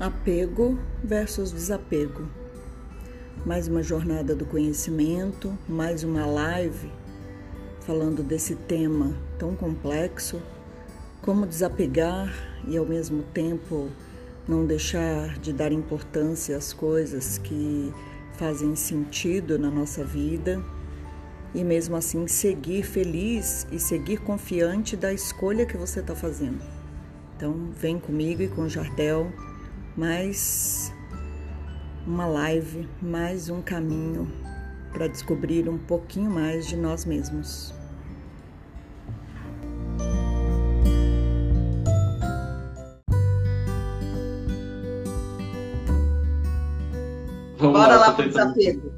Apego 0.00 0.78
versus 1.04 1.52
desapego. 1.52 2.26
Mais 3.44 3.68
uma 3.68 3.82
jornada 3.82 4.34
do 4.34 4.46
conhecimento, 4.46 5.52
mais 5.68 6.02
uma 6.02 6.24
live 6.24 6.90
falando 7.80 8.22
desse 8.22 8.54
tema 8.54 9.14
tão 9.38 9.54
complexo, 9.54 10.40
como 11.20 11.46
desapegar 11.46 12.32
e 12.66 12.78
ao 12.78 12.86
mesmo 12.86 13.22
tempo 13.34 13.90
não 14.48 14.64
deixar 14.64 15.38
de 15.38 15.52
dar 15.52 15.70
importância 15.70 16.56
às 16.56 16.72
coisas 16.72 17.36
que 17.36 17.92
fazem 18.38 18.74
sentido 18.74 19.58
na 19.58 19.70
nossa 19.70 20.02
vida 20.02 20.64
e 21.54 21.62
mesmo 21.62 21.94
assim 21.94 22.26
seguir 22.26 22.84
feliz 22.84 23.66
e 23.70 23.78
seguir 23.78 24.22
confiante 24.22 24.96
da 24.96 25.12
escolha 25.12 25.66
que 25.66 25.76
você 25.76 26.00
está 26.00 26.14
fazendo. 26.14 26.64
Então, 27.36 27.70
vem 27.76 27.98
comigo 27.98 28.40
e 28.40 28.48
com 28.48 28.62
o 28.62 28.68
Jardel 28.68 29.30
mais 29.96 30.94
uma 32.06 32.26
live, 32.26 32.88
mais 33.02 33.48
um 33.48 33.60
caminho 33.60 34.30
para 34.92 35.06
descobrir 35.06 35.68
um 35.68 35.78
pouquinho 35.78 36.30
mais 36.30 36.66
de 36.66 36.76
nós 36.76 37.04
mesmos. 37.04 37.74
Vamos 47.58 47.78
Bora 47.78 47.96
lá, 47.96 48.06
lá 48.06 48.12
para 48.14 48.24
o 48.24 48.28
desafio. 48.28 48.92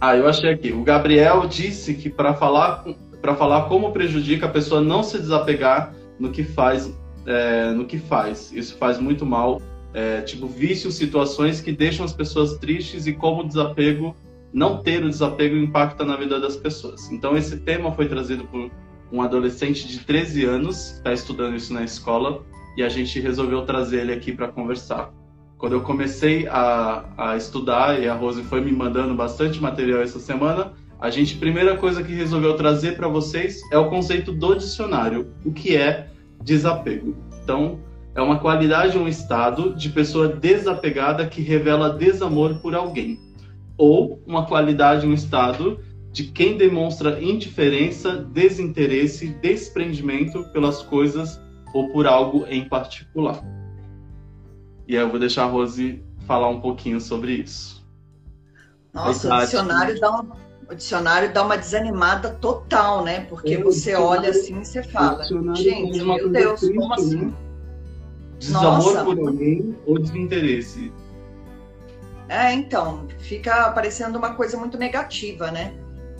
Ah, 0.00 0.16
eu 0.16 0.26
achei 0.26 0.50
aqui. 0.50 0.72
O 0.72 0.82
Gabriel 0.82 1.46
disse 1.46 1.94
que 1.94 2.08
para 2.08 2.34
falar 2.34 2.84
para 3.20 3.34
falar 3.34 3.68
como 3.68 3.92
prejudica 3.92 4.46
a 4.46 4.48
pessoa 4.48 4.80
não 4.80 5.02
se 5.02 5.18
desapegar 5.18 5.92
no 6.18 6.30
que 6.30 6.44
faz 6.44 6.90
é, 7.28 7.70
no 7.72 7.84
que 7.84 7.98
faz. 7.98 8.50
Isso 8.52 8.76
faz 8.76 8.98
muito 8.98 9.26
mal, 9.26 9.60
é, 9.92 10.22
tipo 10.22 10.46
vícios, 10.46 10.94
situações 10.94 11.60
que 11.60 11.70
deixam 11.70 12.04
as 12.04 12.12
pessoas 12.12 12.56
tristes 12.56 13.06
e 13.06 13.12
como 13.12 13.42
o 13.42 13.46
desapego, 13.46 14.16
não 14.52 14.82
ter 14.82 15.04
o 15.04 15.10
desapego 15.10 15.54
impacta 15.54 16.04
na 16.04 16.16
vida 16.16 16.40
das 16.40 16.56
pessoas. 16.56 17.12
Então 17.12 17.36
esse 17.36 17.58
tema 17.58 17.92
foi 17.92 18.08
trazido 18.08 18.44
por 18.44 18.70
um 19.12 19.20
adolescente 19.20 19.86
de 19.86 20.00
13 20.00 20.44
anos, 20.44 20.92
está 20.92 21.12
estudando 21.12 21.54
isso 21.54 21.72
na 21.72 21.84
escola, 21.84 22.42
e 22.76 22.82
a 22.82 22.88
gente 22.88 23.20
resolveu 23.20 23.62
trazer 23.62 24.00
ele 24.00 24.12
aqui 24.12 24.32
para 24.32 24.48
conversar. 24.48 25.12
Quando 25.58 25.72
eu 25.72 25.82
comecei 25.82 26.46
a, 26.46 27.04
a 27.16 27.36
estudar 27.36 28.00
e 28.00 28.08
a 28.08 28.14
Rose 28.14 28.42
foi 28.44 28.60
me 28.60 28.72
mandando 28.72 29.14
bastante 29.14 29.60
material 29.60 30.00
essa 30.00 30.18
semana, 30.18 30.72
a 31.00 31.10
gente, 31.10 31.36
primeira 31.36 31.76
coisa 31.76 32.02
que 32.02 32.12
resolveu 32.12 32.54
trazer 32.54 32.96
para 32.96 33.08
vocês 33.08 33.60
é 33.72 33.78
o 33.78 33.88
conceito 33.88 34.32
do 34.32 34.54
dicionário, 34.54 35.32
o 35.44 35.52
que 35.52 35.76
é 35.76 36.08
desapego. 36.42 37.16
Então, 37.42 37.80
é 38.14 38.22
uma 38.22 38.38
qualidade 38.38 38.98
um 38.98 39.06
estado 39.06 39.74
de 39.74 39.88
pessoa 39.90 40.28
desapegada 40.28 41.26
que 41.26 41.40
revela 41.40 41.90
desamor 41.90 42.56
por 42.60 42.74
alguém. 42.74 43.18
Ou 43.76 44.22
uma 44.26 44.44
qualidade 44.46 45.06
um 45.06 45.12
estado 45.12 45.78
de 46.10 46.24
quem 46.24 46.56
demonstra 46.56 47.22
indiferença, 47.22 48.16
desinteresse, 48.16 49.28
desprendimento 49.40 50.42
pelas 50.52 50.82
coisas 50.82 51.40
ou 51.72 51.90
por 51.90 52.06
algo 52.06 52.44
em 52.48 52.68
particular. 52.68 53.40
E 54.86 54.96
aí 54.96 55.02
eu 55.02 55.10
vou 55.10 55.20
deixar 55.20 55.44
a 55.44 55.48
Rose 55.48 56.02
falar 56.26 56.48
um 56.48 56.60
pouquinho 56.60 57.00
sobre 57.00 57.34
isso. 57.34 57.86
Nossa, 58.92 59.32
o 59.32 59.38
dicionário 59.40 60.00
dá 60.00 60.10
uma 60.10 60.24
o 60.70 60.74
dicionário 60.74 61.32
dá 61.32 61.42
uma 61.42 61.56
desanimada 61.56 62.30
total, 62.30 63.02
né? 63.02 63.20
Porque 63.28 63.54
é, 63.54 63.62
você 63.62 63.94
olha 63.94 64.30
assim 64.30 64.60
e 64.60 64.64
você 64.64 64.82
fala, 64.82 65.24
gente, 65.54 66.02
meu 66.02 66.28
Deus, 66.28 66.60
triste, 66.60 66.76
como 66.76 66.94
assim? 66.94 67.16
Né? 67.16 67.32
Desamor 68.38 68.92
Nossa. 68.94 69.04
por 69.04 69.18
alguém 69.18 69.76
ou 69.86 69.98
desinteresse. 69.98 70.92
É, 72.28 72.52
então, 72.52 73.08
fica 73.18 73.70
parecendo 73.70 74.18
uma 74.18 74.34
coisa 74.34 74.56
muito 74.58 74.76
negativa, 74.76 75.50
né? 75.50 75.74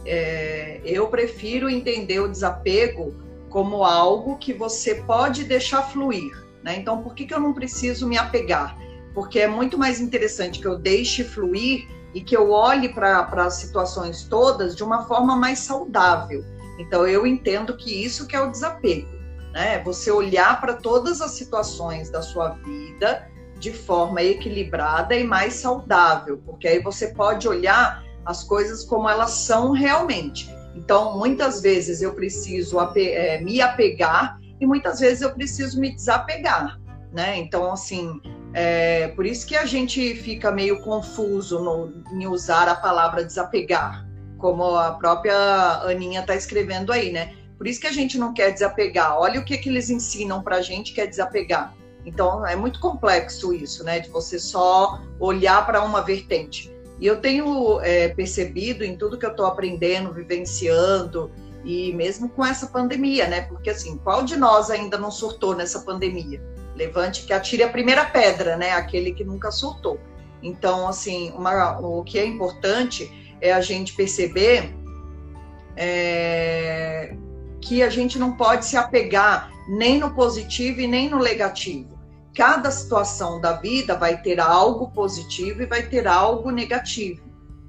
É, 0.06 0.80
eu 0.84 1.06
prefiro 1.08 1.68
entender 1.68 2.18
o 2.20 2.28
desapego 2.28 3.14
como 3.50 3.84
algo 3.84 4.38
que 4.38 4.54
você 4.54 4.94
pode 4.94 5.44
deixar 5.44 5.82
fluir, 5.82 6.32
né? 6.62 6.76
Então, 6.76 7.02
por 7.02 7.14
que, 7.14 7.26
que 7.26 7.34
eu 7.34 7.40
não 7.40 7.52
preciso 7.52 8.08
me 8.08 8.16
apegar? 8.16 8.78
Porque 9.12 9.38
é 9.38 9.46
muito 9.46 9.76
mais 9.76 10.00
interessante 10.00 10.58
que 10.58 10.66
eu 10.66 10.78
deixe 10.78 11.22
fluir 11.22 11.86
e 12.14 12.20
que 12.20 12.36
eu 12.36 12.50
olhe 12.50 12.88
para 12.88 13.26
as 13.36 13.54
situações 13.54 14.24
todas 14.24 14.74
de 14.74 14.82
uma 14.82 15.06
forma 15.06 15.36
mais 15.36 15.60
saudável. 15.60 16.44
Então 16.78 17.06
eu 17.06 17.26
entendo 17.26 17.76
que 17.76 18.04
isso 18.04 18.26
que 18.26 18.36
é 18.36 18.40
o 18.40 18.50
desapego, 18.50 19.08
né? 19.52 19.82
Você 19.84 20.10
olhar 20.10 20.60
para 20.60 20.74
todas 20.74 21.20
as 21.20 21.32
situações 21.32 22.10
da 22.10 22.22
sua 22.22 22.50
vida 22.50 23.28
de 23.58 23.72
forma 23.72 24.22
equilibrada 24.22 25.14
e 25.16 25.24
mais 25.24 25.54
saudável, 25.54 26.40
porque 26.46 26.68
aí 26.68 26.80
você 26.80 27.08
pode 27.08 27.48
olhar 27.48 28.04
as 28.24 28.44
coisas 28.44 28.84
como 28.84 29.08
elas 29.08 29.30
são 29.30 29.72
realmente. 29.72 30.48
Então, 30.74 31.18
muitas 31.18 31.60
vezes 31.60 32.02
eu 32.02 32.14
preciso 32.14 32.78
é, 32.94 33.40
me 33.40 33.60
apegar 33.60 34.38
e 34.60 34.66
muitas 34.66 35.00
vezes 35.00 35.22
eu 35.22 35.32
preciso 35.32 35.80
me 35.80 35.94
desapegar, 35.94 36.78
né? 37.12 37.36
Então, 37.36 37.72
assim, 37.72 38.20
é, 38.54 39.08
por 39.08 39.26
isso 39.26 39.46
que 39.46 39.56
a 39.56 39.66
gente 39.66 40.14
fica 40.14 40.50
meio 40.50 40.80
confuso 40.80 41.60
no, 41.60 41.92
em 42.12 42.26
usar 42.26 42.68
a 42.68 42.74
palavra 42.74 43.24
desapegar, 43.24 44.06
como 44.38 44.76
a 44.76 44.92
própria 44.92 45.36
Aninha 45.82 46.20
está 46.20 46.34
escrevendo 46.34 46.92
aí, 46.92 47.12
né? 47.12 47.34
Por 47.56 47.66
isso 47.66 47.80
que 47.80 47.86
a 47.86 47.92
gente 47.92 48.16
não 48.16 48.32
quer 48.32 48.52
desapegar. 48.52 49.18
Olha 49.18 49.40
o 49.40 49.44
que, 49.44 49.58
que 49.58 49.68
eles 49.68 49.90
ensinam 49.90 50.42
para 50.42 50.56
a 50.56 50.62
gente 50.62 50.92
que 50.92 51.00
é 51.00 51.06
desapegar. 51.06 51.74
Então 52.06 52.46
é 52.46 52.54
muito 52.54 52.80
complexo 52.80 53.52
isso, 53.52 53.84
né? 53.84 54.00
De 54.00 54.08
você 54.08 54.38
só 54.38 55.00
olhar 55.18 55.66
para 55.66 55.82
uma 55.82 56.00
vertente. 56.00 56.72
E 57.00 57.06
eu 57.06 57.20
tenho 57.20 57.80
é, 57.80 58.08
percebido 58.08 58.84
em 58.84 58.96
tudo 58.96 59.18
que 59.18 59.26
eu 59.26 59.30
estou 59.30 59.46
aprendendo, 59.46 60.12
vivenciando, 60.12 61.30
e 61.64 61.92
mesmo 61.92 62.28
com 62.28 62.44
essa 62.44 62.68
pandemia, 62.68 63.26
né? 63.28 63.42
Porque 63.42 63.70
assim, 63.70 63.98
qual 63.98 64.24
de 64.24 64.36
nós 64.36 64.70
ainda 64.70 64.96
não 64.96 65.10
surtou 65.10 65.54
nessa 65.54 65.80
pandemia? 65.80 66.40
Levante 66.78 67.24
que 67.26 67.32
atire 67.32 67.64
a 67.64 67.68
primeira 67.68 68.04
pedra, 68.04 68.56
né? 68.56 68.70
Aquele 68.70 69.12
que 69.12 69.24
nunca 69.24 69.50
surtou. 69.50 69.98
Então, 70.40 70.86
assim, 70.86 71.32
uma, 71.32 71.78
o 71.80 72.04
que 72.04 72.20
é 72.20 72.24
importante 72.24 73.36
é 73.40 73.52
a 73.52 73.60
gente 73.60 73.94
perceber 73.94 74.72
é, 75.76 77.16
que 77.60 77.82
a 77.82 77.90
gente 77.90 78.16
não 78.16 78.36
pode 78.36 78.64
se 78.64 78.76
apegar 78.76 79.50
nem 79.68 79.98
no 79.98 80.14
positivo 80.14 80.80
e 80.80 80.86
nem 80.86 81.10
no 81.10 81.18
negativo. 81.18 81.98
Cada 82.32 82.70
situação 82.70 83.40
da 83.40 83.54
vida 83.54 83.96
vai 83.96 84.22
ter 84.22 84.38
algo 84.38 84.92
positivo 84.92 85.62
e 85.62 85.66
vai 85.66 85.82
ter 85.82 86.06
algo 86.06 86.52
negativo. 86.52 87.22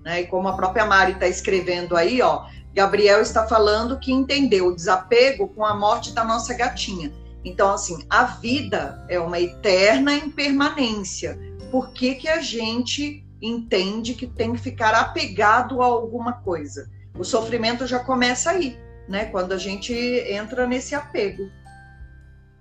Né? 0.03 0.21
E 0.21 0.27
como 0.27 0.47
a 0.47 0.53
própria 0.53 0.85
Mari 0.85 1.13
está 1.13 1.27
escrevendo 1.27 1.97
aí, 1.97 2.21
ó, 2.21 2.45
Gabriel 2.73 3.21
está 3.21 3.47
falando 3.47 3.99
que 3.99 4.11
entendeu 4.11 4.67
o 4.67 4.75
desapego 4.75 5.47
com 5.47 5.65
a 5.65 5.73
morte 5.73 6.13
da 6.13 6.23
nossa 6.23 6.53
gatinha. 6.53 7.11
Então, 7.43 7.71
assim, 7.71 8.05
a 8.09 8.23
vida 8.25 9.05
é 9.07 9.19
uma 9.19 9.39
eterna 9.39 10.13
impermanência. 10.13 11.39
Por 11.71 11.91
que, 11.93 12.15
que 12.15 12.27
a 12.27 12.41
gente 12.41 13.25
entende 13.41 14.13
que 14.13 14.27
tem 14.27 14.53
que 14.53 14.59
ficar 14.59 14.93
apegado 14.93 15.81
a 15.81 15.85
alguma 15.85 16.33
coisa? 16.33 16.89
O 17.17 17.23
sofrimento 17.23 17.87
já 17.87 17.99
começa 17.99 18.51
aí, 18.51 18.77
né? 19.07 19.25
Quando 19.25 19.53
a 19.53 19.57
gente 19.57 19.93
entra 19.93 20.67
nesse 20.67 20.95
apego. 20.95 21.49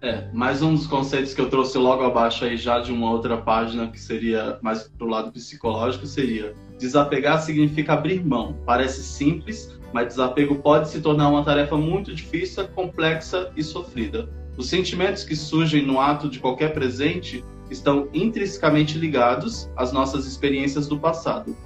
É, 0.01 0.29
mais 0.33 0.63
um 0.63 0.75
dos 0.77 0.87
conceitos 0.87 1.35
que 1.35 1.41
eu 1.41 1.51
trouxe 1.51 1.77
logo 1.77 2.05
abaixo 2.05 2.45
aí 2.45 2.57
já 2.57 2.79
de 2.79 2.93
uma 2.93 3.11
outra 3.11 3.37
página 3.37 3.89
que 3.89 3.99
seria 3.99 4.57
mais 4.63 4.85
pro 4.85 5.09
lado 5.09 5.33
psicológico 5.33 6.07
seria 6.07 6.55
desapegar 6.79 7.43
significa 7.43 7.95
abrir 7.95 8.25
mão. 8.25 8.57
Parece 8.65 9.03
simples, 9.03 9.77
mas 9.93 10.07
desapego 10.09 10.55
pode 10.57 10.89
se 10.89 11.01
tornar 11.01 11.29
uma 11.29 11.45
tarefa 11.45 11.77
muito 11.77 12.15
difícil, 12.15 12.69
complexa 12.69 13.51
e 13.57 13.63
sofrida. 13.65 14.29
Os 14.59 14.69
sentimentos 14.69 15.23
que 15.23 15.37
surgem 15.37 15.87
no 15.87 16.01
ato 16.01 16.29
de 16.29 16.41
qualquer 16.41 16.75
presente 16.75 17.45
estão 17.71 18.09
intrinsecamente 18.13 18.99
ligados 18.99 19.71
às 19.77 19.93
nossas 19.93 20.27
experiências 20.27 20.89
do 20.89 20.99
passado. 20.99 21.57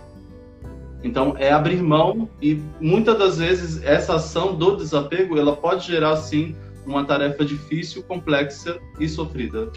Então, 1.03 1.35
é 1.39 1.51
abrir 1.51 1.83
mão 1.83 2.29
e 2.41 2.63
muitas 2.79 3.19
das 3.19 3.39
vezes 3.39 3.83
essa 3.83 4.17
ação 4.17 4.55
do 4.55 4.77
desapego, 4.77 5.39
ela 5.39 5.57
pode 5.57 5.87
gerar 5.87 6.17
sim 6.17 6.55
uma 6.87 7.03
tarefa 7.05 7.45
difícil, 7.45 8.03
complexa 8.03 8.79
e 9.01 9.09
sofrida. 9.09 9.73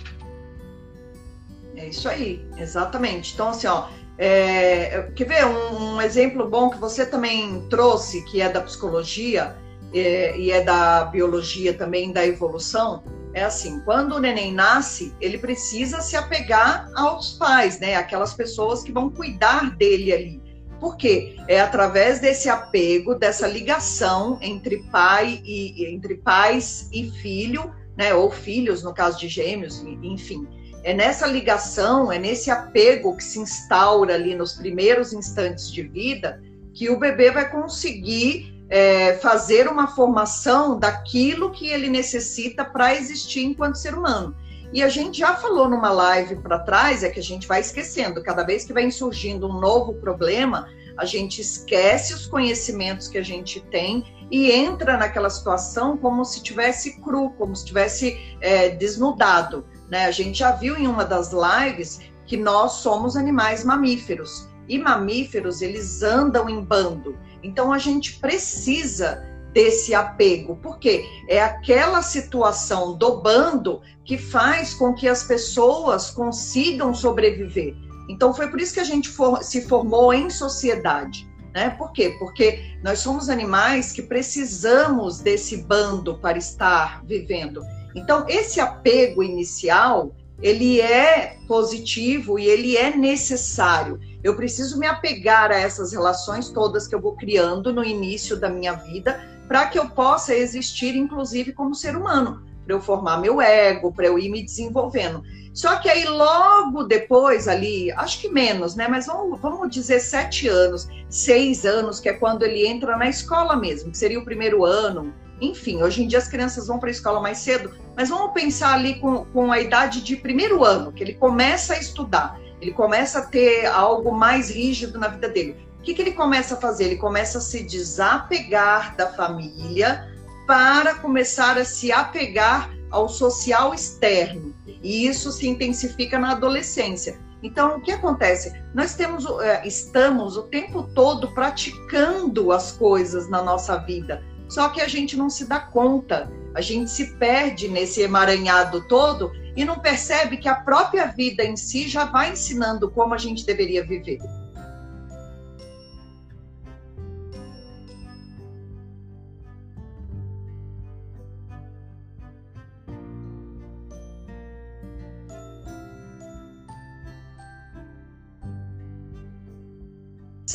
É 1.76 1.88
isso 1.88 2.10
aí, 2.10 2.46
exatamente. 2.58 3.34
Então, 3.34 3.50
assim, 3.50 3.68
ó, 3.68 3.88
é, 4.18 5.10
quer 5.16 5.26
ver 5.26 5.46
um, 5.46 5.96
um, 5.96 6.02
exemplo 6.02 6.50
bom 6.50 6.70
que 6.70 6.78
você 6.78 7.06
também 7.06 7.66
trouxe, 7.70 8.24
que 8.26 8.42
é 8.42 8.50
da 8.50 8.62
psicologia, 8.62 9.56
é, 10.00 10.38
e 10.38 10.52
é 10.52 10.62
da 10.62 11.06
biologia 11.06 11.74
também, 11.74 12.12
da 12.12 12.26
evolução, 12.26 13.04
é 13.36 13.44
assim, 13.44 13.82
quando 13.82 14.14
o 14.14 14.20
neném 14.20 14.54
nasce, 14.54 15.14
ele 15.20 15.38
precisa 15.38 16.00
se 16.00 16.16
apegar 16.16 16.90
aos 16.96 17.34
pais, 17.34 17.80
né? 17.82 17.96
Aquelas 17.96 18.34
pessoas 18.34 18.82
que 18.82 18.94
vão 18.94 19.10
cuidar 19.10 19.76
dele 19.76 20.14
ali. 20.14 20.42
Por 20.80 20.96
quê? 20.96 21.36
É 21.48 21.60
através 21.60 22.22
desse 22.22 22.48
apego, 22.48 23.14
dessa 23.14 23.46
ligação 23.46 24.38
entre 24.42 24.84
pai 24.90 25.42
e 25.44 25.86
entre 25.94 26.16
pais 26.16 26.90
e 26.94 27.12
filho, 27.12 27.76
né? 27.98 28.14
Ou 28.14 28.32
filhos, 28.32 28.84
no 28.84 28.94
caso 28.94 29.20
de 29.20 29.28
gêmeos, 29.28 29.84
enfim. 30.02 30.48
é 30.84 30.94
nessa 30.94 31.28
ligação, 31.28 32.10
é 32.12 32.18
nesse 32.18 32.50
apego 32.50 33.18
que 33.18 33.24
se 33.24 33.40
instaura 33.40 34.14
ali 34.14 34.34
nos 34.34 34.54
primeiros 34.54 35.12
instantes 35.12 35.70
de 35.70 35.84
vida 35.84 36.42
que 36.74 36.90
o 36.90 37.00
bebê 37.00 37.32
vai 37.32 37.50
conseguir 37.50 38.55
é, 38.70 39.14
fazer 39.18 39.68
uma 39.68 39.88
formação 39.88 40.78
daquilo 40.78 41.52
que 41.52 41.68
ele 41.68 41.90
necessita 41.90 42.66
para 42.66 42.96
existir 42.96 43.44
enquanto 43.44 43.76
ser 43.76 43.94
humano. 43.94 44.36
E 44.74 44.84
a 44.84 44.90
gente 44.90 45.20
já 45.20 45.36
falou 45.36 45.70
numa 45.70 45.92
live 45.92 46.38
para 46.38 46.60
trás, 46.60 47.04
é 47.04 47.10
que 47.10 47.20
a 47.20 47.24
gente 47.24 47.48
vai 47.48 47.62
esquecendo, 47.62 48.22
cada 48.22 48.44
vez 48.44 48.66
que 48.66 48.74
vem 48.74 48.92
surgindo 48.92 49.48
um 49.48 49.60
novo 49.60 49.94
problema, 49.94 50.68
a 50.98 51.06
gente 51.06 51.42
esquece 51.42 52.14
os 52.14 52.26
conhecimentos 52.26 53.08
que 53.08 53.18
a 53.18 53.24
gente 53.24 53.62
tem 53.62 54.28
e 54.32 54.52
entra 54.52 54.98
naquela 54.98 55.30
situação 55.30 55.98
como 55.98 56.26
se 56.26 56.42
tivesse 56.42 57.00
cru, 57.02 57.32
como 57.38 57.56
se 57.56 57.66
tivesse 57.66 58.38
é, 58.42 58.70
desnudado. 58.70 59.66
Né? 59.90 60.06
A 60.06 60.12
gente 60.12 60.40
já 60.40 60.52
viu 60.52 60.76
em 60.78 60.88
uma 60.88 61.06
das 61.06 61.32
lives 61.32 62.00
que 62.26 62.36
nós 62.36 62.74
somos 62.74 63.16
animais 63.16 63.64
mamíferos 63.64 64.50
e 64.68 64.80
mamíferos 64.80 65.62
eles 65.62 66.02
andam 66.04 66.50
em 66.50 66.62
bando. 66.62 67.18
Então 67.44 67.72
a 67.72 67.78
gente 67.78 68.20
precisa 68.20 69.24
desse 69.54 69.96
apego, 69.96 70.58
porque 70.62 71.06
é 71.30 71.42
aquela 71.42 72.02
situação 72.02 72.98
do 72.98 73.22
bando 73.22 73.82
que 74.04 74.18
faz 74.18 74.74
com 74.74 74.94
que 74.94 75.08
as 75.08 75.24
pessoas 75.24 76.12
consigam 76.12 76.94
sobreviver. 76.94 77.74
Então 78.10 78.34
foi 78.34 78.50
por 78.50 78.60
isso 78.60 78.74
que 78.74 78.80
a 78.82 78.86
gente 78.86 79.08
for, 79.08 79.42
se 79.44 79.68
formou 79.68 80.14
em 80.14 80.30
sociedade. 80.30 81.28
Né? 81.54 81.70
Por 81.70 81.94
quê? 81.94 82.16
Porque 82.20 82.76
nós 82.84 83.00
somos 83.00 83.30
animais 83.30 83.94
que 83.94 84.02
precisamos 84.02 85.20
desse 85.20 85.64
bando 85.64 86.18
para 86.18 86.38
estar 86.38 87.02
vivendo. 87.06 87.64
Então, 87.96 88.26
esse 88.28 88.60
apego 88.60 89.24
inicial, 89.24 90.14
ele 90.42 90.82
é 90.82 91.38
positivo 91.48 92.38
e 92.38 92.46
ele 92.46 92.76
é 92.76 92.96
necessário. 92.96 93.98
Eu 94.26 94.36
preciso 94.36 94.80
me 94.80 94.88
apegar 94.88 95.52
a 95.52 95.60
essas 95.60 95.92
relações 95.92 96.50
todas 96.50 96.88
que 96.88 96.96
eu 96.96 97.00
vou 97.00 97.16
criando 97.16 97.72
no 97.72 97.84
início 97.84 98.36
da 98.36 98.50
minha 98.50 98.74
vida, 98.74 99.24
para 99.48 99.68
que 99.68 99.78
eu 99.78 99.88
possa 99.88 100.34
existir, 100.34 100.96
inclusive, 100.96 101.54
como 101.54 101.76
ser 101.76 101.96
humano, 101.96 102.44
para 102.66 102.74
eu 102.74 102.82
formar 102.82 103.22
meu 103.22 103.40
ego, 103.40 103.94
para 103.94 104.08
eu 104.08 104.18
ir 104.18 104.30
me 104.30 104.44
desenvolvendo. 104.44 105.22
Só 105.54 105.76
que 105.76 105.88
aí 105.88 106.06
logo 106.06 106.86
depois 106.86 107.48
ali, 107.48 107.92
acho 107.92 108.20
que 108.20 108.28
menos, 108.28 108.76
né? 108.76 108.88
Mas 108.88 109.06
vamos, 109.06 109.40
vamos 109.40 109.70
dizer 109.70 110.00
sete 110.00 110.48
anos, 110.48 110.88
seis 111.08 111.64
anos, 111.64 112.00
que 112.00 112.10
é 112.10 112.14
quando 112.14 112.42
ele 112.42 112.66
entra 112.66 112.98
na 112.98 113.08
escola 113.08 113.56
mesmo, 113.56 113.92
que 113.92 113.98
seria 114.00 114.20
o 114.20 114.26
primeiro 114.26 114.66
ano. 114.66 115.14
Enfim, 115.40 115.84
hoje 115.84 116.02
em 116.02 116.08
dia 116.08 116.18
as 116.18 116.28
crianças 116.28 116.66
vão 116.66 116.80
para 116.80 116.90
a 116.90 116.92
escola 116.92 117.20
mais 117.20 117.38
cedo, 117.38 117.72
mas 117.96 118.10
vamos 118.10 118.34
pensar 118.34 118.74
ali 118.74 118.96
com, 118.96 119.24
com 119.26 119.52
a 119.52 119.60
idade 119.60 120.02
de 120.02 120.16
primeiro 120.16 120.64
ano, 120.64 120.92
que 120.92 121.04
ele 121.04 121.14
começa 121.14 121.76
a 121.76 121.78
estudar, 121.78 122.40
ele 122.66 122.74
começa 122.74 123.20
a 123.20 123.22
ter 123.22 123.68
algo 123.68 124.12
mais 124.12 124.50
rígido 124.50 124.98
na 124.98 125.08
vida 125.08 125.30
dele. 125.30 125.56
O 125.80 125.82
que, 125.84 125.94
que 125.94 126.02
ele 126.02 126.14
começa 126.14 126.56
a 126.56 126.58
fazer? 126.58 126.86
Ele 126.86 126.96
começa 126.96 127.38
a 127.38 127.42
se 127.42 127.64
desapegar 127.64 128.96
da 128.96 129.14
família 129.14 130.10
para 130.48 130.96
começar 130.96 131.60
a 131.60 131.66
se 131.66 131.92
apegar 131.92 132.72
ao 132.90 133.08
social 133.08 133.74
externo. 133.74 134.54
E 134.82 135.06
isso 135.06 135.32
se 135.32 135.48
intensifica 135.48 136.18
na 136.18 136.32
adolescência. 136.32 137.20
Então, 137.44 137.78
o 137.78 137.82
que 137.82 137.92
acontece? 137.92 138.52
Nós 138.74 138.96
temos, 138.96 139.26
é, 139.42 139.68
estamos 139.68 140.38
o 140.38 140.44
tempo 140.44 140.90
todo 140.96 141.32
praticando 141.36 142.52
as 142.52 142.72
coisas 142.72 143.30
na 143.30 143.44
nossa 143.44 143.78
vida, 143.78 144.24
só 144.50 144.70
que 144.70 144.82
a 144.82 144.88
gente 144.88 145.16
não 145.16 145.30
se 145.30 145.46
dá 145.46 145.60
conta, 145.60 146.32
a 146.56 146.62
gente 146.62 146.90
se 146.90 147.16
perde 147.18 147.68
nesse 147.68 148.02
emaranhado 148.02 148.88
todo 148.88 149.32
e 149.56 149.64
não 149.64 149.80
percebe 149.80 150.38
que 150.38 150.50
a 150.50 150.56
própria 150.56 151.08
vida 151.08 151.44
em 151.44 151.56
si 151.56 151.88
já 151.88 152.06
vai 152.06 152.32
ensinando 152.32 152.90
como 152.92 153.14
a 153.14 153.18
gente 153.18 153.46
deveria 153.46 153.86
viver. 153.86 154.20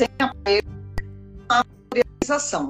sem 0.01 0.09
apego 0.19 0.69
à. 1.49 1.63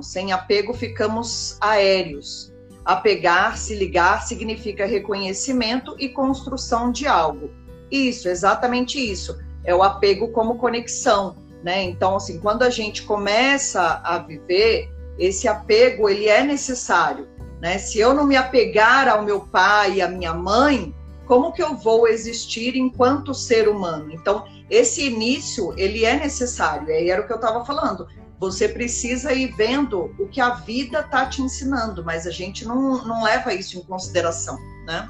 Sem 0.02 0.32
apego, 0.32 0.74
ficamos 0.74 1.58
aéreos. 1.62 2.51
Apegar, 2.84 3.58
se 3.58 3.76
ligar, 3.76 4.24
significa 4.24 4.86
reconhecimento 4.86 5.96
e 6.00 6.10
construção 6.10 6.92
de 6.92 7.08
algo. 7.08 7.52
Isso, 7.92 8.28
exatamente 8.28 8.98
isso. 9.00 9.38
É 9.64 9.76
o 9.76 9.84
apego 9.84 10.30
como 10.30 10.58
conexão, 10.58 11.36
né? 11.64 11.84
Então, 11.84 12.16
assim, 12.16 12.40
quando 12.40 12.64
a 12.64 12.70
gente 12.70 13.04
começa 13.04 14.02
a 14.04 14.18
viver, 14.18 14.90
esse 15.20 15.48
apego, 15.48 16.10
ele 16.10 16.28
é 16.28 16.44
necessário, 16.44 17.28
né? 17.62 17.78
Se 17.78 18.00
eu 18.00 18.14
não 18.14 18.26
me 18.26 18.36
apegar 18.36 19.08
ao 19.08 19.24
meu 19.24 19.42
pai 19.42 19.96
e 19.96 20.02
à 20.02 20.08
minha 20.08 20.34
mãe, 20.34 20.96
como 21.28 21.52
que 21.52 21.62
eu 21.62 21.76
vou 21.76 22.08
existir 22.08 22.76
enquanto 22.76 23.34
ser 23.34 23.70
humano? 23.70 24.12
Então, 24.12 24.46
esse 24.70 25.06
início, 25.06 25.74
ele 25.78 26.04
é 26.04 26.18
necessário, 26.18 26.90
e 26.90 27.10
era 27.10 27.22
o 27.22 27.28
que 27.28 27.32
eu 27.32 27.38
estava 27.38 27.64
falando. 27.64 28.08
Você 28.42 28.68
precisa 28.68 29.32
ir 29.32 29.56
vendo 29.56 30.14
o 30.18 30.28
que 30.28 30.42
a 30.42 30.50
vida 30.50 31.00
está 31.00 31.28
te 31.28 31.42
ensinando, 31.42 32.04
mas 32.04 32.28
a 32.28 32.32
gente 32.32 32.66
não, 32.66 33.06
não 33.06 33.24
leva 33.24 33.54
isso 33.54 33.78
em 33.78 33.84
consideração, 33.84 34.58
né? 34.86 35.08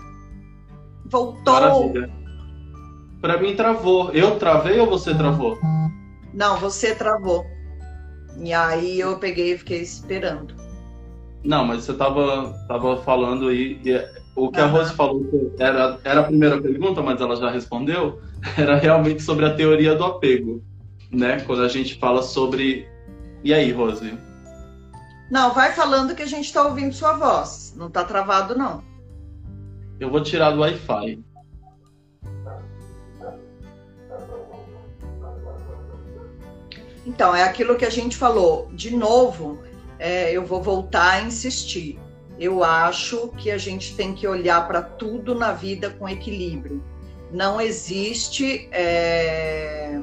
Voltou. 1.05 1.93
Para 3.21 3.41
mim 3.41 3.55
travou. 3.55 4.11
Eu 4.11 4.37
travei 4.37 4.79
ou 4.79 4.87
você 4.87 5.15
travou? 5.15 5.57
Não, 6.33 6.57
você 6.57 6.93
travou. 6.93 7.45
E 8.37 8.53
aí 8.53 8.99
eu 8.99 9.17
peguei 9.17 9.53
e 9.53 9.57
fiquei 9.57 9.81
esperando. 9.81 10.53
Não, 11.43 11.65
mas 11.65 11.83
você 11.83 11.93
estava 11.93 12.53
tava 12.67 12.97
falando 12.97 13.47
aí. 13.47 13.79
O 14.35 14.49
que 14.49 14.59
uhum. 14.59 14.65
a 14.65 14.69
Rose 14.69 14.93
falou 14.93 15.53
era, 15.57 15.99
era 16.03 16.19
a 16.21 16.23
primeira 16.23 16.61
pergunta, 16.61 17.01
mas 17.01 17.19
ela 17.19 17.35
já 17.35 17.49
respondeu, 17.49 18.21
era 18.57 18.75
realmente 18.75 19.21
sobre 19.21 19.45
a 19.45 19.53
teoria 19.53 19.95
do 19.95 20.03
apego, 20.03 20.61
né? 21.11 21.39
Quando 21.41 21.63
a 21.63 21.67
gente 21.67 21.95
fala 21.97 22.21
sobre. 22.21 22.87
E 23.43 23.53
aí, 23.53 23.71
Rose? 23.71 24.17
Não, 25.29 25.53
vai 25.53 25.71
falando 25.71 26.15
que 26.15 26.21
a 26.21 26.27
gente 26.27 26.45
está 26.45 26.63
ouvindo 26.63 26.93
sua 26.93 27.13
voz. 27.13 27.73
Não 27.75 27.87
está 27.87 28.03
travado, 28.03 28.57
não. 28.57 28.83
Eu 29.99 30.09
vou 30.09 30.21
tirar 30.21 30.51
do 30.51 30.61
Wi-Fi. 30.61 31.23
Então, 37.05 37.35
é 37.35 37.43
aquilo 37.43 37.75
que 37.75 37.85
a 37.85 37.89
gente 37.89 38.15
falou. 38.15 38.69
De 38.73 38.95
novo, 38.95 39.59
é, 39.97 40.31
eu 40.31 40.45
vou 40.45 40.61
voltar 40.61 41.13
a 41.13 41.21
insistir 41.21 41.99
eu 42.41 42.63
acho 42.63 43.27
que 43.37 43.51
a 43.51 43.57
gente 43.59 43.95
tem 43.95 44.15
que 44.15 44.27
olhar 44.27 44.67
para 44.67 44.81
tudo 44.81 45.35
na 45.35 45.53
vida 45.53 45.91
com 45.91 46.09
equilíbrio. 46.09 46.83
Não 47.31 47.61
existe. 47.61 48.67
É, 48.71 50.01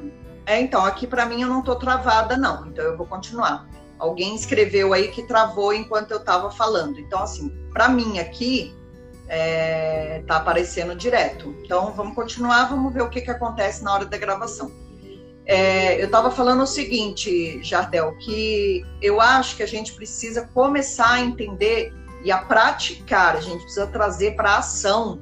é 0.48 0.58
então, 0.58 0.82
aqui 0.82 1.06
para 1.06 1.26
mim 1.26 1.42
eu 1.42 1.48
não 1.48 1.60
estou 1.60 1.76
travada, 1.76 2.34
não, 2.34 2.66
então 2.68 2.82
eu 2.82 2.96
vou 2.96 3.06
continuar. 3.06 3.68
Alguém 3.98 4.34
escreveu 4.34 4.94
aí 4.94 5.08
que 5.08 5.22
travou 5.24 5.74
enquanto 5.74 6.12
eu 6.12 6.16
estava 6.16 6.50
falando. 6.50 6.98
Então, 6.98 7.22
assim, 7.22 7.50
para 7.70 7.86
mim 7.86 8.18
aqui 8.18 8.74
é, 9.28 10.22
tá 10.26 10.36
aparecendo 10.36 10.94
direto. 10.94 11.54
Então, 11.62 11.92
vamos 11.92 12.14
continuar, 12.14 12.64
vamos 12.70 12.94
ver 12.94 13.02
o 13.02 13.10
que, 13.10 13.20
que 13.20 13.30
acontece 13.30 13.84
na 13.84 13.92
hora 13.92 14.06
da 14.06 14.16
gravação. 14.16 14.72
É, 15.44 16.00
eu 16.00 16.06
estava 16.06 16.30
falando 16.30 16.62
o 16.62 16.66
seguinte, 16.66 17.62
Jardel, 17.62 18.16
que 18.16 18.86
eu 19.02 19.20
acho 19.20 19.54
que 19.54 19.62
a 19.62 19.68
gente 19.68 19.92
precisa 19.92 20.48
começar 20.54 21.12
a 21.12 21.20
entender 21.20 21.92
e 22.24 22.32
a 22.32 22.38
praticar, 22.38 23.36
a 23.36 23.40
gente 23.40 23.60
precisa 23.62 23.86
trazer 23.86 24.34
para 24.34 24.56
ação 24.56 25.20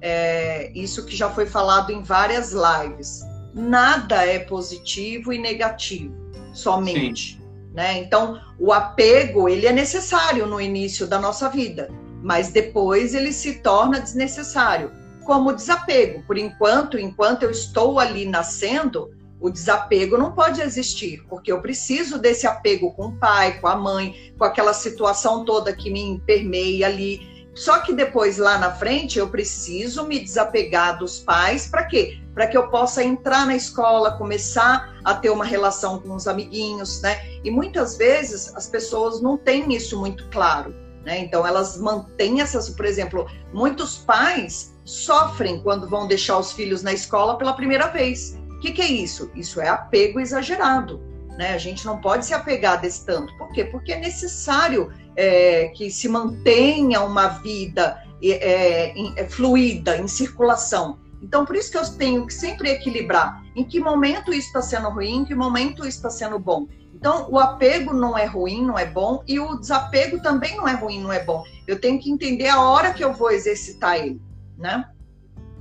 é, 0.00 0.70
isso 0.74 1.06
que 1.06 1.16
já 1.16 1.30
foi 1.30 1.46
falado 1.46 1.90
em 1.90 2.02
várias 2.02 2.52
lives. 2.52 3.27
Nada 3.54 4.24
é 4.24 4.38
positivo 4.38 5.32
e 5.32 5.38
negativo, 5.38 6.14
somente. 6.52 7.40
Né? 7.72 7.98
Então, 7.98 8.40
o 8.58 8.72
apego 8.72 9.48
ele 9.48 9.66
é 9.66 9.72
necessário 9.72 10.46
no 10.46 10.60
início 10.60 11.06
da 11.06 11.20
nossa 11.20 11.48
vida, 11.48 11.88
mas 12.22 12.50
depois 12.50 13.14
ele 13.14 13.32
se 13.32 13.60
torna 13.60 14.00
desnecessário. 14.00 14.90
Como 15.24 15.50
o 15.50 15.52
desapego, 15.52 16.22
por 16.26 16.38
enquanto, 16.38 16.98
enquanto 16.98 17.42
eu 17.42 17.50
estou 17.50 17.98
ali 17.98 18.24
nascendo, 18.24 19.10
o 19.40 19.50
desapego 19.50 20.18
não 20.18 20.32
pode 20.32 20.60
existir, 20.60 21.24
porque 21.28 21.52
eu 21.52 21.60
preciso 21.62 22.18
desse 22.18 22.46
apego 22.46 22.92
com 22.92 23.06
o 23.06 23.16
pai, 23.16 23.60
com 23.60 23.68
a 23.68 23.76
mãe, 23.76 24.32
com 24.36 24.44
aquela 24.44 24.72
situação 24.72 25.44
toda 25.44 25.72
que 25.72 25.90
me 25.90 26.20
permeia 26.26 26.86
ali. 26.86 27.27
Só 27.58 27.80
que 27.80 27.92
depois, 27.92 28.38
lá 28.38 28.56
na 28.56 28.70
frente, 28.70 29.18
eu 29.18 29.28
preciso 29.28 30.06
me 30.06 30.20
desapegar 30.20 30.96
dos 30.96 31.18
pais 31.18 31.66
para 31.66 31.86
quê? 31.86 32.20
Para 32.32 32.46
que 32.46 32.56
eu 32.56 32.68
possa 32.70 33.02
entrar 33.02 33.44
na 33.46 33.56
escola, 33.56 34.16
começar 34.16 34.94
a 35.04 35.12
ter 35.12 35.28
uma 35.30 35.44
relação 35.44 35.98
com 35.98 36.14
os 36.14 36.28
amiguinhos, 36.28 37.02
né? 37.02 37.18
E 37.42 37.50
muitas 37.50 37.98
vezes 37.98 38.54
as 38.54 38.68
pessoas 38.68 39.20
não 39.20 39.36
têm 39.36 39.74
isso 39.74 39.98
muito 39.98 40.28
claro. 40.30 40.72
Né? 41.04 41.18
Então, 41.18 41.44
elas 41.44 41.76
mantêm 41.76 42.40
essas, 42.40 42.70
por 42.70 42.84
exemplo, 42.84 43.28
muitos 43.52 43.98
pais 43.98 44.72
sofrem 44.84 45.60
quando 45.60 45.88
vão 45.88 46.06
deixar 46.06 46.38
os 46.38 46.52
filhos 46.52 46.84
na 46.84 46.92
escola 46.92 47.36
pela 47.38 47.54
primeira 47.54 47.88
vez. 47.88 48.38
O 48.52 48.60
que, 48.60 48.70
que 48.70 48.82
é 48.82 48.88
isso? 48.88 49.32
Isso 49.34 49.60
é 49.60 49.68
apego 49.68 50.20
exagerado. 50.20 51.02
Né? 51.36 51.54
A 51.54 51.58
gente 51.58 51.84
não 51.84 52.00
pode 52.00 52.24
se 52.24 52.34
apegar 52.34 52.80
desse 52.80 53.04
tanto. 53.04 53.36
Por 53.36 53.50
quê? 53.52 53.64
Porque 53.64 53.92
é 53.92 53.98
necessário 53.98 54.92
é, 55.18 55.66
que 55.74 55.90
se 55.90 56.08
mantenha 56.08 57.00
uma 57.00 57.26
vida 57.26 58.00
é, 58.22 59.20
é, 59.20 59.28
fluida, 59.28 59.96
em 59.98 60.06
circulação. 60.06 60.96
Então, 61.20 61.44
por 61.44 61.56
isso 61.56 61.72
que 61.72 61.76
eu 61.76 61.84
tenho 61.96 62.24
que 62.24 62.32
sempre 62.32 62.70
equilibrar 62.70 63.42
em 63.56 63.64
que 63.64 63.80
momento 63.80 64.32
isso 64.32 64.46
está 64.46 64.62
sendo 64.62 64.88
ruim, 64.90 65.16
em 65.16 65.24
que 65.24 65.34
momento 65.34 65.80
isso 65.80 65.96
está 65.96 66.08
sendo 66.08 66.38
bom. 66.38 66.68
Então, 66.94 67.28
o 67.28 67.36
apego 67.36 67.92
não 67.92 68.16
é 68.16 68.26
ruim, 68.26 68.64
não 68.64 68.78
é 68.78 68.86
bom, 68.86 69.24
e 69.26 69.40
o 69.40 69.56
desapego 69.56 70.22
também 70.22 70.56
não 70.56 70.68
é 70.68 70.74
ruim, 70.74 71.02
não 71.02 71.12
é 71.12 71.24
bom. 71.24 71.42
Eu 71.66 71.80
tenho 71.80 71.98
que 71.98 72.10
entender 72.10 72.46
a 72.46 72.60
hora 72.60 72.94
que 72.94 73.04
eu 73.04 73.12
vou 73.12 73.32
exercitar 73.32 73.96
ele, 73.96 74.20
né? 74.56 74.84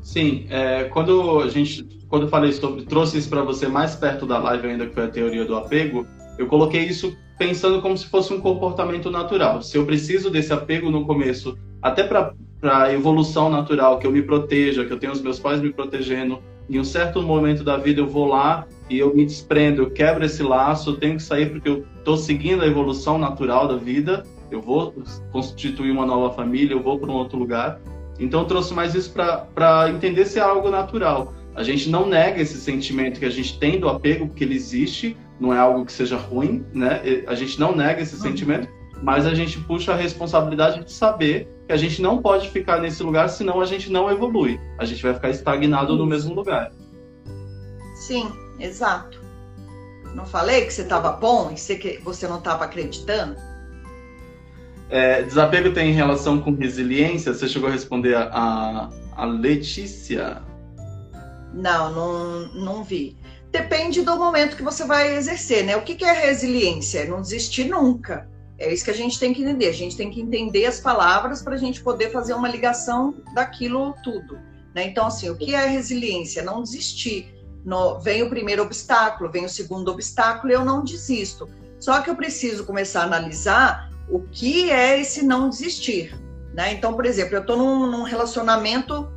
Sim, 0.03 0.45
é, 0.51 0.83
quando 0.85 1.41
a 1.41 1.49
gente, 1.49 1.83
quando 2.07 2.23
eu 2.23 2.29
falei 2.29 2.51
sobre, 2.51 2.85
trouxe 2.85 3.17
isso 3.17 3.29
para 3.29 3.41
você 3.41 3.67
mais 3.67 3.95
perto 3.95 4.27
da 4.27 4.37
live 4.37 4.67
ainda 4.67 4.85
que 4.85 4.93
foi 4.93 5.05
a 5.05 5.09
teoria 5.09 5.45
do 5.45 5.55
apego, 5.55 6.07
eu 6.37 6.47
coloquei 6.47 6.83
isso 6.83 7.15
pensando 7.37 7.81
como 7.81 7.97
se 7.97 8.05
fosse 8.07 8.33
um 8.33 8.41
comportamento 8.41 9.11
natural. 9.11 9.61
Se 9.61 9.77
eu 9.77 9.85
preciso 9.85 10.29
desse 10.29 10.51
apego 10.51 10.89
no 10.89 11.05
começo, 11.05 11.57
até 11.81 12.03
para 12.03 12.33
a 12.63 12.91
evolução 12.91 13.49
natural, 13.49 13.99
que 13.99 14.07
eu 14.07 14.11
me 14.11 14.21
proteja, 14.21 14.85
que 14.85 14.91
eu 14.91 14.99
tenho 14.99 15.13
os 15.13 15.21
meus 15.21 15.39
pais 15.39 15.61
me 15.61 15.71
protegendo, 15.71 16.39
em 16.69 16.79
um 16.79 16.83
certo 16.83 17.21
momento 17.21 17.63
da 17.63 17.77
vida 17.77 18.01
eu 18.01 18.07
vou 18.07 18.27
lá 18.27 18.67
e 18.89 18.99
eu 18.99 19.15
me 19.15 19.25
desprendo, 19.25 19.83
eu 19.83 19.91
quebro 19.91 20.25
esse 20.25 20.43
laço, 20.43 20.91
eu 20.91 20.97
tenho 20.97 21.15
que 21.15 21.23
sair 21.23 21.49
porque 21.49 21.69
eu 21.69 21.85
estou 21.97 22.17
seguindo 22.17 22.63
a 22.63 22.67
evolução 22.67 23.17
natural 23.17 23.67
da 23.67 23.75
vida, 23.75 24.23
eu 24.51 24.61
vou 24.61 24.93
constituir 25.31 25.91
uma 25.91 26.05
nova 26.05 26.33
família, 26.33 26.73
eu 26.73 26.81
vou 26.81 26.99
para 26.99 27.09
um 27.09 27.15
outro 27.15 27.37
lugar. 27.37 27.79
Então 28.19 28.41
eu 28.41 28.45
trouxe 28.45 28.73
mais 28.73 28.95
isso 28.95 29.13
para 29.13 29.89
entender 29.89 30.25
se 30.25 30.39
é 30.39 30.41
algo 30.41 30.69
natural. 30.69 31.33
A 31.55 31.63
gente 31.63 31.89
não 31.89 32.07
nega 32.07 32.41
esse 32.41 32.59
sentimento 32.59 33.19
que 33.19 33.25
a 33.25 33.29
gente 33.29 33.57
tem 33.59 33.79
do 33.79 33.89
apego, 33.89 34.27
porque 34.27 34.43
ele 34.43 34.55
existe, 34.55 35.17
não 35.39 35.53
é 35.53 35.57
algo 35.57 35.85
que 35.85 35.91
seja 35.91 36.17
ruim, 36.17 36.65
né? 36.73 37.01
A 37.27 37.35
gente 37.35 37.59
não 37.59 37.75
nega 37.75 38.01
esse 38.01 38.15
uhum. 38.15 38.21
sentimento, 38.21 38.67
mas 39.01 39.25
a 39.25 39.33
gente 39.33 39.59
puxa 39.59 39.93
a 39.93 39.95
responsabilidade 39.95 40.83
de 40.83 40.91
saber 40.91 41.47
que 41.67 41.73
a 41.73 41.77
gente 41.77 42.01
não 42.01 42.21
pode 42.21 42.49
ficar 42.49 42.81
nesse 42.81 43.03
lugar, 43.03 43.29
senão 43.29 43.61
a 43.61 43.65
gente 43.65 43.91
não 43.91 44.09
evolui. 44.09 44.59
A 44.77 44.85
gente 44.85 45.03
vai 45.03 45.13
ficar 45.13 45.29
estagnado 45.29 45.93
Isso. 45.93 45.97
no 45.97 46.05
mesmo 46.05 46.33
lugar. 46.33 46.71
Sim, 47.95 48.31
exato. 48.59 49.21
Não 50.15 50.25
falei 50.25 50.65
que 50.65 50.73
você 50.73 50.81
estava 50.81 51.11
bom 51.11 51.51
e 51.51 51.99
você 51.99 52.27
não 52.27 52.39
estava 52.39 52.65
acreditando? 52.65 53.35
É, 54.89 55.21
desapego 55.21 55.73
tem 55.73 55.91
relação 55.91 56.39
com 56.39 56.55
resiliência? 56.55 57.33
Você 57.33 57.47
chegou 57.47 57.67
a 57.67 57.71
responder 57.71 58.15
a, 58.15 58.89
a 59.15 59.25
Letícia? 59.25 60.41
Não, 61.53 61.91
não, 61.91 62.47
não 62.53 62.83
vi. 62.83 63.17
Depende 63.51 64.01
do 64.01 64.17
momento 64.17 64.57
que 64.57 64.63
você 64.63 64.85
vai 64.85 65.15
exercer, 65.15 65.63
né? 65.63 65.75
O 65.75 65.83
que, 65.83 65.95
que 65.95 66.05
é 66.05 66.11
resiliência? 66.11 67.05
Não 67.05 67.21
desistir 67.21 67.65
nunca. 67.65 68.29
É 68.59 68.73
isso 68.73 68.83
que 68.83 68.91
a 68.91 68.95
gente 68.95 69.19
tem 69.19 69.33
que 69.33 69.41
entender. 69.41 69.67
A 69.67 69.73
gente 69.73 69.95
tem 69.95 70.09
que 70.09 70.21
entender 70.21 70.65
as 70.65 70.79
palavras 70.79 71.41
para 71.41 71.55
a 71.55 71.57
gente 71.57 71.81
poder 71.81 72.11
fazer 72.11 72.33
uma 72.33 72.47
ligação 72.47 73.15
daquilo 73.33 73.93
tudo. 74.03 74.39
Né? 74.73 74.85
Então, 74.87 75.07
assim, 75.07 75.29
o 75.29 75.35
que 75.35 75.53
é 75.55 75.65
resiliência? 75.65 76.43
Não 76.43 76.61
desistir. 76.61 77.33
No, 77.63 77.99
vem 77.99 78.23
o 78.23 78.29
primeiro 78.29 78.63
obstáculo, 78.63 79.29
vem 79.29 79.45
o 79.45 79.49
segundo 79.49 79.91
obstáculo 79.91 80.51
eu 80.51 80.63
não 80.63 80.83
desisto. 80.83 81.49
Só 81.79 82.01
que 82.01 82.09
eu 82.09 82.15
preciso 82.15 82.65
começar 82.65 83.01
a 83.01 83.05
analisar 83.05 83.91
o 84.09 84.21
que 84.21 84.71
é 84.71 84.99
esse 84.99 85.23
não 85.23 85.49
desistir. 85.49 86.15
Né? 86.53 86.73
Então, 86.73 86.93
por 86.93 87.05
exemplo, 87.05 87.35
eu 87.35 87.41
estou 87.41 87.57
num, 87.57 87.91
num, 87.91 88.03
relacionamento 88.03 89.07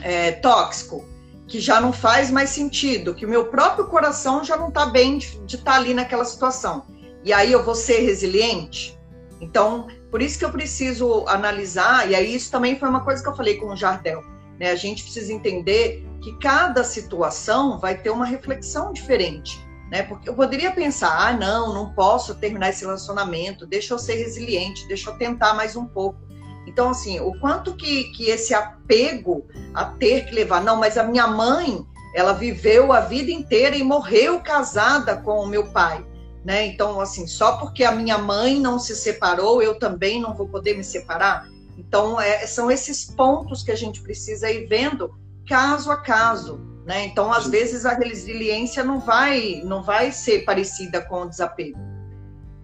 é, 0.00 0.32
tóxico, 0.32 1.04
que 1.52 1.60
já 1.60 1.78
não 1.78 1.92
faz 1.92 2.30
mais 2.30 2.48
sentido, 2.48 3.14
que 3.14 3.26
o 3.26 3.28
meu 3.28 3.48
próprio 3.48 3.86
coração 3.86 4.42
já 4.42 4.56
não 4.56 4.68
está 4.68 4.86
bem 4.86 5.18
de 5.18 5.56
estar 5.56 5.72
tá 5.72 5.76
ali 5.76 5.92
naquela 5.92 6.24
situação 6.24 6.86
e 7.22 7.30
aí 7.30 7.52
eu 7.52 7.62
vou 7.62 7.74
ser 7.74 8.00
resiliente? 8.00 8.98
Então, 9.38 9.86
por 10.10 10.22
isso 10.22 10.38
que 10.38 10.46
eu 10.46 10.50
preciso 10.50 11.26
analisar, 11.28 12.10
e 12.10 12.14
aí 12.14 12.34
isso 12.34 12.50
também 12.50 12.78
foi 12.78 12.88
uma 12.88 13.04
coisa 13.04 13.22
que 13.22 13.28
eu 13.28 13.36
falei 13.36 13.58
com 13.58 13.66
o 13.66 13.76
Jardel, 13.76 14.22
né? 14.58 14.70
A 14.70 14.76
gente 14.76 15.02
precisa 15.02 15.30
entender 15.30 16.08
que 16.22 16.38
cada 16.38 16.82
situação 16.82 17.78
vai 17.78 17.98
ter 17.98 18.08
uma 18.08 18.24
reflexão 18.24 18.90
diferente, 18.90 19.62
né? 19.90 20.04
Porque 20.04 20.30
eu 20.30 20.34
poderia 20.34 20.72
pensar, 20.72 21.28
ah, 21.28 21.34
não, 21.34 21.74
não 21.74 21.92
posso 21.92 22.34
terminar 22.36 22.70
esse 22.70 22.82
relacionamento, 22.82 23.66
deixa 23.66 23.92
eu 23.92 23.98
ser 23.98 24.14
resiliente, 24.14 24.88
deixa 24.88 25.10
eu 25.10 25.18
tentar 25.18 25.52
mais 25.52 25.76
um 25.76 25.84
pouco. 25.84 26.18
Então, 26.66 26.90
assim, 26.90 27.20
o 27.20 27.38
quanto 27.40 27.74
que, 27.74 28.04
que 28.12 28.30
esse 28.30 28.54
apego 28.54 29.46
a 29.74 29.84
ter 29.84 30.26
que 30.26 30.34
levar, 30.34 30.62
não, 30.62 30.76
mas 30.76 30.96
a 30.96 31.02
minha 31.02 31.26
mãe, 31.26 31.84
ela 32.14 32.32
viveu 32.32 32.92
a 32.92 33.00
vida 33.00 33.30
inteira 33.30 33.76
e 33.76 33.82
morreu 33.82 34.40
casada 34.40 35.16
com 35.16 35.40
o 35.40 35.46
meu 35.46 35.66
pai 35.72 36.04
né? 36.44 36.66
Então, 36.66 37.00
assim, 37.00 37.26
só 37.26 37.56
porque 37.58 37.84
a 37.84 37.92
minha 37.92 38.18
mãe 38.18 38.58
não 38.58 38.78
se 38.78 38.96
separou, 38.96 39.62
eu 39.62 39.78
também 39.78 40.20
não 40.20 40.34
vou 40.34 40.48
poder 40.48 40.76
me 40.76 40.84
separar. 40.84 41.48
Então, 41.78 42.20
é, 42.20 42.46
são 42.46 42.70
esses 42.70 43.04
pontos 43.04 43.62
que 43.62 43.70
a 43.70 43.76
gente 43.76 44.02
precisa 44.02 44.50
ir 44.50 44.66
vendo 44.66 45.14
caso 45.48 45.90
a 45.90 45.96
caso, 45.96 46.60
né? 46.84 47.04
Então, 47.06 47.32
às 47.32 47.46
vezes 47.46 47.86
a 47.86 47.94
resiliência 47.94 48.82
não 48.82 49.00
vai, 49.00 49.62
não 49.64 49.82
vai 49.82 50.10
ser 50.10 50.44
parecida 50.44 51.00
com 51.00 51.22
o 51.22 51.28
desapego. 51.28 51.78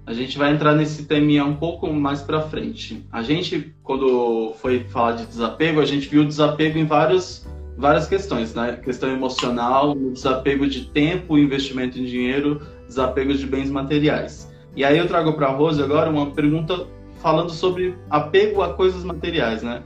A 0.08 0.14
gente 0.14 0.38
vai 0.38 0.54
entrar 0.54 0.74
nesse 0.74 1.04
teminha 1.04 1.44
um 1.44 1.56
pouco 1.56 1.92
mais 1.92 2.22
para 2.22 2.40
frente. 2.40 3.06
A 3.12 3.20
gente, 3.22 3.74
quando 3.82 4.54
foi 4.54 4.80
falar 4.84 5.12
de 5.12 5.26
desapego, 5.26 5.82
a 5.82 5.84
gente 5.84 6.08
viu 6.08 6.22
o 6.22 6.24
desapego 6.24 6.78
em 6.78 6.86
vários 6.86 7.46
várias 7.76 8.08
questões, 8.08 8.54
né? 8.54 8.80
Questão 8.82 9.10
emocional, 9.10 9.94
desapego 9.94 10.66
de 10.66 10.86
tempo, 10.86 11.36
investimento 11.36 11.98
em 11.98 12.06
dinheiro, 12.06 12.62
desapego 12.86 13.34
de 13.34 13.46
bens 13.46 13.70
materiais. 13.70 14.50
E 14.74 14.82
aí 14.82 14.96
eu 14.96 15.06
trago 15.06 15.34
para 15.34 15.48
a 15.48 15.50
Rose 15.50 15.82
agora 15.82 16.08
uma 16.08 16.30
pergunta 16.30 16.86
falando 17.20 17.50
sobre 17.50 17.94
apego 18.08 18.62
a 18.62 18.72
coisas 18.72 19.04
materiais, 19.04 19.62
né? 19.62 19.82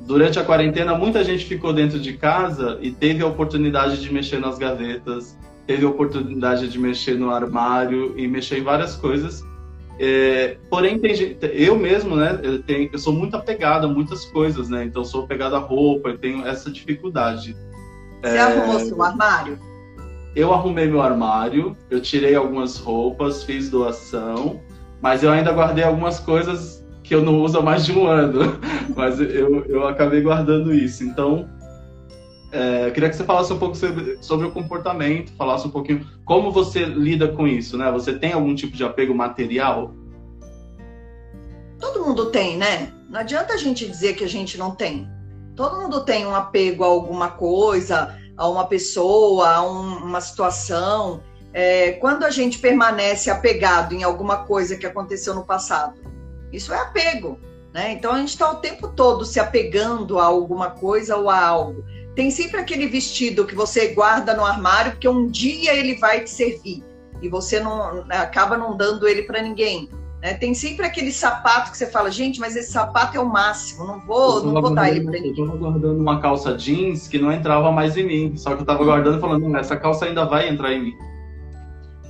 Durante 0.00 0.38
a 0.38 0.44
quarentena, 0.44 0.94
muita 0.94 1.24
gente 1.24 1.46
ficou 1.46 1.72
dentro 1.72 1.98
de 1.98 2.12
casa 2.18 2.78
e 2.82 2.90
teve 2.90 3.22
a 3.22 3.26
oportunidade 3.26 3.98
de 3.98 4.12
mexer 4.12 4.38
nas 4.38 4.58
gavetas, 4.58 5.38
teve 5.66 5.84
a 5.84 5.88
oportunidade 5.88 6.68
de 6.68 6.78
mexer 6.78 7.14
no 7.14 7.30
armário 7.30 8.14
e 8.18 8.26
mexer 8.26 8.58
em 8.58 8.62
várias 8.62 8.96
coisas. 8.96 9.42
É, 9.98 10.56
porém, 10.68 10.98
tem 10.98 11.14
eu 11.52 11.78
mesmo, 11.78 12.16
né? 12.16 12.40
Eu, 12.42 12.62
tenho, 12.62 12.90
eu 12.92 12.98
sou 12.98 13.12
muito 13.12 13.36
apegado 13.36 13.86
a 13.86 13.88
muitas 13.88 14.24
coisas, 14.24 14.68
né? 14.68 14.84
Então, 14.84 15.04
sou 15.04 15.24
apegado 15.24 15.54
à 15.54 15.58
roupa, 15.58 16.08
eu 16.08 16.18
tenho 16.18 16.46
essa 16.46 16.70
dificuldade. 16.70 17.56
Você 18.22 18.36
é, 18.36 18.40
arrumou 18.40 18.80
seu 18.80 19.02
armário? 19.02 19.58
Eu 20.34 20.52
arrumei 20.52 20.86
meu 20.86 21.02
armário, 21.02 21.76
eu 21.90 22.00
tirei 22.00 22.34
algumas 22.34 22.78
roupas, 22.78 23.44
fiz 23.44 23.68
doação, 23.68 24.60
mas 25.00 25.22
eu 25.22 25.30
ainda 25.30 25.52
guardei 25.52 25.84
algumas 25.84 26.18
coisas 26.18 26.82
que 27.02 27.14
eu 27.14 27.22
não 27.22 27.40
uso 27.40 27.58
há 27.58 27.62
mais 27.62 27.84
de 27.84 27.92
um 27.92 28.06
ano. 28.06 28.58
mas 28.96 29.20
eu, 29.20 29.64
eu 29.66 29.86
acabei 29.86 30.22
guardando 30.22 30.74
isso. 30.74 31.04
Então, 31.04 31.48
é, 32.52 32.90
queria 32.90 33.08
que 33.08 33.16
você 33.16 33.24
falasse 33.24 33.50
um 33.50 33.58
pouco 33.58 33.74
sobre, 33.74 34.18
sobre, 34.20 34.46
o 34.46 34.52
comportamento, 34.52 35.32
falasse 35.32 35.66
um 35.66 35.70
pouquinho 35.70 36.06
como 36.24 36.52
você 36.52 36.84
lida 36.84 37.28
com 37.28 37.48
isso, 37.48 37.78
né? 37.78 37.90
Você 37.90 38.12
tem 38.18 38.34
algum 38.34 38.54
tipo 38.54 38.76
de 38.76 38.84
apego 38.84 39.14
material? 39.14 39.94
Todo 41.80 42.04
mundo 42.04 42.26
tem, 42.26 42.58
né? 42.58 42.92
Não 43.08 43.20
adianta 43.20 43.54
a 43.54 43.56
gente 43.56 43.88
dizer 43.88 44.14
que 44.14 44.24
a 44.24 44.28
gente 44.28 44.58
não 44.58 44.72
tem. 44.72 45.08
Todo 45.56 45.80
mundo 45.80 46.04
tem 46.04 46.26
um 46.26 46.34
apego 46.34 46.84
a 46.84 46.88
alguma 46.88 47.30
coisa, 47.30 48.18
a 48.36 48.48
uma 48.48 48.66
pessoa, 48.66 49.48
a 49.48 49.66
um, 49.66 50.04
uma 50.04 50.20
situação. 50.20 51.22
É, 51.54 51.92
quando 51.92 52.24
a 52.24 52.30
gente 52.30 52.58
permanece 52.58 53.30
apegado 53.30 53.94
em 53.94 54.02
alguma 54.02 54.44
coisa 54.44 54.76
que 54.76 54.86
aconteceu 54.86 55.34
no 55.34 55.44
passado, 55.44 56.00
isso 56.52 56.72
é 56.72 56.78
apego. 56.78 57.38
Né? 57.72 57.92
Então 57.92 58.12
a 58.12 58.18
gente 58.18 58.28
está 58.28 58.50
o 58.50 58.56
tempo 58.56 58.88
todo 58.88 59.24
se 59.24 59.40
apegando 59.40 60.18
a 60.18 60.24
alguma 60.24 60.70
coisa 60.70 61.16
ou 61.16 61.30
a 61.30 61.40
algo. 61.40 61.82
Tem 62.14 62.30
sempre 62.30 62.60
aquele 62.60 62.86
vestido 62.86 63.46
que 63.46 63.54
você 63.54 63.88
guarda 63.88 64.34
no 64.34 64.44
armário, 64.44 64.92
porque 64.92 65.08
um 65.08 65.28
dia 65.28 65.74
ele 65.74 65.96
vai 65.96 66.20
te 66.20 66.30
servir 66.30 66.84
e 67.22 67.28
você 67.28 67.60
não 67.60 68.04
acaba 68.10 68.56
não 68.58 68.76
dando 68.76 69.08
ele 69.08 69.22
para 69.22 69.40
ninguém. 69.40 69.88
Né? 70.20 70.34
Tem 70.34 70.54
sempre 70.54 70.86
aquele 70.86 71.10
sapato 71.10 71.70
que 71.70 71.76
você 71.76 71.86
fala, 71.86 72.10
gente, 72.10 72.38
mas 72.38 72.54
esse 72.54 72.70
sapato 72.70 73.16
é 73.16 73.20
o 73.20 73.28
máximo, 73.28 73.86
não 73.86 74.00
vou, 74.06 74.44
não 74.44 74.60
vou 74.60 74.74
dar 74.74 74.90
ele 74.90 75.02
para 75.02 75.12
ninguém. 75.12 75.34
Eu 75.36 75.44
estava 75.44 75.58
guardando 75.58 76.00
uma 76.00 76.20
calça 76.20 76.54
jeans 76.56 77.08
que 77.08 77.18
não 77.18 77.32
entrava 77.32 77.72
mais 77.72 77.96
em 77.96 78.04
mim, 78.04 78.36
só 78.36 78.50
que 78.50 78.58
eu 78.58 78.62
estava 78.62 78.84
guardando 78.84 79.20
falando, 79.20 79.56
essa 79.56 79.76
calça 79.76 80.04
ainda 80.04 80.24
vai 80.24 80.48
entrar 80.48 80.72
em 80.72 80.82
mim. 80.82 80.94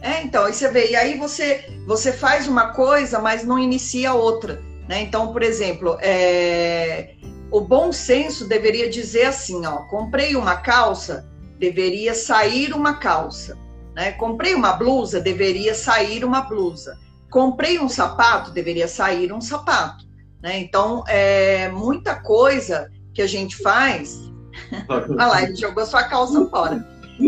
É, 0.02 0.23
então, 0.23 0.44
aí 0.44 0.52
você 0.52 0.68
vê, 0.68 0.90
e 0.90 0.97
aí 0.97 1.16
você, 1.16 1.64
você 1.87 2.12
faz 2.12 2.49
uma 2.49 2.73
coisa, 2.73 3.21
mas 3.21 3.44
não 3.44 3.59
inicia 3.59 4.12
outra. 4.12 4.61
Né? 4.88 5.00
Então, 5.00 5.32
por 5.32 5.42
exemplo, 5.42 5.97
é... 6.00 7.14
o 7.52 7.61
bom 7.61 7.92
senso 7.92 8.49
deveria 8.49 8.88
dizer 8.88 9.26
assim: 9.26 9.64
ó, 9.66 9.82
comprei 9.82 10.35
uma 10.35 10.56
calça, 10.56 11.28
deveria 11.59 12.14
sair 12.14 12.73
uma 12.73 12.94
calça. 12.94 13.56
Né? 13.94 14.12
Comprei 14.12 14.54
uma 14.54 14.73
blusa, 14.73 15.21
deveria 15.21 15.75
sair 15.75 16.25
uma 16.25 16.40
blusa. 16.40 16.99
comprei 17.30 17.78
um 17.78 17.88
sapato, 17.88 18.50
deveria 18.50 18.88
sair 18.88 19.32
um 19.32 19.40
sapato. 19.40 20.04
Né? 20.42 20.59
Então, 20.59 21.04
é, 21.06 21.68
muita 21.68 22.14
coisa 22.14 22.90
que 23.14 23.23
a 23.23 23.26
gente 23.26 23.56
faz. 23.62 24.18
Olha 24.88 25.26
lá, 25.26 25.42
ele 25.42 25.54
jogou 25.54 25.85
sua 25.87 26.04
calça 26.04 26.47
fora. 26.47 26.87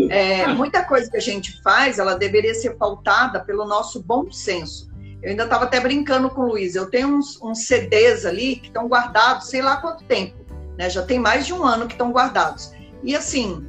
É, 0.09 0.47
muita 0.47 0.83
coisa 0.83 1.09
que 1.09 1.17
a 1.17 1.21
gente 1.21 1.61
faz, 1.61 1.99
ela 1.99 2.15
deveria 2.15 2.53
ser 2.53 2.75
pautada 2.75 3.39
pelo 3.39 3.65
nosso 3.65 4.01
bom 4.01 4.31
senso. 4.31 4.89
Eu 5.25 5.31
ainda 5.31 5.45
estava 5.45 5.63
até 5.63 5.79
brincando 5.79 6.29
com 6.29 6.41
o 6.41 6.47
Luiz. 6.49 6.75
Eu 6.75 6.87
tenho 6.87 7.07
uns, 7.07 7.41
uns 7.41 7.65
CDs 7.65 8.27
ali 8.27 8.57
que 8.57 8.67
estão 8.67 8.87
guardados, 8.87 9.47
sei 9.47 9.59
lá 9.59 9.77
quanto 9.77 10.03
tempo. 10.03 10.37
Né? 10.77 10.87
Já 10.87 11.01
tem 11.01 11.17
mais 11.17 11.47
de 11.47 11.53
um 11.53 11.63
ano 11.63 11.87
que 11.87 11.95
estão 11.95 12.11
guardados. 12.11 12.71
E 13.03 13.15
assim, 13.15 13.67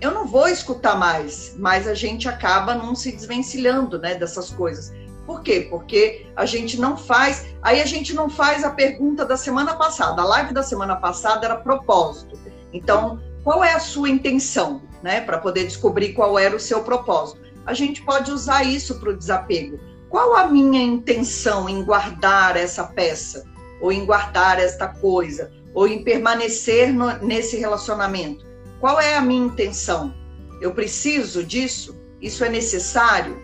eu 0.00 0.12
não 0.12 0.24
vou 0.24 0.46
escutar 0.46 0.96
mais, 0.96 1.56
mas 1.58 1.88
a 1.88 1.94
gente 1.94 2.28
acaba 2.28 2.76
não 2.76 2.94
se 2.94 3.10
desvencilhando 3.10 3.98
né, 3.98 4.14
dessas 4.14 4.50
coisas. 4.50 4.92
Por 5.26 5.42
quê? 5.42 5.66
Porque 5.68 6.28
a 6.36 6.46
gente 6.46 6.80
não 6.80 6.96
faz. 6.96 7.44
Aí 7.60 7.80
a 7.80 7.86
gente 7.86 8.14
não 8.14 8.30
faz 8.30 8.62
a 8.62 8.70
pergunta 8.70 9.24
da 9.24 9.36
semana 9.36 9.74
passada. 9.74 10.22
A 10.22 10.24
live 10.24 10.54
da 10.54 10.62
semana 10.62 10.94
passada 10.94 11.44
era 11.44 11.56
propósito. 11.56 12.38
Então, 12.72 13.20
qual 13.42 13.64
é 13.64 13.72
a 13.72 13.80
sua 13.80 14.08
intenção, 14.08 14.80
né? 15.02 15.20
Para 15.22 15.38
poder 15.38 15.64
descobrir 15.64 16.12
qual 16.12 16.38
era 16.38 16.54
o 16.54 16.60
seu 16.60 16.84
propósito. 16.84 17.40
A 17.66 17.74
gente 17.74 18.00
pode 18.02 18.30
usar 18.30 18.62
isso 18.62 19.00
para 19.00 19.10
o 19.10 19.16
desapego. 19.16 19.80
Qual 20.14 20.36
a 20.36 20.46
minha 20.46 20.80
intenção 20.80 21.68
em 21.68 21.82
guardar 21.82 22.56
essa 22.56 22.84
peça? 22.84 23.44
Ou 23.80 23.90
em 23.90 24.06
guardar 24.06 24.60
esta 24.60 24.86
coisa? 24.86 25.50
Ou 25.74 25.88
em 25.88 26.04
permanecer 26.04 26.94
no, 26.94 27.18
nesse 27.18 27.56
relacionamento? 27.56 28.46
Qual 28.78 29.00
é 29.00 29.16
a 29.16 29.20
minha 29.20 29.44
intenção? 29.44 30.14
Eu 30.60 30.72
preciso 30.72 31.42
disso? 31.42 32.00
Isso 32.22 32.44
é 32.44 32.48
necessário? 32.48 33.42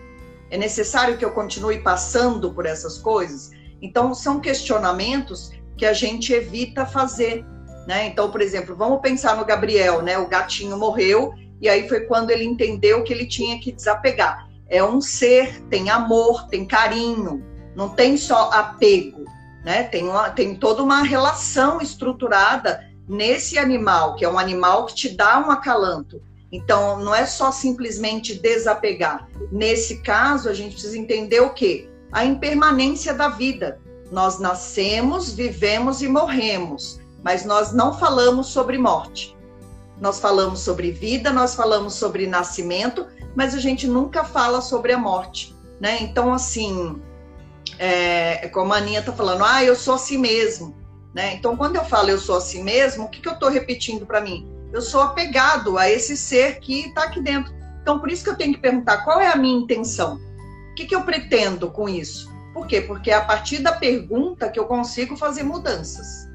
É 0.49 0.57
necessário 0.57 1.17
que 1.17 1.25
eu 1.25 1.31
continue 1.31 1.79
passando 1.79 2.53
por 2.53 2.65
essas 2.65 2.97
coisas? 2.97 3.51
Então, 3.81 4.13
são 4.13 4.39
questionamentos 4.39 5.51
que 5.75 5.85
a 5.85 5.91
gente 5.91 6.31
evita 6.31 6.85
fazer. 6.85 7.43
Né? 7.85 8.07
Então, 8.07 8.31
por 8.31 8.39
exemplo, 8.39 8.77
vamos 8.77 9.01
pensar 9.01 9.35
no 9.35 9.43
Gabriel, 9.43 10.01
né? 10.01 10.17
O 10.17 10.29
gatinho 10.29 10.77
morreu 10.77 11.33
e 11.59 11.67
aí 11.67 11.89
foi 11.89 12.05
quando 12.05 12.29
ele 12.29 12.45
entendeu 12.45 13.03
que 13.03 13.11
ele 13.11 13.25
tinha 13.25 13.59
que 13.59 13.73
desapegar. 13.73 14.49
É 14.71 14.81
um 14.81 15.01
ser, 15.01 15.61
tem 15.65 15.89
amor, 15.89 16.47
tem 16.47 16.65
carinho, 16.65 17.45
não 17.75 17.89
tem 17.89 18.15
só 18.15 18.49
apego, 18.51 19.25
né? 19.65 19.83
Tem, 19.83 20.07
uma, 20.07 20.29
tem 20.29 20.55
toda 20.55 20.81
uma 20.81 21.03
relação 21.03 21.81
estruturada 21.81 22.89
nesse 23.05 23.59
animal, 23.59 24.15
que 24.15 24.23
é 24.23 24.29
um 24.29 24.39
animal 24.39 24.85
que 24.85 24.95
te 24.95 25.09
dá 25.09 25.39
um 25.39 25.51
acalanto. 25.51 26.21
Então, 26.49 26.99
não 26.99 27.13
é 27.13 27.25
só 27.25 27.51
simplesmente 27.51 28.33
desapegar. 28.33 29.27
Nesse 29.51 30.01
caso, 30.01 30.47
a 30.47 30.53
gente 30.53 30.73
precisa 30.73 30.97
entender 30.97 31.41
o 31.41 31.53
quê? 31.53 31.89
A 32.09 32.23
impermanência 32.23 33.13
da 33.13 33.27
vida. 33.27 33.77
Nós 34.09 34.39
nascemos, 34.39 35.33
vivemos 35.33 36.01
e 36.01 36.07
morremos, 36.07 36.99
mas 37.21 37.43
nós 37.43 37.73
não 37.73 37.97
falamos 37.97 38.47
sobre 38.47 38.77
morte. 38.77 39.35
Nós 39.99 40.19
falamos 40.19 40.61
sobre 40.61 40.91
vida, 40.91 41.31
nós 41.31 41.55
falamos 41.55 41.93
sobre 41.93 42.25
nascimento, 42.25 43.05
mas 43.35 43.55
a 43.55 43.59
gente 43.59 43.87
nunca 43.87 44.23
fala 44.23 44.61
sobre 44.61 44.93
a 44.93 44.97
morte, 44.97 45.55
né? 45.79 45.97
Então, 46.01 46.33
assim, 46.33 47.01
é, 47.77 48.47
como 48.49 48.73
a 48.73 48.77
Aninha 48.77 48.99
está 48.99 49.11
falando, 49.11 49.43
ah, 49.43 49.63
eu 49.63 49.75
sou 49.75 49.95
assim 49.95 50.17
mesmo, 50.17 50.75
né? 51.13 51.33
Então, 51.33 51.55
quando 51.57 51.75
eu 51.75 51.85
falo 51.85 52.09
eu 52.09 52.19
sou 52.19 52.37
assim 52.37 52.63
mesmo, 52.63 53.05
o 53.05 53.09
que, 53.09 53.21
que 53.21 53.27
eu 53.27 53.33
estou 53.33 53.49
repetindo 53.49 54.05
para 54.05 54.21
mim? 54.21 54.51
eu 54.71 54.81
sou 54.81 55.01
apegado 55.01 55.77
a 55.77 55.89
esse 55.89 56.15
ser 56.15 56.59
que 56.59 56.87
está 56.87 57.03
aqui 57.03 57.21
dentro. 57.21 57.53
Então, 57.81 57.99
por 57.99 58.09
isso 58.09 58.23
que 58.23 58.29
eu 58.29 58.37
tenho 58.37 58.53
que 58.53 58.59
perguntar 58.59 59.03
qual 59.03 59.19
é 59.19 59.27
a 59.27 59.35
minha 59.35 59.59
intenção? 59.59 60.19
O 60.71 60.75
que, 60.75 60.85
que 60.85 60.95
eu 60.95 61.03
pretendo 61.03 61.69
com 61.69 61.89
isso? 61.89 62.31
Por 62.53 62.67
quê? 62.67 62.81
Porque 62.81 63.11
é 63.11 63.15
a 63.15 63.25
partir 63.25 63.59
da 63.59 63.73
pergunta 63.73 64.49
que 64.49 64.59
eu 64.59 64.65
consigo 64.65 65.17
fazer 65.17 65.43
mudanças. 65.43 66.29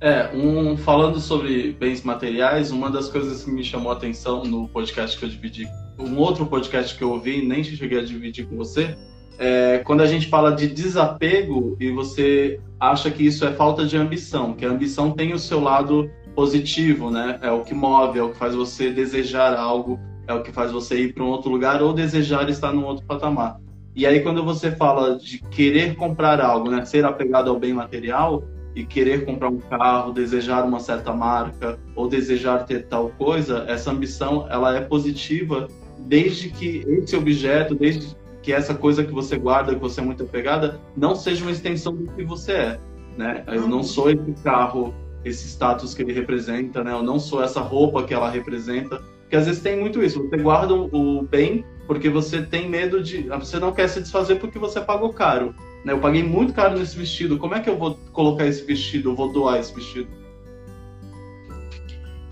É, 0.00 0.30
um, 0.32 0.76
falando 0.76 1.18
sobre 1.18 1.72
bens 1.72 2.02
materiais, 2.02 2.70
uma 2.70 2.88
das 2.88 3.08
coisas 3.08 3.42
que 3.42 3.50
me 3.50 3.64
chamou 3.64 3.90
a 3.90 3.96
atenção 3.96 4.44
no 4.44 4.68
podcast 4.68 5.18
que 5.18 5.24
eu 5.24 5.28
dividi, 5.28 5.68
um 5.98 6.16
outro 6.18 6.46
podcast 6.46 6.96
que 6.96 7.02
eu 7.02 7.10
ouvi, 7.10 7.44
nem 7.44 7.64
cheguei 7.64 7.98
a 7.98 8.04
dividir 8.04 8.46
com 8.46 8.56
você, 8.56 8.96
é 9.38 9.78
quando 9.78 10.02
a 10.02 10.06
gente 10.06 10.28
fala 10.28 10.52
de 10.52 10.68
desapego 10.68 11.76
e 11.80 11.90
você 11.90 12.60
acha 12.78 13.10
que 13.10 13.24
isso 13.24 13.44
é 13.44 13.52
falta 13.52 13.84
de 13.84 13.96
ambição, 13.96 14.54
que 14.54 14.64
a 14.64 14.70
ambição 14.70 15.10
tem 15.10 15.32
o 15.32 15.38
seu 15.38 15.60
lado 15.60 16.08
positivo, 16.34 17.10
né? 17.10 17.38
É 17.42 17.50
o 17.50 17.62
que 17.62 17.74
move, 17.74 18.20
é 18.20 18.22
o 18.22 18.30
que 18.30 18.38
faz 18.38 18.54
você 18.54 18.90
desejar 18.90 19.56
algo, 19.56 19.98
é 20.28 20.34
o 20.34 20.42
que 20.42 20.52
faz 20.52 20.70
você 20.70 21.00
ir 21.00 21.12
para 21.12 21.24
um 21.24 21.28
outro 21.28 21.50
lugar 21.50 21.82
ou 21.82 21.92
desejar 21.92 22.48
estar 22.48 22.72
num 22.72 22.84
outro 22.84 23.04
patamar. 23.04 23.60
E 23.96 24.06
aí 24.06 24.20
quando 24.20 24.44
você 24.44 24.70
fala 24.70 25.18
de 25.18 25.38
querer 25.50 25.96
comprar 25.96 26.40
algo, 26.40 26.70
né, 26.70 26.84
ser 26.84 27.04
apegado 27.04 27.50
ao 27.50 27.58
bem 27.58 27.72
material 27.72 28.44
e 28.74 28.84
querer 28.84 29.24
comprar 29.24 29.48
um 29.48 29.58
carro, 29.58 30.12
desejar 30.12 30.64
uma 30.64 30.80
certa 30.80 31.12
marca 31.12 31.78
ou 31.94 32.08
desejar 32.08 32.64
ter 32.64 32.86
tal 32.86 33.10
coisa, 33.10 33.64
essa 33.68 33.90
ambição 33.90 34.46
ela 34.50 34.76
é 34.76 34.80
positiva 34.80 35.68
desde 35.98 36.50
que 36.50 36.84
esse 36.86 37.16
objeto, 37.16 37.74
desde 37.74 38.16
que 38.42 38.52
essa 38.52 38.74
coisa 38.74 39.04
que 39.04 39.12
você 39.12 39.36
guarda, 39.36 39.74
que 39.74 39.80
você 39.80 40.00
é 40.00 40.04
muito 40.04 40.22
apegada, 40.22 40.80
não 40.96 41.14
seja 41.14 41.42
uma 41.42 41.50
extensão 41.50 41.94
do 41.94 42.10
que 42.12 42.24
você 42.24 42.52
é, 42.52 42.80
né? 43.16 43.44
Eu 43.48 43.66
não 43.66 43.82
sou 43.82 44.10
esse 44.10 44.32
carro 44.42 44.94
esse 45.24 45.48
status 45.48 45.94
que 45.94 46.02
ele 46.02 46.12
representa, 46.12 46.82
né? 46.82 46.92
Eu 46.92 47.02
não 47.02 47.18
sou 47.18 47.42
essa 47.42 47.60
roupa 47.60 48.02
que 48.04 48.14
ela 48.14 48.30
representa. 48.30 49.02
Porque 49.22 49.36
às 49.36 49.46
vezes 49.46 49.60
tem 49.60 49.78
muito 49.78 50.02
isso. 50.02 50.26
Você 50.26 50.36
guarda 50.38 50.74
o 50.74 51.22
bem 51.22 51.64
porque 51.86 52.08
você 52.08 52.42
tem 52.42 52.68
medo 52.68 53.02
de. 53.02 53.28
Você 53.28 53.58
não 53.58 53.72
quer 53.72 53.88
se 53.88 54.00
desfazer 54.00 54.36
porque 54.36 54.58
você 54.58 54.80
pagou 54.80 55.12
caro. 55.12 55.54
Né? 55.84 55.92
Eu 55.92 56.00
paguei 56.00 56.22
muito 56.22 56.52
caro 56.52 56.78
nesse 56.78 56.96
vestido. 56.96 57.38
Como 57.38 57.54
é 57.54 57.60
que 57.60 57.68
eu 57.68 57.78
vou 57.78 57.98
colocar 58.12 58.46
esse 58.46 58.62
vestido? 58.62 59.10
Eu 59.10 59.16
vou 59.16 59.32
doar 59.32 59.58
esse 59.58 59.74
vestido? 59.74 60.08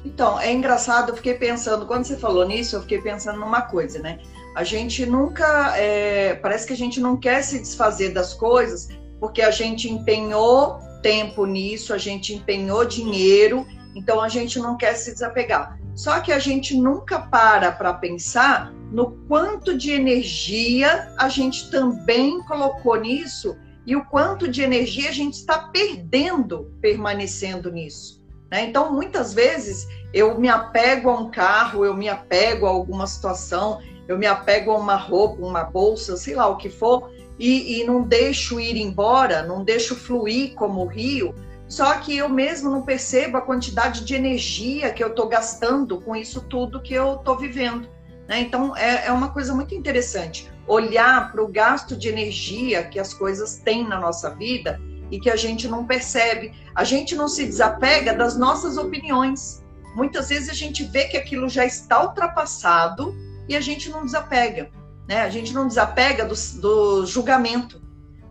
Então, 0.04 0.38
é 0.38 0.52
engraçado, 0.52 1.11
eu 1.11 1.16
fiquei 1.16 1.35
pensando, 1.35 1.85
quando 1.85 2.04
você 2.04 2.16
falou 2.16 2.46
nisso, 2.46 2.76
eu 2.76 2.80
fiquei 2.82 3.00
pensando 3.00 3.40
numa 3.40 3.62
coisa, 3.62 3.98
né? 3.98 4.20
A 4.54 4.62
gente 4.62 5.04
nunca. 5.04 5.76
É, 5.76 6.35
parece 6.37 6.66
que 6.66 6.72
a 6.72 6.76
gente 6.76 7.00
não 7.00 7.16
quer 7.16 7.42
se 7.42 7.59
desfazer 7.59 8.11
das 8.11 8.32
coisas 8.32 8.88
porque 9.20 9.42
a 9.42 9.50
gente 9.50 9.90
empenhou 9.90 10.78
tempo 11.02 11.44
nisso, 11.46 11.92
a 11.92 11.98
gente 11.98 12.35
empenhou 12.35 12.85
dinheiro, 12.85 13.66
então 13.94 14.20
a 14.20 14.28
gente 14.28 14.59
não 14.59 14.76
quer 14.76 14.94
se 14.94 15.12
desapegar. 15.12 15.78
Só 15.94 16.20
que 16.20 16.32
a 16.32 16.38
gente 16.38 16.76
nunca 16.76 17.18
para 17.18 17.72
para 17.72 17.94
pensar 17.94 18.72
no 18.96 19.11
quanto 19.28 19.76
de 19.76 19.92
energia 19.92 21.12
a 21.18 21.28
gente 21.28 21.70
também 21.70 22.40
colocou 22.44 22.96
nisso 22.96 23.54
e 23.85 23.94
o 23.94 24.02
quanto 24.02 24.48
de 24.48 24.62
energia 24.62 25.11
a 25.11 25.12
gente 25.12 25.35
está 25.35 25.68
perdendo 25.68 26.74
permanecendo 26.80 27.70
nisso. 27.70 28.24
Né? 28.50 28.64
Então, 28.64 28.90
muitas 28.94 29.35
vezes, 29.35 29.87
eu 30.14 30.40
me 30.40 30.48
apego 30.48 31.11
a 31.11 31.20
um 31.20 31.30
carro, 31.30 31.85
eu 31.85 31.94
me 31.94 32.09
apego 32.09 32.64
a 32.64 32.70
alguma 32.70 33.06
situação, 33.06 33.82
eu 34.09 34.16
me 34.16 34.24
apego 34.24 34.70
a 34.70 34.78
uma 34.78 34.96
roupa, 34.96 35.44
uma 35.44 35.64
bolsa, 35.64 36.16
sei 36.16 36.35
lá 36.35 36.46
o 36.48 36.56
que 36.56 36.70
for, 36.70 37.12
e, 37.38 37.78
e 37.78 37.85
não 37.85 38.00
deixo 38.00 38.59
ir 38.59 38.78
embora, 38.78 39.42
não 39.42 39.62
deixo 39.62 39.94
fluir 39.94 40.54
como 40.54 40.80
o 40.80 40.87
rio, 40.87 41.35
só 41.68 41.98
que 41.98 42.16
eu 42.16 42.30
mesmo 42.30 42.70
não 42.70 42.80
percebo 42.80 43.37
a 43.37 43.42
quantidade 43.42 44.06
de 44.06 44.14
energia 44.14 44.90
que 44.90 45.04
eu 45.04 45.09
estou 45.09 45.28
gastando 45.28 46.00
com 46.00 46.16
isso 46.16 46.40
tudo 46.40 46.80
que 46.80 46.94
eu 46.94 47.16
estou 47.16 47.37
vivendo. 47.37 47.94
Né? 48.28 48.40
Então, 48.40 48.76
é, 48.76 49.06
é 49.06 49.12
uma 49.12 49.30
coisa 49.30 49.54
muito 49.54 49.74
interessante 49.74 50.50
olhar 50.66 51.30
para 51.30 51.42
o 51.42 51.48
gasto 51.48 51.96
de 51.96 52.08
energia 52.08 52.82
que 52.84 52.98
as 52.98 53.14
coisas 53.14 53.56
têm 53.56 53.86
na 53.86 54.00
nossa 54.00 54.34
vida 54.34 54.80
e 55.10 55.20
que 55.20 55.30
a 55.30 55.36
gente 55.36 55.68
não 55.68 55.86
percebe. 55.86 56.52
A 56.74 56.82
gente 56.82 57.14
não 57.14 57.28
se 57.28 57.44
desapega 57.44 58.12
das 58.12 58.36
nossas 58.36 58.76
opiniões. 58.76 59.64
Muitas 59.94 60.28
vezes 60.28 60.48
a 60.48 60.54
gente 60.54 60.84
vê 60.84 61.04
que 61.04 61.16
aquilo 61.16 61.48
já 61.48 61.64
está 61.64 62.02
ultrapassado 62.02 63.14
e 63.48 63.56
a 63.56 63.60
gente 63.60 63.88
não 63.88 64.04
desapega. 64.04 64.70
Né? 65.08 65.20
A 65.20 65.30
gente 65.30 65.54
não 65.54 65.68
desapega 65.68 66.24
do, 66.24 66.34
do 66.60 67.06
julgamento. 67.06 67.80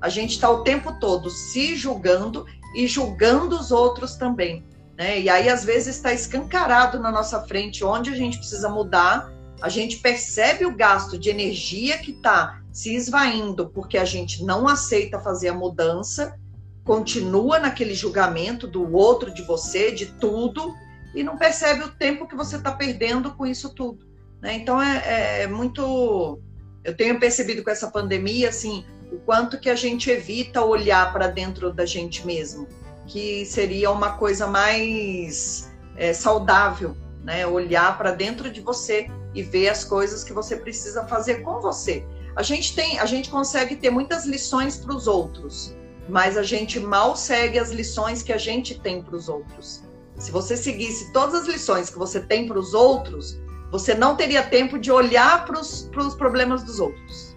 A 0.02 0.10
gente 0.10 0.32
está 0.32 0.50
o 0.50 0.62
tempo 0.62 1.00
todo 1.00 1.30
se 1.30 1.76
julgando 1.76 2.46
e 2.76 2.86
julgando 2.86 3.58
os 3.58 3.72
outros 3.72 4.16
também. 4.16 4.66
Né? 4.98 5.22
E 5.22 5.30
aí, 5.30 5.50
às 5.50 5.64
vezes, 5.64 5.96
está 5.96 6.14
escancarado 6.14 7.00
na 7.00 7.12
nossa 7.12 7.42
frente 7.42 7.84
onde 7.84 8.10
a 8.10 8.16
gente 8.16 8.38
precisa 8.38 8.70
mudar. 8.70 9.32
A 9.62 9.70
gente 9.70 9.98
percebe 9.98 10.66
o 10.66 10.76
gasto 10.76 11.18
de 11.18 11.30
energia 11.30 11.98
que 11.98 12.12
está 12.12 12.62
se 12.72 12.94
esvaindo 12.94 13.70
porque 13.70 13.98
a 13.98 14.06
gente 14.06 14.44
não 14.44 14.68
aceita 14.68 15.20
fazer 15.20 15.50
a 15.50 15.54
mudança, 15.54 16.38
continua 16.84 17.58
naquele 17.58 17.94
julgamento 17.94 18.68
do 18.68 18.94
outro, 18.94 19.34
de 19.34 19.42
você, 19.42 19.92
de 19.92 20.08
tudo, 20.08 20.74
e 21.14 21.24
não 21.24 21.38
percebe 21.38 21.84
o 21.84 21.92
tempo 21.92 22.28
que 22.28 22.36
você 22.36 22.58
está 22.58 22.72
perdendo 22.72 23.34
com 23.34 23.46
isso 23.46 23.74
tudo. 23.74 24.06
Né? 24.42 24.56
Então 24.56 24.82
é, 24.82 24.98
é, 25.06 25.44
é 25.44 25.48
muito 25.48 26.40
eu 26.86 26.96
tenho 26.96 27.20
percebido 27.20 27.64
com 27.64 27.72
essa 27.72 27.90
pandemia, 27.90 28.50
assim, 28.50 28.86
o 29.12 29.18
quanto 29.18 29.60
que 29.60 29.70
a 29.70 29.76
gente 29.76 30.10
evita 30.12 30.64
olhar 30.64 31.12
para 31.12 31.28
dentro 31.28 31.74
da 31.74 31.84
gente 31.84 32.26
mesmo, 32.26 32.68
que 33.08 33.44
seria 33.46 33.90
uma 33.90 34.18
coisa 34.18 34.46
mais 34.46 35.72
é, 35.98 36.14
saudável, 36.14 36.96
né? 37.26 37.46
Olhar 37.46 37.98
para 37.98 38.12
dentro 38.12 38.50
de 38.50 38.62
você 38.62 39.10
e 39.34 39.42
ver 39.42 39.68
as 39.68 39.84
coisas 39.84 40.24
que 40.24 40.32
você 40.32 40.56
precisa 40.56 41.06
fazer 41.08 41.42
com 41.42 41.60
você. 41.60 42.06
A 42.36 42.44
gente 42.44 42.76
tem, 42.76 43.00
a 43.00 43.06
gente 43.06 43.30
consegue 43.30 43.76
ter 43.76 43.90
muitas 43.90 44.26
lições 44.26 44.78
para 44.78 44.96
os 44.96 45.08
outros, 45.08 45.76
mas 46.08 46.38
a 46.38 46.44
gente 46.44 46.80
mal 46.80 47.16
segue 47.16 47.58
as 47.58 47.72
lições 47.72 48.22
que 48.22 48.32
a 48.32 48.38
gente 48.38 48.80
tem 48.80 49.02
para 49.02 49.16
os 49.16 49.28
outros. 49.28 49.84
Se 50.18 50.32
você 50.32 50.56
seguisse 50.56 51.12
todas 51.12 51.42
as 51.42 51.48
lições 51.48 51.90
que 51.90 51.98
você 51.98 52.20
tem 52.20 52.48
para 52.48 52.60
os 52.60 52.74
outros, 52.74 53.38
você 53.72 53.94
não 53.94 54.16
teria 54.16 54.44
tempo 54.44 54.78
de 54.78 54.92
olhar 54.92 55.46
para 55.46 55.60
os 55.60 56.16
problemas 56.16 56.64
dos 56.64 56.80
outros. 56.80 57.36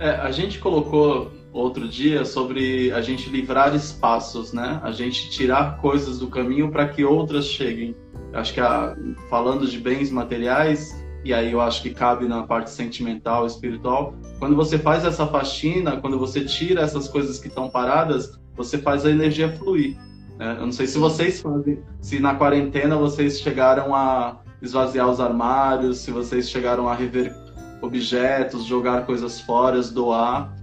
É, 0.00 0.10
a 0.10 0.30
gente 0.30 0.58
colocou 0.58 1.32
outro 1.58 1.88
dia 1.88 2.24
sobre 2.24 2.92
a 2.92 3.00
gente 3.00 3.28
livrar 3.28 3.74
espaços, 3.74 4.52
né? 4.52 4.80
A 4.82 4.92
gente 4.92 5.28
tirar 5.30 5.78
coisas 5.78 6.18
do 6.18 6.28
caminho 6.28 6.70
para 6.70 6.88
que 6.88 7.04
outras 7.04 7.46
cheguem. 7.46 7.96
Acho 8.32 8.54
que 8.54 8.60
a, 8.60 8.96
falando 9.28 9.66
de 9.66 9.78
bens 9.78 10.10
materiais, 10.10 10.94
e 11.24 11.34
aí 11.34 11.52
eu 11.52 11.60
acho 11.60 11.82
que 11.82 11.90
cabe 11.90 12.26
na 12.26 12.44
parte 12.44 12.70
sentimental, 12.70 13.46
espiritual, 13.46 14.14
quando 14.38 14.54
você 14.54 14.78
faz 14.78 15.04
essa 15.04 15.26
faxina, 15.26 15.96
quando 15.96 16.18
você 16.18 16.44
tira 16.44 16.82
essas 16.82 17.08
coisas 17.08 17.38
que 17.38 17.48
estão 17.48 17.68
paradas, 17.68 18.38
você 18.56 18.78
faz 18.78 19.04
a 19.04 19.10
energia 19.10 19.50
fluir. 19.56 19.96
Né? 20.38 20.56
Eu 20.58 20.66
não 20.66 20.72
sei 20.72 20.86
se 20.86 20.98
vocês 20.98 21.40
fazem, 21.40 21.82
se 22.00 22.20
na 22.20 22.34
quarentena 22.34 22.96
vocês 22.96 23.40
chegaram 23.40 23.94
a 23.94 24.38
esvaziar 24.62 25.08
os 25.08 25.20
armários, 25.20 25.98
se 25.98 26.10
vocês 26.10 26.48
chegaram 26.48 26.88
a 26.88 26.94
rever 26.94 27.34
objetos, 27.80 28.64
jogar 28.64 29.06
coisas 29.06 29.40
fora, 29.40 29.80
doar, 29.82 30.57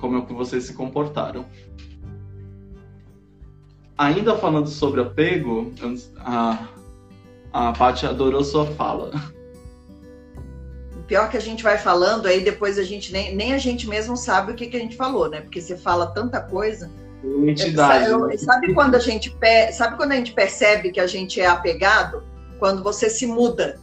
como 0.00 0.18
é 0.18 0.22
que 0.22 0.32
vocês 0.32 0.64
se 0.64 0.72
comportaram. 0.72 1.44
Ainda 3.96 4.36
falando 4.38 4.68
sobre 4.68 5.02
apego, 5.02 5.72
a, 6.18 6.68
a 7.52 7.72
Paty 7.72 8.06
adorou 8.06 8.42
sua 8.42 8.66
fala. 8.66 9.12
O 10.96 11.02
pior 11.02 11.28
que 11.28 11.36
a 11.36 11.40
gente 11.40 11.62
vai 11.62 11.76
falando, 11.76 12.26
aí 12.26 12.42
depois 12.42 12.78
a 12.78 12.82
gente 12.82 13.12
nem, 13.12 13.34
nem 13.36 13.52
a 13.52 13.58
gente 13.58 13.86
mesmo 13.86 14.16
sabe 14.16 14.52
o 14.52 14.54
que, 14.54 14.68
que 14.68 14.76
a 14.76 14.80
gente 14.80 14.96
falou, 14.96 15.28
né? 15.28 15.42
Porque 15.42 15.60
você 15.60 15.76
fala 15.76 16.06
tanta 16.06 16.40
coisa. 16.40 16.90
Entidade. 17.22 18.08
Sabe, 18.08 18.38
sabe 18.38 18.74
quando 18.74 18.94
a 18.94 18.98
gente 18.98 19.36
sabe 19.74 19.96
quando 19.96 20.12
a 20.12 20.16
gente 20.16 20.32
percebe 20.32 20.90
que 20.90 21.00
a 21.00 21.06
gente 21.06 21.38
é 21.38 21.46
apegado? 21.46 22.24
Quando 22.58 22.82
você 22.82 23.10
se 23.10 23.26
muda. 23.26 23.78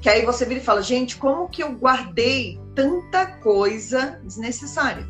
Que 0.00 0.08
aí 0.08 0.24
você 0.24 0.44
vira 0.44 0.60
e 0.60 0.64
fala, 0.64 0.80
gente, 0.80 1.16
como 1.16 1.48
que 1.48 1.60
eu 1.60 1.72
guardei 1.72 2.60
tanta 2.78 3.26
coisa 3.26 4.20
desnecessária? 4.22 5.04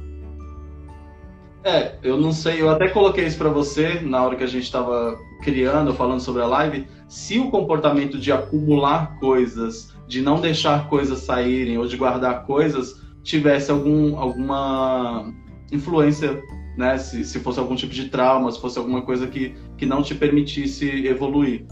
É, 1.63 1.99
eu 2.03 2.17
não 2.17 2.33
sei, 2.33 2.63
eu 2.63 2.71
até 2.71 2.89
coloquei 2.89 3.27
isso 3.27 3.37
para 3.37 3.51
você 3.51 4.01
na 4.01 4.25
hora 4.25 4.37
que 4.37 4.45
a 4.45 4.47
gente 4.47 4.63
estava 4.63 5.19
criando, 5.43 5.93
falando 5.93 6.21
sobre 6.21 6.41
a 6.41 6.47
live. 6.47 6.87
Se 7.07 7.39
o 7.39 7.51
comportamento 7.51 8.19
de 8.19 8.33
acumular 8.33 9.19
coisas, 9.19 9.93
de 10.07 10.23
não 10.23 10.41
deixar 10.41 10.89
coisas 10.89 11.19
saírem 11.19 11.77
ou 11.77 11.87
de 11.87 11.99
guardar 11.99 12.47
coisas 12.47 13.03
tivesse 13.23 13.71
algum, 13.71 14.19
alguma 14.19 15.31
influência, 15.71 16.43
né? 16.75 16.97
Se, 16.97 17.23
se 17.23 17.39
fosse 17.41 17.59
algum 17.59 17.75
tipo 17.75 17.93
de 17.93 18.09
trauma, 18.09 18.51
se 18.51 18.59
fosse 18.59 18.79
alguma 18.79 19.03
coisa 19.03 19.27
que, 19.27 19.55
que 19.77 19.85
não 19.85 20.03
te 20.03 20.15
permitisse 20.15 20.89
evoluir. 21.07 21.67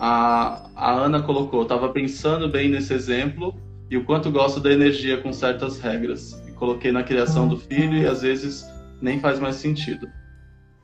A, 0.00 0.62
a 0.74 0.92
Ana 0.92 1.22
colocou, 1.22 1.62
estava 1.62 1.90
pensando 1.90 2.48
bem 2.48 2.70
nesse 2.70 2.94
exemplo 2.94 3.54
e 3.90 3.98
o 3.98 4.04
quanto 4.04 4.30
gosto 4.30 4.58
da 4.58 4.72
energia 4.72 5.18
com 5.18 5.30
certas 5.30 5.78
regras. 5.78 6.32
E 6.48 6.52
coloquei 6.52 6.90
na 6.90 7.02
criação 7.02 7.46
do 7.46 7.58
filho 7.58 7.98
e 7.98 8.06
às 8.06 8.22
vezes 8.22 8.64
nem 9.02 9.20
faz 9.20 9.38
mais 9.38 9.56
sentido. 9.56 10.08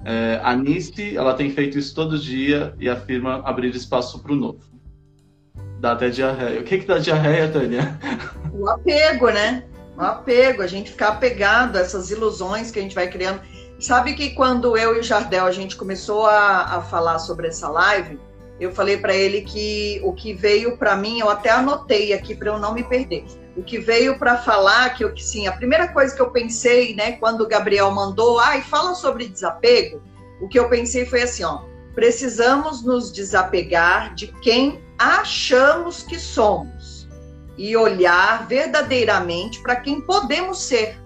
É, 0.04 0.38
a 0.44 0.54
Nice, 0.54 1.16
ela 1.16 1.32
tem 1.32 1.50
feito 1.50 1.78
isso 1.78 1.94
todo 1.94 2.18
dia 2.18 2.74
e 2.78 2.90
afirma 2.90 3.40
abrir 3.44 3.74
espaço 3.74 4.22
para 4.22 4.32
o 4.32 4.36
novo. 4.36 4.60
Dá 5.80 5.92
até 5.92 6.10
diarreia. 6.10 6.60
O 6.60 6.64
que 6.64 6.78
que 6.78 6.86
dá 6.86 6.98
diarreia, 6.98 7.48
Tânia? 7.48 7.98
O 8.52 8.68
apego, 8.68 9.30
né? 9.30 9.64
O 9.96 10.02
apego, 10.02 10.60
a 10.60 10.66
gente 10.66 10.90
ficar 10.90 11.08
apegado 11.08 11.76
a 11.76 11.80
essas 11.80 12.10
ilusões 12.10 12.70
que 12.70 12.78
a 12.78 12.82
gente 12.82 12.94
vai 12.94 13.08
criando. 13.08 13.40
Sabe 13.78 14.14
que 14.14 14.30
quando 14.30 14.76
eu 14.76 14.94
e 14.96 15.00
o 15.00 15.02
Jardel 15.02 15.46
a 15.46 15.52
gente 15.52 15.74
começou 15.76 16.26
a, 16.26 16.76
a 16.76 16.82
falar 16.82 17.18
sobre 17.18 17.48
essa 17.48 17.68
live, 17.68 18.18
eu 18.58 18.72
falei 18.72 18.96
para 18.96 19.14
ele 19.14 19.42
que 19.42 20.00
o 20.02 20.12
que 20.12 20.32
veio 20.32 20.76
para 20.76 20.96
mim, 20.96 21.20
eu 21.20 21.28
até 21.28 21.50
anotei 21.50 22.12
aqui 22.12 22.34
para 22.34 22.48
eu 22.48 22.58
não 22.58 22.72
me 22.72 22.82
perder. 22.82 23.24
O 23.56 23.62
que 23.62 23.78
veio 23.78 24.18
para 24.18 24.38
falar 24.38 24.90
que 24.90 25.04
eu 25.04 25.12
que 25.12 25.22
sim, 25.22 25.46
a 25.46 25.52
primeira 25.52 25.88
coisa 25.88 26.14
que 26.14 26.20
eu 26.20 26.30
pensei, 26.30 26.94
né, 26.94 27.12
quando 27.12 27.42
o 27.42 27.48
Gabriel 27.48 27.90
mandou, 27.90 28.38
ai, 28.38 28.62
fala 28.62 28.94
sobre 28.94 29.28
desapego, 29.28 30.02
o 30.40 30.48
que 30.48 30.58
eu 30.58 30.68
pensei 30.68 31.04
foi 31.06 31.22
assim, 31.22 31.44
ó, 31.44 31.62
precisamos 31.94 32.82
nos 32.82 33.12
desapegar 33.12 34.14
de 34.14 34.28
quem 34.40 34.80
achamos 34.98 36.02
que 36.02 36.18
somos 36.18 37.08
e 37.56 37.76
olhar 37.76 38.46
verdadeiramente 38.46 39.62
para 39.62 39.76
quem 39.76 40.00
podemos 40.00 40.62
ser. 40.62 40.98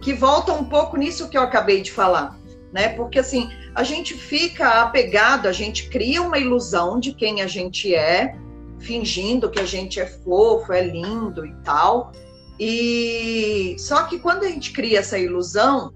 Que 0.00 0.12
volta 0.12 0.52
um 0.52 0.64
pouco 0.64 0.96
nisso 0.96 1.28
que 1.28 1.38
eu 1.38 1.42
acabei 1.42 1.80
de 1.80 1.92
falar, 1.92 2.36
né? 2.72 2.88
Porque 2.90 3.18
assim, 3.18 3.48
a 3.74 3.82
gente 3.82 4.14
fica 4.14 4.82
apegado, 4.82 5.48
a 5.48 5.52
gente 5.52 5.88
cria 5.88 6.22
uma 6.22 6.38
ilusão 6.38 7.00
de 7.00 7.12
quem 7.12 7.42
a 7.42 7.46
gente 7.46 7.94
é, 7.94 8.36
fingindo 8.78 9.50
que 9.50 9.58
a 9.58 9.66
gente 9.66 9.98
é 9.98 10.06
fofo, 10.06 10.72
é 10.72 10.86
lindo 10.86 11.44
e 11.44 11.52
tal. 11.64 12.12
E 12.58 13.74
só 13.78 14.04
que 14.04 14.18
quando 14.18 14.44
a 14.44 14.48
gente 14.48 14.72
cria 14.72 15.00
essa 15.00 15.18
ilusão, 15.18 15.92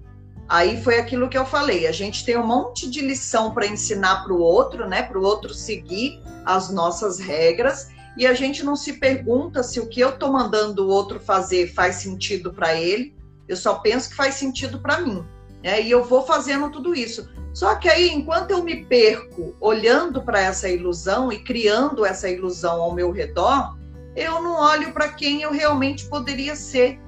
aí 0.47 0.81
foi 0.83 0.99
aquilo 0.99 1.29
que 1.29 1.37
eu 1.37 1.45
falei, 1.45 1.87
a 1.87 1.91
gente 1.91 2.25
tem 2.25 2.37
um 2.37 2.45
monte 2.45 2.89
de 2.89 2.99
lição 2.99 3.53
para 3.53 3.67
ensinar 3.67 4.23
para 4.23 4.33
o 4.33 4.41
outro, 4.41 4.87
né, 4.87 5.03
para 5.03 5.17
o 5.17 5.23
outro 5.23 5.53
seguir 5.53 6.21
as 6.45 6.69
nossas 6.69 7.17
regras, 7.17 7.89
e 8.17 8.27
a 8.27 8.33
gente 8.33 8.63
não 8.63 8.75
se 8.75 8.93
pergunta 8.93 9.63
se 9.63 9.79
o 9.79 9.87
que 9.87 10.01
eu 10.01 10.09
estou 10.09 10.33
mandando 10.33 10.85
o 10.85 10.89
outro 10.89 11.19
fazer 11.19 11.73
faz 11.73 11.95
sentido 11.97 12.51
para 12.51 12.75
ele. 12.75 13.15
Eu 13.47 13.55
só 13.55 13.75
penso 13.75 14.09
que 14.09 14.15
faz 14.15 14.35
sentido 14.35 14.79
para 14.79 14.99
mim. 14.99 15.23
Né? 15.63 15.81
E 15.81 15.91
eu 15.91 16.03
vou 16.03 16.25
fazendo 16.25 16.69
tudo 16.71 16.95
isso. 16.95 17.29
Só 17.53 17.75
que 17.75 17.89
aí, 17.89 18.09
enquanto 18.09 18.51
eu 18.51 18.63
me 18.63 18.85
perco 18.85 19.55
olhando 19.59 20.21
para 20.21 20.39
essa 20.39 20.69
ilusão 20.69 21.31
e 21.31 21.39
criando 21.39 22.05
essa 22.05 22.29
ilusão 22.29 22.81
ao 22.81 22.93
meu 22.93 23.11
redor, 23.11 23.77
eu 24.15 24.41
não 24.41 24.55
olho 24.55 24.93
para 24.93 25.09
quem 25.09 25.41
eu 25.41 25.51
realmente 25.51 26.05
poderia 26.05 26.55
ser. 26.55 26.99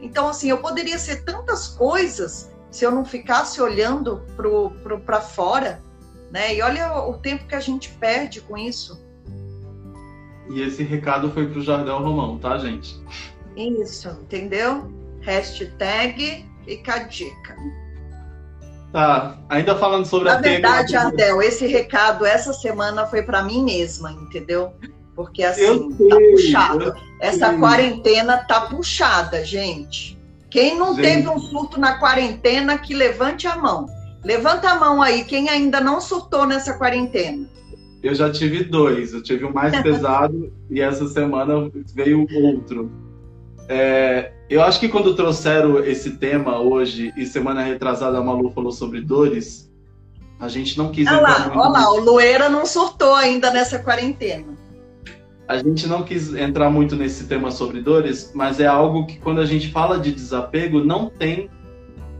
Então, 0.00 0.28
assim, 0.28 0.48
eu 0.48 0.58
poderia 0.58 0.98
ser 0.98 1.24
tantas 1.24 1.68
coisas 1.68 2.50
se 2.70 2.84
eu 2.84 2.90
não 2.90 3.04
ficasse 3.04 3.60
olhando 3.60 4.22
para 5.04 5.20
fora, 5.20 5.82
né? 6.30 6.54
E 6.54 6.62
olha 6.62 6.94
o 7.02 7.14
tempo 7.14 7.46
que 7.46 7.54
a 7.54 7.60
gente 7.60 7.90
perde 7.94 8.40
com 8.40 8.56
isso. 8.56 9.02
E 10.50 10.62
esse 10.62 10.82
recado 10.82 11.30
foi 11.32 11.48
para 11.48 11.58
o 11.58 11.62
Jardel 11.62 11.98
Romão, 11.98 12.38
tá, 12.38 12.56
gente? 12.58 12.98
Isso, 13.56 14.08
entendeu? 14.22 14.90
Hashtag 15.20 16.46
fica 16.64 16.94
a 16.94 16.98
dica. 17.00 17.56
Tá, 18.92 19.36
ainda 19.48 19.76
falando 19.76 20.06
sobre 20.06 20.28
Na 20.28 20.36
a 20.36 20.40
verdade, 20.40 20.96
Ardel, 20.96 21.42
esse 21.42 21.66
recado 21.66 22.24
essa 22.24 22.52
semana 22.52 23.06
foi 23.06 23.22
para 23.22 23.42
mim 23.42 23.62
mesma, 23.62 24.12
entendeu? 24.12 24.72
Porque 25.14 25.42
assim, 25.42 25.90
tá 26.08 26.16
puxado. 26.16 26.94
Essa 27.20 27.54
quarentena 27.58 28.38
tá 28.38 28.62
puxada, 28.62 29.44
gente. 29.44 30.18
Quem 30.48 30.78
não 30.78 30.94
gente. 30.94 31.04
teve 31.04 31.28
um 31.28 31.38
surto 31.38 31.78
na 31.78 31.98
quarentena, 31.98 32.78
que 32.78 32.94
levante 32.94 33.46
a 33.46 33.56
mão. 33.56 33.86
Levanta 34.24 34.70
a 34.70 34.76
mão 34.76 35.02
aí, 35.02 35.24
quem 35.24 35.48
ainda 35.48 35.80
não 35.80 36.00
surtou 36.00 36.46
nessa 36.46 36.74
quarentena. 36.74 37.46
Eu 38.02 38.14
já 38.14 38.30
tive 38.30 38.64
dois. 38.64 39.12
Eu 39.12 39.22
tive 39.22 39.44
o 39.44 39.52
mais 39.52 39.78
pesado 39.82 40.52
e 40.70 40.80
essa 40.80 41.06
semana 41.08 41.70
veio 41.94 42.26
outro. 42.42 42.90
É, 43.68 44.32
eu 44.48 44.62
acho 44.62 44.80
que 44.80 44.88
quando 44.88 45.14
trouxeram 45.14 45.84
esse 45.84 46.12
tema 46.16 46.58
hoje 46.58 47.12
e 47.16 47.26
semana 47.26 47.62
retrasada 47.62 48.16
a 48.16 48.22
Malu 48.22 48.50
falou 48.50 48.72
sobre 48.72 49.02
dores, 49.02 49.70
a 50.40 50.48
gente 50.48 50.78
não 50.78 50.90
quis. 50.90 51.06
Olha 51.06 51.20
lá, 51.20 51.52
olha 51.54 51.68
lá, 51.68 51.90
o 51.90 52.00
Loeira 52.00 52.48
não 52.48 52.64
surtou 52.64 53.14
ainda 53.14 53.50
nessa 53.50 53.78
quarentena. 53.78 54.56
A 55.46 55.58
gente 55.58 55.86
não 55.86 56.02
quis 56.02 56.34
entrar 56.34 56.70
muito 56.70 56.94
nesse 56.94 57.24
tema 57.24 57.50
sobre 57.50 57.80
dores, 57.80 58.32
mas 58.34 58.60
é 58.60 58.66
algo 58.66 59.06
que 59.06 59.18
quando 59.18 59.40
a 59.40 59.46
gente 59.46 59.70
fala 59.70 59.98
de 59.98 60.12
desapego, 60.12 60.84
não 60.84 61.10
tem 61.10 61.50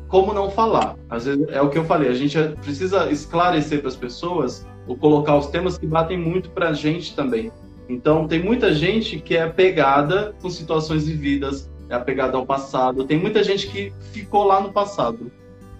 como 0.09 0.33
não 0.33 0.51
falar. 0.51 0.97
Às 1.09 1.27
vezes 1.27 1.47
é 1.51 1.61
o 1.61 1.69
que 1.69 1.79
eu 1.79 1.85
falei, 1.85 2.09
a 2.09 2.15
gente 2.15 2.39
precisa 2.63 3.11
esclarecer 3.11 3.81
para 3.81 3.89
as 3.89 3.97
pessoas 3.97 4.67
ou 4.87 4.97
colocar 4.97 5.37
os 5.37 5.47
temas 5.49 5.77
que 5.77 5.87
batem 5.87 6.19
muito 6.19 6.51
para 6.51 6.71
a 6.71 6.73
gente 6.73 7.15
também. 7.15 7.53
Então, 7.89 8.29
tem 8.29 8.43
muita 8.43 8.73
gente 8.75 9.19
que 9.19 9.37
é 9.37 9.43
apegada 9.43 10.35
com 10.43 10.51
situações 10.51 11.07
vividas, 11.07 11.71
é 11.89 11.95
apegada 11.95 12.37
ao 12.37 12.45
passado. 12.45 13.05
Tem 13.05 13.19
muita 13.19 13.43
gente 13.43 13.69
que 13.69 13.93
ficou 14.13 14.45
lá 14.45 14.61
no 14.61 14.73
passado, 14.73 15.33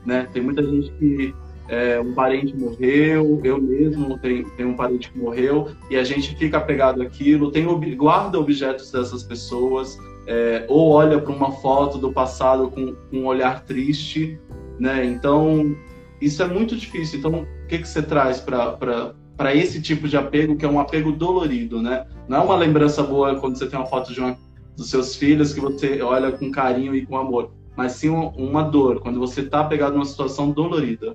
né? 0.07 0.27
Tem 0.33 0.43
muita 0.43 0.63
gente 0.63 0.91
que 0.93 1.35
é, 1.69 2.01
um 2.01 2.15
parente 2.15 2.57
morreu, 2.57 3.41
eu 3.45 3.61
mesmo 3.61 4.19
tenho, 4.19 4.49
tenho 4.53 4.71
um 4.71 4.75
parente 4.75 5.11
que 5.13 5.19
morreu, 5.19 5.69
e 5.91 5.97
a 5.97 6.03
gente 6.03 6.35
fica 6.37 6.57
apegado 6.57 7.03
àquilo, 7.03 7.51
tem, 7.51 7.67
guarda 7.95 8.41
objetos 8.41 8.91
dessas 8.91 9.23
pessoas, 9.23 9.99
é, 10.27 10.65
ou 10.67 10.91
olha 10.91 11.21
para 11.21 11.33
uma 11.33 11.53
foto 11.53 11.99
do 11.99 12.11
passado 12.11 12.71
com, 12.71 12.95
com, 12.95 13.19
um 13.19 13.27
olhar 13.27 13.65
triste, 13.65 14.41
né? 14.79 15.05
Então, 15.05 15.77
isso 16.21 16.43
é 16.43 16.47
muito 16.47 16.75
difícil. 16.75 17.19
Então, 17.19 17.43
o 17.43 17.67
que, 17.67 17.79
que 17.79 17.89
você 17.89 18.03
traz 18.03 18.41
para 18.41 19.15
para 19.39 19.55
esse 19.55 19.81
tipo 19.81 20.09
de 20.09 20.17
apego, 20.17 20.57
que 20.57 20.65
é 20.65 20.69
um 20.69 20.81
apego 20.81 21.13
dolorido, 21.13 21.81
né? 21.81 22.05
Não 22.27 22.39
é 22.39 22.41
uma 22.41 22.57
lembrança 22.57 23.05
boa 23.05 23.39
quando 23.39 23.57
você 23.57 23.69
tem 23.69 23.79
uma 23.79 23.87
foto 23.87 24.13
de 24.13 24.19
uma, 24.19 24.37
dos 24.77 24.91
seus 24.91 25.15
filhos 25.15 25.55
que 25.55 25.61
você 25.61 26.03
olha 26.03 26.33
com 26.33 26.51
carinho 26.51 26.93
e 26.93 27.07
com 27.07 27.17
amor, 27.17 27.53
mas 27.77 27.93
sim 27.93 28.09
uma 28.09 28.65
dor, 28.65 29.01
quando 29.01 29.21
você 29.21 29.43
está 29.43 29.61
apegado 29.61 29.93
numa 29.93 30.05
situação 30.05 30.51
dolorida. 30.51 31.15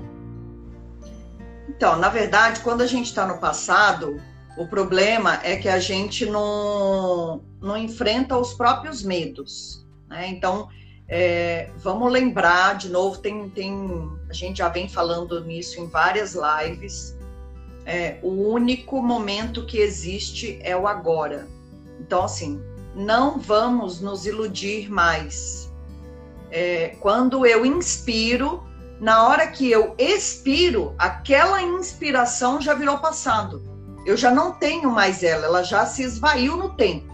Então, 1.67 1.99
na 1.99 2.07
verdade, 2.07 2.61
quando 2.61 2.79
a 2.79 2.87
gente 2.87 3.07
está 3.07 3.27
no 3.27 3.39
passado, 3.39 4.21
o 4.57 4.65
problema 4.67 5.41
é 5.43 5.57
que 5.57 5.67
a 5.67 5.79
gente 5.79 6.25
não, 6.25 7.41
não 7.61 7.75
enfrenta 7.75 8.37
os 8.37 8.53
próprios 8.53 9.03
medos. 9.03 9.85
Né? 10.07 10.29
Então, 10.29 10.69
é, 11.09 11.71
vamos 11.75 12.09
lembrar, 12.09 12.77
de 12.77 12.87
novo, 12.87 13.17
tem, 13.17 13.49
tem, 13.49 14.09
a 14.29 14.33
gente 14.33 14.59
já 14.59 14.69
vem 14.69 14.87
falando 14.87 15.43
nisso 15.43 15.81
em 15.81 15.87
várias 15.87 16.35
lives. 16.35 17.17
É, 17.85 18.17
o 18.23 18.29
único 18.29 19.01
momento 19.01 19.65
que 19.65 19.77
existe 19.77 20.59
é 20.61 20.75
o 20.75 20.87
agora. 20.87 21.47
Então, 21.99 22.23
assim, 22.23 22.61
não 22.95 23.39
vamos 23.39 23.99
nos 23.99 24.25
iludir 24.25 24.89
mais. 24.89 25.71
É, 26.49 26.95
quando 26.99 27.45
eu 27.45 27.65
inspiro, 27.65 28.63
na 28.99 29.27
hora 29.27 29.47
que 29.47 29.69
eu 29.69 29.95
expiro, 29.97 30.93
aquela 30.97 31.61
inspiração 31.61 32.61
já 32.61 32.73
virou 32.73 32.97
passado 32.99 33.73
eu 34.05 34.17
já 34.17 34.31
não 34.31 34.51
tenho 34.51 34.91
mais 34.91 35.23
ela, 35.23 35.45
ela 35.45 35.63
já 35.63 35.85
se 35.85 36.03
esvaiu 36.03 36.57
no 36.57 36.73
tempo. 36.75 37.13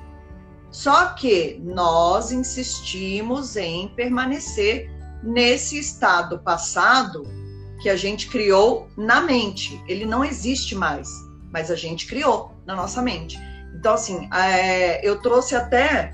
Só 0.72 1.10
que 1.14 1.60
nós 1.64 2.32
insistimos 2.32 3.56
em 3.56 3.88
permanecer 3.90 4.92
nesse 5.24 5.80
estado 5.80 6.40
passado 6.40 7.28
que 7.82 7.90
a 7.90 7.96
gente 7.96 8.28
criou 8.28 8.90
na 8.98 9.22
mente. 9.22 9.82
Ele 9.88 10.06
não 10.06 10.24
existe 10.24 10.76
mais, 10.76 11.10
mas 11.52 11.72
a 11.72 11.76
gente 11.76 12.06
criou 12.06 12.54
na 12.66 12.76
nossa 12.76 13.02
mente. 13.02 13.40
Então, 13.76 13.94
assim, 13.94 14.30
é, 14.34 15.06
eu 15.08 15.22
trouxe 15.22 15.56
até 15.56 16.12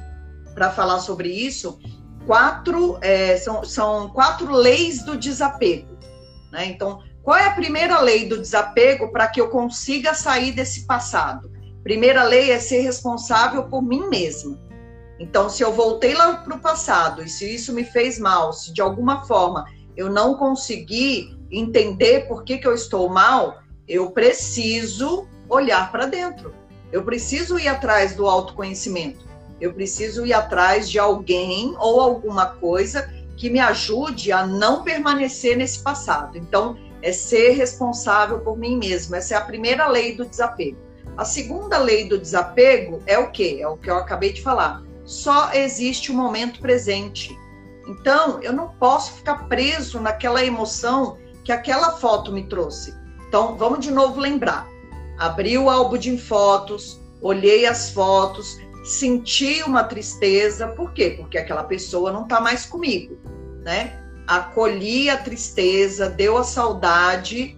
para 0.53 0.71
falar 0.71 0.99
sobre 0.99 1.29
isso 1.29 1.79
quatro 2.25 2.97
é, 3.01 3.37
são, 3.37 3.63
são 3.63 4.09
quatro 4.09 4.51
leis 4.51 5.03
do 5.03 5.17
desapego. 5.17 5.97
Né? 6.51 6.65
Então, 6.67 7.01
qual 7.23 7.37
é 7.37 7.45
a 7.45 7.53
primeira 7.53 7.99
lei 8.01 8.27
do 8.27 8.37
desapego 8.37 9.11
para 9.11 9.27
que 9.27 9.39
eu 9.39 9.49
consiga 9.49 10.13
sair 10.13 10.51
desse 10.51 10.85
passado? 10.85 11.51
Primeira 11.83 12.23
lei 12.23 12.51
é 12.51 12.59
ser 12.59 12.81
responsável 12.81 13.63
por 13.69 13.81
mim 13.81 14.09
mesma. 14.09 14.57
Então, 15.19 15.49
se 15.49 15.63
eu 15.63 15.71
voltei 15.71 16.13
lá 16.13 16.37
para 16.37 16.55
o 16.55 16.59
passado 16.59 17.23
e 17.23 17.29
se 17.29 17.53
isso 17.53 17.73
me 17.73 17.83
fez 17.83 18.19
mal, 18.19 18.51
se 18.51 18.73
de 18.73 18.81
alguma 18.81 19.23
forma 19.25 19.65
eu 19.95 20.09
não 20.09 20.35
consegui 20.35 21.34
entender 21.51 22.27
por 22.27 22.43
que, 22.43 22.57
que 22.57 22.67
eu 22.67 22.73
estou 22.73 23.09
mal, 23.09 23.59
eu 23.87 24.11
preciso 24.11 25.27
olhar 25.47 25.91
para 25.91 26.05
dentro. 26.05 26.53
Eu 26.91 27.03
preciso 27.03 27.59
ir 27.59 27.67
atrás 27.67 28.15
do 28.15 28.27
autoconhecimento. 28.27 29.25
Eu 29.59 29.73
preciso 29.73 30.25
ir 30.25 30.33
atrás 30.33 30.89
de 30.89 30.99
alguém 30.99 31.75
ou 31.79 32.01
alguma 32.01 32.47
coisa 32.47 33.13
que 33.37 33.49
me 33.49 33.59
ajude 33.59 34.31
a 34.31 34.45
não 34.45 34.83
permanecer 34.83 35.57
nesse 35.57 35.79
passado. 35.79 36.37
Então, 36.37 36.77
é 37.01 37.11
ser 37.11 37.51
responsável 37.51 38.39
por 38.39 38.57
mim 38.57 38.77
mesmo. 38.77 39.15
Essa 39.15 39.35
é 39.35 39.37
a 39.37 39.41
primeira 39.41 39.87
lei 39.87 40.15
do 40.15 40.25
desapego. 40.25 40.77
A 41.17 41.23
segunda 41.23 41.77
lei 41.77 42.09
do 42.09 42.17
desapego 42.17 43.01
é 43.05 43.17
o 43.17 43.31
quê? 43.31 43.59
É 43.61 43.67
o 43.67 43.77
que 43.77 43.89
eu 43.89 43.97
acabei 43.97 44.33
de 44.33 44.41
falar. 44.41 44.83
Só 45.05 45.53
existe 45.53 46.11
o 46.11 46.15
momento 46.15 46.59
presente. 46.59 47.37
Então, 47.87 48.41
eu 48.41 48.51
não 48.51 48.69
posso 48.69 49.13
ficar 49.13 49.47
preso 49.47 49.99
naquela 49.99 50.43
emoção 50.43 51.17
que 51.45 51.51
aquela 51.53 51.91
foto 51.91 52.33
me 52.33 52.43
trouxe. 52.43 52.93
Então, 53.27 53.55
vamos 53.55 53.79
de 53.79 53.91
novo 53.91 54.19
lembrar. 54.19 54.67
Abri 55.17 55.57
o 55.57 55.69
álbum 55.69 55.97
de 55.97 56.17
fotos, 56.17 56.99
olhei 57.21 57.65
as 57.65 57.91
fotos, 57.91 58.59
senti 58.83 59.63
uma 59.63 59.85
tristeza. 59.85 60.67
Por 60.67 60.91
quê? 60.91 61.15
Porque 61.17 61.37
aquela 61.37 61.63
pessoa 61.63 62.11
não 62.11 62.23
está 62.23 62.41
mais 62.41 62.65
comigo, 62.65 63.17
né? 63.63 64.01
acolhi 64.27 65.09
a 65.09 65.17
tristeza, 65.17 66.09
deu 66.09 66.37
a 66.37 66.43
saudade. 66.43 67.57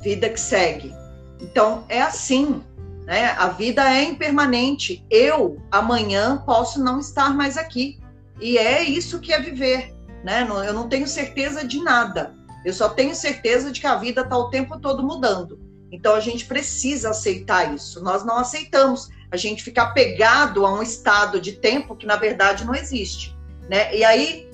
Vida 0.00 0.28
que 0.28 0.40
segue. 0.40 0.92
Então, 1.40 1.84
é 1.88 2.00
assim, 2.00 2.62
né? 3.06 3.32
A 3.38 3.48
vida 3.48 3.90
é 3.90 4.04
impermanente. 4.04 5.04
Eu, 5.10 5.58
amanhã, 5.70 6.42
posso 6.44 6.82
não 6.82 6.98
estar 6.98 7.34
mais 7.34 7.56
aqui. 7.56 8.00
E 8.40 8.58
é 8.58 8.82
isso 8.82 9.20
que 9.20 9.32
é 9.32 9.40
viver, 9.40 9.93
né? 10.24 10.46
Eu 10.66 10.72
não 10.72 10.88
tenho 10.88 11.06
certeza 11.06 11.64
de 11.64 11.80
nada. 11.80 12.34
Eu 12.64 12.72
só 12.72 12.88
tenho 12.88 13.14
certeza 13.14 13.70
de 13.70 13.80
que 13.80 13.86
a 13.86 13.96
vida 13.96 14.22
está 14.22 14.36
o 14.36 14.48
tempo 14.48 14.80
todo 14.80 15.02
mudando. 15.02 15.60
Então, 15.92 16.14
a 16.14 16.20
gente 16.20 16.46
precisa 16.46 17.10
aceitar 17.10 17.72
isso. 17.74 18.02
Nós 18.02 18.24
não 18.24 18.38
aceitamos 18.38 19.10
a 19.30 19.36
gente 19.36 19.62
ficar 19.62 19.88
pegado 19.88 20.64
a 20.64 20.72
um 20.72 20.82
estado 20.82 21.40
de 21.40 21.52
tempo 21.52 21.94
que 21.94 22.06
na 22.06 22.16
verdade 22.16 22.64
não 22.64 22.74
existe, 22.74 23.36
né? 23.68 23.94
E 23.94 24.04
aí 24.04 24.48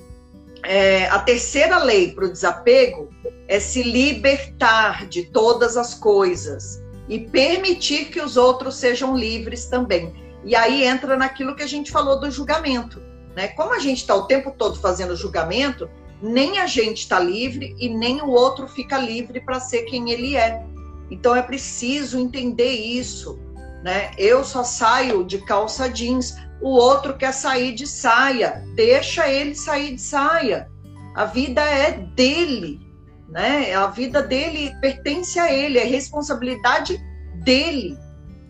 é, 0.63 1.07
a 1.07 1.19
terceira 1.19 1.77
lei 1.83 2.11
para 2.11 2.25
o 2.25 2.31
desapego 2.31 3.09
é 3.47 3.59
se 3.59 3.83
libertar 3.83 5.07
de 5.07 5.25
todas 5.25 5.77
as 5.77 5.93
coisas 5.93 6.81
e 7.07 7.19
permitir 7.19 8.05
que 8.05 8.21
os 8.21 8.37
outros 8.37 8.75
sejam 8.75 9.15
livres 9.15 9.65
também. 9.65 10.13
E 10.43 10.55
aí 10.55 10.83
entra 10.83 11.15
naquilo 11.15 11.55
que 11.55 11.63
a 11.63 11.67
gente 11.67 11.91
falou 11.91 12.19
do 12.19 12.31
julgamento, 12.31 13.01
né? 13.35 13.49
Como 13.49 13.73
a 13.73 13.79
gente 13.79 13.99
está 13.99 14.15
o 14.15 14.27
tempo 14.27 14.51
todo 14.57 14.79
fazendo 14.79 15.15
julgamento, 15.15 15.89
nem 16.21 16.59
a 16.59 16.67
gente 16.67 16.99
está 16.99 17.19
livre 17.19 17.75
e 17.79 17.89
nem 17.89 18.21
o 18.21 18.29
outro 18.29 18.67
fica 18.67 18.97
livre 18.97 19.41
para 19.41 19.59
ser 19.59 19.83
quem 19.83 20.11
ele 20.11 20.35
é. 20.35 20.63
Então 21.09 21.35
é 21.35 21.41
preciso 21.41 22.19
entender 22.19 22.71
isso 22.71 23.39
né? 23.83 24.11
Eu 24.17 24.43
só 24.43 24.63
saio 24.63 25.23
de 25.23 25.39
calça 25.39 25.89
jeans, 25.89 26.37
o 26.61 26.69
outro 26.69 27.17
quer 27.17 27.33
sair 27.33 27.73
de 27.73 27.87
saia, 27.87 28.63
deixa 28.75 29.27
ele 29.27 29.55
sair 29.55 29.95
de 29.95 30.01
saia. 30.01 30.69
A 31.15 31.25
vida 31.25 31.61
é 31.61 31.91
dele, 31.91 32.79
né? 33.27 33.73
A 33.73 33.87
vida 33.87 34.21
dele 34.21 34.71
pertence 34.79 35.39
a 35.39 35.51
ele, 35.51 35.79
é 35.79 35.83
responsabilidade 35.83 36.99
dele. 37.43 37.97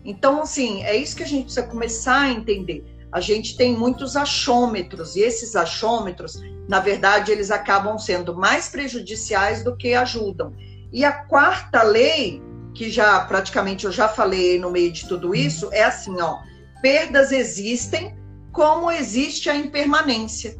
Então, 0.04 0.42
assim, 0.42 0.82
é 0.82 0.96
isso 0.96 1.16
que 1.16 1.22
a 1.22 1.26
gente 1.26 1.44
precisa 1.44 1.66
começar 1.66 2.22
a 2.22 2.30
entender. 2.30 2.84
A 3.12 3.20
gente 3.20 3.56
tem 3.56 3.76
muitos 3.76 4.16
achômetros, 4.16 5.16
e 5.16 5.20
esses 5.20 5.54
achômetros, 5.54 6.40
na 6.68 6.80
verdade, 6.80 7.30
eles 7.30 7.50
acabam 7.50 7.98
sendo 7.98 8.34
mais 8.34 8.68
prejudiciais 8.68 9.62
do 9.62 9.76
que 9.76 9.94
ajudam. 9.94 10.54
E 10.90 11.04
a 11.04 11.12
quarta 11.12 11.82
lei 11.82 12.42
que 12.74 12.90
já 12.90 13.20
praticamente 13.20 13.84
eu 13.84 13.92
já 13.92 14.08
falei 14.08 14.58
no 14.58 14.70
meio 14.70 14.90
de 14.90 15.06
tudo 15.06 15.34
isso, 15.34 15.68
é 15.72 15.84
assim, 15.84 16.20
ó, 16.20 16.38
perdas 16.80 17.32
existem 17.32 18.16
como 18.50 18.90
existe 18.90 19.48
a 19.50 19.54
impermanência. 19.54 20.56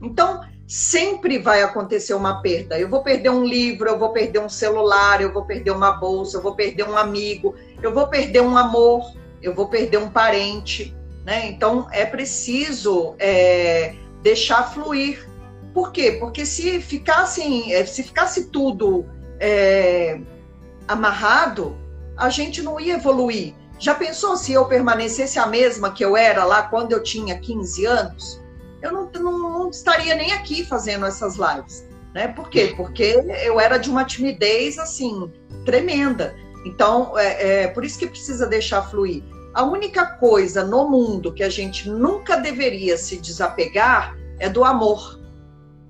Então, 0.00 0.40
sempre 0.66 1.38
vai 1.38 1.62
acontecer 1.62 2.14
uma 2.14 2.42
perda. 2.42 2.78
Eu 2.78 2.88
vou 2.88 3.02
perder 3.02 3.30
um 3.30 3.44
livro, 3.44 3.88
eu 3.88 3.98
vou 3.98 4.12
perder 4.12 4.40
um 4.40 4.48
celular, 4.48 5.20
eu 5.20 5.32
vou 5.32 5.44
perder 5.44 5.70
uma 5.70 5.92
bolsa, 5.92 6.36
eu 6.36 6.42
vou 6.42 6.54
perder 6.54 6.88
um 6.88 6.96
amigo, 6.96 7.54
eu 7.82 7.92
vou 7.92 8.06
perder 8.08 8.42
um 8.42 8.56
amor, 8.56 9.02
eu 9.40 9.54
vou 9.54 9.68
perder 9.68 9.98
um 9.98 10.10
parente, 10.10 10.96
né? 11.28 11.46
Então, 11.46 11.86
é 11.92 12.06
preciso 12.06 13.14
é, 13.18 13.94
deixar 14.22 14.72
fluir. 14.72 15.28
Por 15.74 15.92
quê? 15.92 16.12
Porque 16.12 16.46
se 16.46 16.80
ficasse, 16.80 17.42
se 17.86 18.02
ficasse 18.02 18.46
tudo 18.46 19.04
é, 19.38 20.18
amarrado, 20.88 21.76
a 22.16 22.30
gente 22.30 22.62
não 22.62 22.80
ia 22.80 22.94
evoluir. 22.94 23.52
Já 23.78 23.94
pensou 23.94 24.38
se 24.38 24.54
eu 24.54 24.64
permanecesse 24.64 25.38
a 25.38 25.46
mesma 25.46 25.92
que 25.92 26.02
eu 26.02 26.16
era 26.16 26.46
lá 26.46 26.62
quando 26.62 26.92
eu 26.92 27.02
tinha 27.02 27.38
15 27.38 27.84
anos? 27.84 28.42
Eu 28.80 28.90
não, 28.90 29.10
não, 29.12 29.38
não 29.38 29.68
estaria 29.68 30.14
nem 30.14 30.32
aqui 30.32 30.64
fazendo 30.64 31.04
essas 31.04 31.36
lives. 31.36 31.86
Né? 32.14 32.28
Por 32.28 32.48
quê? 32.48 32.72
Porque 32.74 33.22
eu 33.44 33.60
era 33.60 33.76
de 33.76 33.90
uma 33.90 34.02
timidez 34.02 34.78
assim 34.78 35.30
tremenda. 35.66 36.34
Então, 36.64 37.18
é, 37.18 37.64
é 37.64 37.68
por 37.68 37.84
isso 37.84 37.98
que 37.98 38.06
precisa 38.06 38.46
deixar 38.46 38.80
fluir. 38.88 39.22
A 39.54 39.64
única 39.64 40.06
coisa 40.06 40.64
no 40.64 40.88
mundo 40.88 41.32
que 41.32 41.42
a 41.42 41.48
gente 41.48 41.88
nunca 41.88 42.36
deveria 42.36 42.96
se 42.96 43.16
desapegar 43.16 44.16
é 44.38 44.48
do 44.48 44.64
amor. 44.64 45.18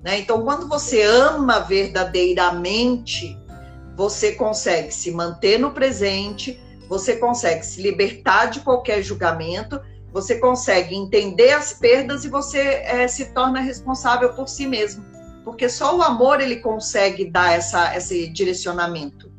Né? 0.03 0.19
Então, 0.19 0.43
quando 0.43 0.67
você 0.67 1.03
ama 1.03 1.59
verdadeiramente, 1.59 3.37
você 3.95 4.31
consegue 4.31 4.93
se 4.93 5.11
manter 5.11 5.59
no 5.59 5.71
presente, 5.71 6.59
você 6.87 7.17
consegue 7.17 7.65
se 7.65 7.81
libertar 7.81 8.47
de 8.47 8.61
qualquer 8.61 9.03
julgamento, 9.03 9.79
você 10.11 10.39
consegue 10.39 10.95
entender 10.95 11.51
as 11.51 11.73
perdas 11.73 12.25
e 12.25 12.29
você 12.29 12.59
é, 12.59 13.07
se 13.07 13.33
torna 13.33 13.59
responsável 13.59 14.33
por 14.33 14.47
si 14.47 14.65
mesmo. 14.65 15.05
Porque 15.43 15.69
só 15.69 15.95
o 15.97 16.01
amor 16.01 16.41
ele 16.41 16.57
consegue 16.57 17.29
dar 17.29 17.53
essa, 17.53 17.95
esse 17.95 18.27
direcionamento. 18.27 19.31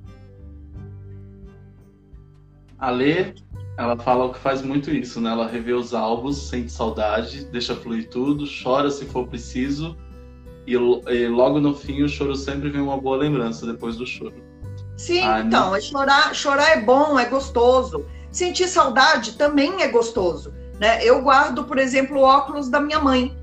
A 2.78 2.90
Lê, 2.90 3.34
ela 3.80 3.96
fala 3.96 4.30
que 4.32 4.38
faz 4.38 4.60
muito 4.60 4.90
isso, 4.90 5.20
né? 5.20 5.30
Ela 5.30 5.46
revê 5.46 5.72
os 5.72 5.94
álbuns, 5.94 6.36
sente 6.36 6.70
saudade, 6.70 7.46
deixa 7.46 7.74
fluir 7.74 8.08
tudo, 8.08 8.44
chora 8.62 8.90
se 8.90 9.06
for 9.06 9.26
preciso 9.26 9.96
e, 10.66 10.74
e, 10.74 11.28
logo 11.28 11.60
no 11.60 11.74
fim 11.74 12.02
o 12.02 12.08
choro 12.08 12.36
sempre 12.36 12.68
vem 12.68 12.80
uma 12.80 12.96
boa 12.96 13.16
lembrança 13.16 13.66
depois 13.66 13.96
do 13.96 14.06
choro. 14.06 14.34
Sim, 14.96 15.22
ah, 15.22 15.40
então, 15.40 15.74
é 15.74 15.80
chorar, 15.80 16.34
chorar 16.34 16.70
é 16.72 16.80
bom, 16.80 17.18
é 17.18 17.24
gostoso. 17.24 18.04
Sentir 18.30 18.68
saudade 18.68 19.32
também 19.32 19.80
é 19.80 19.88
gostoso. 19.88 20.52
Né? 20.78 21.02
Eu 21.02 21.22
guardo, 21.22 21.64
por 21.64 21.78
exemplo, 21.78 22.18
o 22.18 22.22
óculos 22.22 22.68
da 22.68 22.80
minha 22.80 23.00
mãe. 23.00 23.34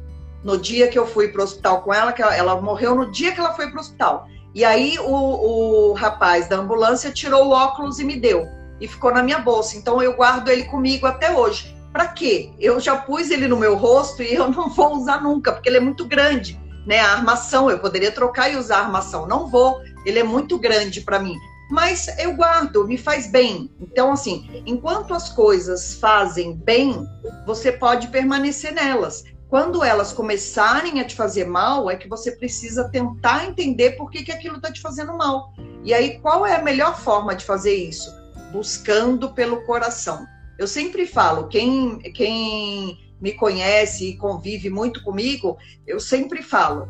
No 0.43 0.57
dia 0.57 0.87
que 0.87 0.97
eu 0.97 1.07
fui 1.07 1.29
para 1.29 1.41
o 1.41 1.43
hospital 1.43 1.81
com 1.81 1.91
ela, 1.91 2.13
que 2.13 2.21
ela, 2.21 2.35
ela, 2.35 2.61
morreu 2.61 2.95
no 2.95 3.11
dia 3.11 3.33
que 3.33 3.39
ela 3.39 3.53
foi 3.53 3.67
para 3.67 3.77
o 3.77 3.81
hospital. 3.81 4.27
E 4.53 4.63
aí 4.63 4.97
o, 4.99 5.89
o 5.89 5.93
rapaz 5.93 6.47
da 6.47 6.57
ambulância 6.57 7.11
tirou 7.11 7.47
o 7.47 7.51
óculos 7.51 7.99
e 7.99 8.05
me 8.05 8.17
deu. 8.19 8.47
E 8.79 8.87
ficou 8.87 9.13
na 9.13 9.23
minha 9.23 9.39
bolsa. 9.39 9.77
Então 9.77 10.01
eu 10.01 10.13
guardo 10.15 10.49
ele 10.49 10.65
comigo 10.65 11.05
até 11.05 11.31
hoje. 11.31 11.75
Para 11.91 12.07
quê? 12.07 12.51
Eu 12.59 12.79
já 12.79 12.95
pus 12.95 13.31
ele 13.31 13.47
no 13.47 13.57
meu 13.57 13.75
rosto 13.75 14.21
e 14.21 14.33
eu 14.33 14.49
não 14.51 14.69
vou 14.69 14.97
usar 14.97 15.21
nunca, 15.21 15.51
porque 15.51 15.69
ele 15.69 15.77
é 15.77 15.81
muito 15.81 16.05
grande. 16.05 16.59
Né? 16.85 16.99
A 16.99 17.13
armação, 17.13 17.69
eu 17.69 17.79
poderia 17.79 18.11
trocar 18.11 18.51
e 18.51 18.55
usar 18.55 18.77
a 18.77 18.83
armação. 18.83 19.27
Não 19.27 19.47
vou, 19.47 19.81
ele 20.05 20.19
é 20.19 20.23
muito 20.23 20.57
grande 20.57 21.01
para 21.01 21.19
mim 21.19 21.37
mas 21.69 22.07
eu 22.17 22.33
guardo, 22.35 22.87
me 22.87 22.97
faz 22.97 23.27
bem. 23.27 23.69
Então, 23.79 24.11
assim, 24.11 24.63
enquanto 24.65 25.13
as 25.13 25.29
coisas 25.29 25.95
fazem 25.95 26.53
bem, 26.53 27.05
você 27.45 27.71
pode 27.71 28.07
permanecer 28.07 28.73
nelas. 28.73 29.23
Quando 29.49 29.83
elas 29.83 30.11
começarem 30.11 30.99
a 30.99 31.05
te 31.05 31.15
fazer 31.15 31.45
mal, 31.45 31.89
é 31.89 31.95
que 31.95 32.07
você 32.07 32.31
precisa 32.31 32.89
tentar 32.89 33.45
entender 33.45 33.91
por 33.91 34.11
que, 34.11 34.23
que 34.23 34.31
aquilo 34.31 34.57
está 34.57 34.71
te 34.71 34.81
fazendo 34.81 35.17
mal. 35.17 35.53
E 35.83 35.93
aí, 35.93 36.19
qual 36.19 36.45
é 36.45 36.55
a 36.55 36.61
melhor 36.61 36.99
forma 36.99 37.35
de 37.35 37.45
fazer 37.45 37.73
isso? 37.73 38.13
Buscando 38.51 39.33
pelo 39.33 39.61
coração. 39.63 40.25
Eu 40.57 40.67
sempre 40.67 41.05
falo, 41.05 41.47
quem, 41.47 41.99
quem 42.13 42.97
me 43.21 43.33
conhece 43.33 44.09
e 44.09 44.17
convive 44.17 44.69
muito 44.69 45.03
comigo, 45.03 45.57
eu 45.85 45.99
sempre 45.99 46.41
falo, 46.41 46.87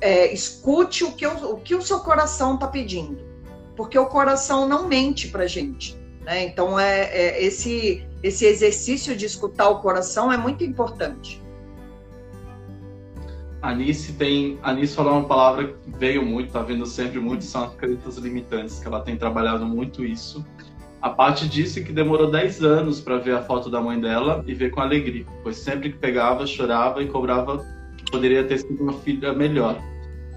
é, 0.00 0.32
escute 0.32 1.04
o 1.04 1.12
que, 1.12 1.26
o 1.26 1.56
que 1.56 1.74
o 1.74 1.82
seu 1.82 2.00
coração 2.00 2.54
está 2.54 2.66
pedindo 2.66 3.26
porque 3.76 3.98
o 3.98 4.06
coração 4.06 4.66
não 4.66 4.88
mente 4.88 5.28
para 5.28 5.46
gente. 5.46 5.96
Né? 6.22 6.44
Então, 6.44 6.80
é, 6.80 7.02
é, 7.02 7.44
esse, 7.44 8.04
esse 8.22 8.46
exercício 8.46 9.14
de 9.14 9.26
escutar 9.26 9.68
o 9.68 9.80
coração 9.80 10.32
é 10.32 10.36
muito 10.36 10.64
importante. 10.64 11.40
Anice 13.62 14.12
tem. 14.14 14.58
Anice 14.62 14.94
falou 14.94 15.14
uma 15.14 15.24
palavra 15.24 15.68
que 15.68 15.90
veio 15.98 16.24
muito, 16.24 16.52
tá 16.52 16.62
vendo 16.62 16.86
sempre 16.86 17.18
muito, 17.18 17.44
são 17.44 17.64
as 17.64 17.74
crenças 17.74 18.16
limitantes, 18.16 18.78
que 18.78 18.86
ela 18.86 19.00
tem 19.00 19.16
trabalhado 19.16 19.66
muito 19.66 20.04
isso. 20.04 20.44
A 21.00 21.10
parte 21.10 21.48
disse 21.48 21.84
que 21.84 21.92
demorou 21.92 22.30
10 22.30 22.62
anos 22.62 23.00
para 23.00 23.18
ver 23.18 23.34
a 23.34 23.42
foto 23.42 23.70
da 23.70 23.80
mãe 23.80 24.00
dela 24.00 24.42
e 24.46 24.54
ver 24.54 24.70
com 24.70 24.80
alegria, 24.80 25.24
pois 25.42 25.56
sempre 25.56 25.90
que 25.90 25.98
pegava, 25.98 26.46
chorava 26.46 27.02
e 27.02 27.06
cobrava 27.06 27.64
que 27.96 28.10
poderia 28.10 28.44
ter 28.44 28.58
sido 28.58 28.82
uma 28.82 28.94
filha 28.94 29.32
melhor 29.32 29.78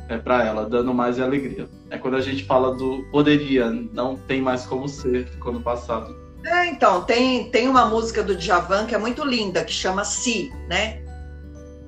é, 0.10 0.18
para 0.18 0.46
ela, 0.46 0.68
dando 0.68 0.94
mais 0.94 1.20
alegria. 1.20 1.70
É 1.90 1.98
quando 1.98 2.16
a 2.16 2.22
gente 2.22 2.44
fala 2.44 2.76
do 2.76 3.04
poderia, 3.12 3.70
não 3.70 4.16
tem 4.16 4.42
mais 4.42 4.66
como 4.66 4.88
ser, 4.88 5.28
ficou 5.28 5.54
no 5.54 5.62
passado. 5.62 6.16
É, 6.46 6.68
então, 6.68 7.02
tem, 7.04 7.50
tem 7.52 7.68
uma 7.68 7.86
música 7.86 8.24
do 8.24 8.36
Djavan 8.36 8.86
que 8.86 8.96
é 8.96 8.98
muito 8.98 9.26
linda, 9.26 9.64
que 9.64 9.74
chama 9.74 10.04
Si, 10.04 10.52
né? 10.68 11.02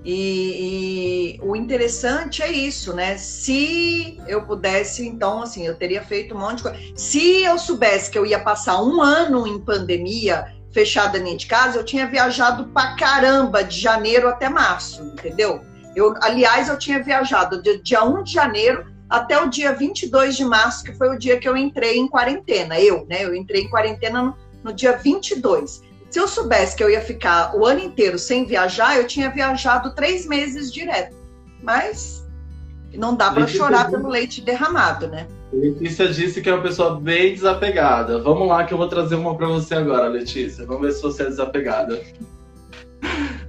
E, 0.04 1.38
e, 1.38 1.40
o 1.44 1.56
interessante 1.56 2.42
é 2.42 2.52
isso, 2.52 2.94
né? 2.94 3.18
Se 3.18 4.18
eu 4.28 4.44
pudesse, 4.44 5.08
então, 5.08 5.44
assim, 5.44 5.66
eu 5.66 5.76
teria 5.76 6.02
feito 6.02 6.36
um 6.36 6.40
monte 6.40 6.58
de 6.58 6.64
coisa. 6.64 6.78
Se 6.96 7.44
eu 7.44 7.60
soubesse 7.60 8.10
que 8.10 8.18
eu 8.18 8.26
ia 8.26 8.40
passar 8.40 8.82
um 8.82 9.02
ano 9.02 9.46
em 9.46 9.60
pandemia, 9.60 10.46
fechada 10.72 11.20
dentro 11.20 11.40
de 11.40 11.48
casa, 11.48 11.78
eu 11.78 11.84
tinha 11.84 12.08
viajado 12.08 12.68
pra 12.70 12.96
caramba 12.96 13.64
de 13.64 13.80
janeiro 13.80 14.28
até 14.28 14.50
março, 14.50 15.04
entendeu? 15.04 15.62
Eu, 15.96 16.16
aliás, 16.22 16.70
eu 16.70 16.80
tinha 16.80 17.04
viajado 17.04 17.62
de 17.62 17.78
dia 17.84 18.04
1 18.04 18.24
de 18.24 18.34
janeiro 18.34 18.86
até 19.10 19.40
o 19.40 19.50
dia 19.50 19.74
22 19.74 20.38
de 20.38 20.46
março, 20.46 20.84
que 20.84 20.94
foi 20.94 21.14
o 21.14 21.20
dia 21.20 21.38
que 21.38 21.48
eu 21.48 21.58
entrei 21.58 21.98
em 21.98 22.08
quarentena. 22.08 22.80
Eu, 22.80 23.06
né? 23.08 23.24
Eu 23.24 23.36
entrei 23.36 23.64
em 23.64 23.70
quarentena 23.70 24.24
no, 24.24 24.38
no 24.64 24.74
dia 24.74 24.94
22. 24.94 25.82
Se 26.12 26.20
eu 26.20 26.28
soubesse 26.28 26.76
que 26.76 26.84
eu 26.84 26.90
ia 26.90 27.00
ficar 27.00 27.56
o 27.56 27.66
ano 27.66 27.80
inteiro 27.80 28.20
sem 28.20 28.46
viajar, 28.46 28.98
eu 28.98 29.08
tinha 29.08 29.30
viajado 29.30 29.96
três 29.96 30.26
meses 30.26 30.72
direto. 30.72 31.16
Mas 31.64 32.28
não 32.94 33.16
dá 33.16 33.32
para 33.32 33.48
chorar 33.48 33.90
pelo 33.90 34.10
leite 34.10 34.42
derramado, 34.42 35.08
né? 35.08 35.26
Letícia 35.54 36.10
disse 36.10 36.42
que 36.42 36.50
é 36.50 36.54
uma 36.54 36.62
pessoa 36.62 37.00
bem 37.00 37.34
desapegada. 37.34 38.22
Vamos 38.22 38.46
lá 38.46 38.66
que 38.66 38.74
eu 38.74 38.78
vou 38.78 38.90
trazer 38.90 39.16
uma 39.16 39.36
para 39.38 39.48
você 39.48 39.76
agora, 39.76 40.10
Letícia. 40.10 40.66
Vamos 40.66 40.82
ver 40.82 40.92
se 40.92 41.02
você 41.02 41.24
é 41.24 41.28
desapegada. 41.28 42.02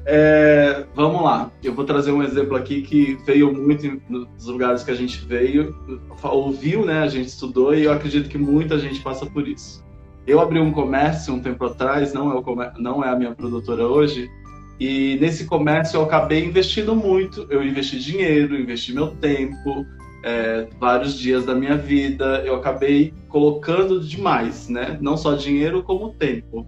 É, 0.05 0.85
vamos 0.95 1.23
lá, 1.23 1.51
eu 1.63 1.73
vou 1.75 1.85
trazer 1.85 2.11
um 2.11 2.23
exemplo 2.23 2.57
aqui 2.57 2.83
que 2.83 3.17
veio 3.25 3.53
muito 3.53 4.01
nos 4.09 4.47
lugares 4.47 4.83
que 4.83 4.91
a 4.91 4.97
gente 4.97 5.25
veio, 5.25 5.77
ouviu, 6.23 6.85
né? 6.85 7.03
A 7.03 7.09
gente 7.09 7.29
estudou 7.29 7.75
e 7.75 7.85
eu 7.85 7.93
acredito 7.93 8.29
que 8.29 8.39
muita 8.39 8.79
gente 8.79 9.01
passa 9.01 9.27
por 9.27 9.47
isso. 9.47 9.85
Eu 10.27 10.41
abri 10.41 10.61
um 10.61 10.73
comércio 10.73 11.35
um 11.35 11.41
tempo 11.41 11.65
atrás, 11.65 12.13
não 12.13 12.31
é, 12.31 12.35
o 12.35 12.45
não 12.79 13.05
é 13.05 13.09
a 13.09 13.17
minha 13.17 13.35
produtora 13.35 13.87
hoje, 13.87 14.31
e 14.79 15.17
nesse 15.21 15.45
comércio 15.45 15.99
eu 15.99 16.03
acabei 16.03 16.45
investindo 16.45 16.95
muito. 16.95 17.47
Eu 17.51 17.63
investi 17.63 17.99
dinheiro, 17.99 18.59
investi 18.59 18.93
meu 18.93 19.09
tempo, 19.09 19.87
é, 20.25 20.67
vários 20.79 21.19
dias 21.19 21.45
da 21.45 21.55
minha 21.55 21.77
vida. 21.77 22.43
Eu 22.45 22.57
acabei 22.57 23.15
colocando 23.29 24.01
demais, 24.01 24.69
né? 24.69 24.99
Não 25.01 25.17
só 25.17 25.35
dinheiro, 25.35 25.83
como 25.83 26.11
tempo. 26.15 26.67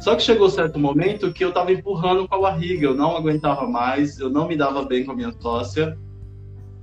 Só 0.00 0.16
que 0.16 0.22
chegou 0.22 0.50
certo 0.50 0.78
momento 0.78 1.32
que 1.32 1.44
eu 1.44 1.50
estava 1.50 1.72
empurrando 1.72 2.26
com 2.26 2.34
a 2.34 2.40
barriga, 2.40 2.86
eu 2.86 2.94
não 2.94 3.16
aguentava 3.16 3.68
mais, 3.68 4.18
eu 4.18 4.28
não 4.28 4.48
me 4.48 4.56
dava 4.56 4.82
bem 4.84 5.04
com 5.04 5.12
a 5.12 5.14
minha 5.14 5.32
sócia. 5.40 5.96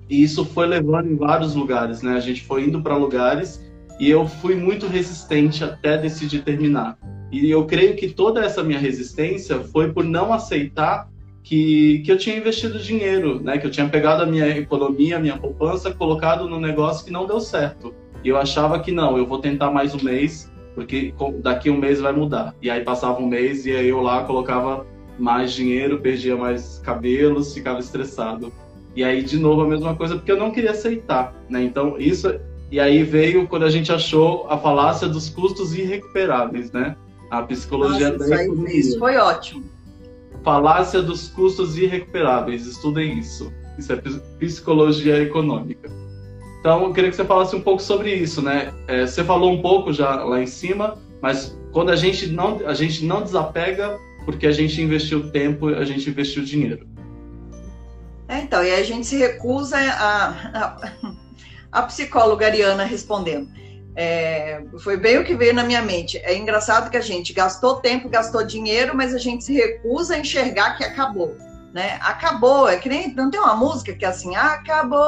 E 0.09 0.23
isso 0.23 0.45
foi 0.45 0.67
levando 0.67 1.11
em 1.11 1.15
vários 1.15 1.53
lugares, 1.53 2.01
né? 2.01 2.13
A 2.13 2.19
gente 2.19 2.43
foi 2.43 2.65
indo 2.65 2.81
para 2.81 2.95
lugares 2.95 3.59
e 3.99 4.09
eu 4.09 4.25
fui 4.25 4.55
muito 4.55 4.87
resistente 4.87 5.63
até 5.63 5.97
decidir 5.97 6.41
terminar. 6.43 6.97
E 7.31 7.51
eu 7.51 7.65
creio 7.65 7.95
que 7.95 8.09
toda 8.09 8.43
essa 8.43 8.63
minha 8.63 8.79
resistência 8.79 9.59
foi 9.59 9.91
por 9.91 10.03
não 10.03 10.33
aceitar 10.33 11.09
que, 11.43 11.99
que 11.99 12.11
eu 12.11 12.17
tinha 12.17 12.37
investido 12.37 12.79
dinheiro, 12.79 13.39
né? 13.41 13.57
Que 13.57 13.67
eu 13.67 13.71
tinha 13.71 13.87
pegado 13.87 14.23
a 14.23 14.25
minha 14.25 14.47
economia, 14.57 15.17
a 15.17 15.19
minha 15.19 15.37
poupança, 15.37 15.93
colocado 15.93 16.47
no 16.47 16.59
negócio 16.59 17.05
que 17.05 17.11
não 17.11 17.27
deu 17.27 17.39
certo. 17.39 17.93
E 18.23 18.29
eu 18.29 18.37
achava 18.37 18.79
que 18.79 18.91
não, 18.91 19.17
eu 19.17 19.25
vou 19.25 19.39
tentar 19.39 19.71
mais 19.71 19.93
um 19.93 20.03
mês, 20.03 20.51
porque 20.73 21.13
daqui 21.41 21.69
um 21.69 21.77
mês 21.77 21.99
vai 21.99 22.13
mudar. 22.13 22.55
E 22.61 22.69
aí 22.69 22.83
passava 22.83 23.19
um 23.21 23.27
mês 23.27 23.65
e 23.65 23.71
aí 23.71 23.89
eu 23.89 24.01
lá 24.01 24.23
colocava 24.23 24.85
mais 25.17 25.51
dinheiro, 25.51 25.99
perdia 25.99 26.35
mais 26.35 26.79
cabelos, 26.79 27.53
ficava 27.53 27.79
estressado. 27.79 28.51
E 28.95 29.03
aí 29.03 29.21
de 29.21 29.37
novo 29.37 29.61
a 29.61 29.67
mesma 29.67 29.95
coisa, 29.95 30.15
porque 30.15 30.31
eu 30.31 30.37
não 30.37 30.51
queria 30.51 30.71
aceitar, 30.71 31.33
né? 31.49 31.63
Então 31.63 31.97
isso 31.99 32.39
e 32.71 32.79
aí 32.79 33.03
veio 33.03 33.47
quando 33.47 33.65
a 33.65 33.69
gente 33.69 33.91
achou 33.91 34.47
a 34.49 34.57
falácia 34.57 35.07
dos 35.07 35.29
custos 35.29 35.73
irrecuperáveis, 35.73 36.71
né? 36.71 36.95
A 37.31 37.41
psicologia 37.43 38.11
Nossa, 38.11 38.29
da 38.29 38.43
isso, 38.43 38.67
isso 38.67 38.99
foi 38.99 39.17
ótimo. 39.17 39.63
Falácia 40.43 41.01
dos 41.01 41.27
custos 41.29 41.77
irrecuperáveis, 41.77 42.65
estudem 42.65 43.17
isso. 43.17 43.51
Isso 43.77 43.93
é 43.93 44.01
psicologia 44.39 45.21
econômica. 45.21 45.89
Então, 46.59 46.83
eu 46.83 46.93
queria 46.93 47.09
que 47.09 47.15
você 47.15 47.23
falasse 47.23 47.55
um 47.55 47.61
pouco 47.61 47.81
sobre 47.81 48.13
isso, 48.13 48.41
né? 48.41 48.73
É, 48.87 49.05
você 49.05 49.23
falou 49.23 49.51
um 49.51 49.61
pouco 49.61 49.93
já 49.93 50.23
lá 50.23 50.41
em 50.41 50.47
cima, 50.47 50.97
mas 51.21 51.57
quando 51.71 51.89
a 51.89 51.95
gente 51.95 52.27
não, 52.27 52.59
a 52.65 52.73
gente 52.73 53.05
não 53.05 53.21
desapega 53.21 53.97
porque 54.25 54.45
a 54.45 54.51
gente 54.51 54.81
investiu 54.81 55.31
tempo, 55.31 55.67
a 55.67 55.85
gente 55.85 56.09
investiu 56.09 56.43
dinheiro. 56.43 56.85
É, 58.27 58.41
então, 58.41 58.63
e 58.63 58.71
a 58.71 58.83
gente 58.83 59.07
se 59.07 59.17
recusa 59.17 59.77
a, 59.77 60.29
a, 60.53 61.11
a 61.71 61.83
psicóloga 61.83 62.45
Ariana 62.45 62.83
respondendo. 62.83 63.49
É, 63.95 64.61
foi 64.79 64.95
bem 64.95 65.17
o 65.17 65.25
que 65.25 65.35
veio 65.35 65.53
na 65.53 65.63
minha 65.63 65.81
mente. 65.81 66.17
É 66.19 66.35
engraçado 66.35 66.89
que 66.89 66.97
a 66.97 67.01
gente 67.01 67.33
gastou 67.33 67.77
tempo, 67.77 68.07
gastou 68.07 68.43
dinheiro, 68.43 68.95
mas 68.95 69.13
a 69.13 69.17
gente 69.17 69.43
se 69.43 69.53
recusa 69.53 70.15
a 70.15 70.19
enxergar 70.19 70.77
que 70.77 70.83
acabou 70.83 71.35
né? 71.73 71.99
Acabou, 72.01 72.67
é 72.67 72.77
que 72.77 72.89
nem 72.89 73.13
não 73.13 73.29
tem 73.29 73.39
uma 73.39 73.55
música 73.55 73.93
que 73.93 74.03
é 74.05 74.07
assim, 74.07 74.35
acabou, 74.35 74.99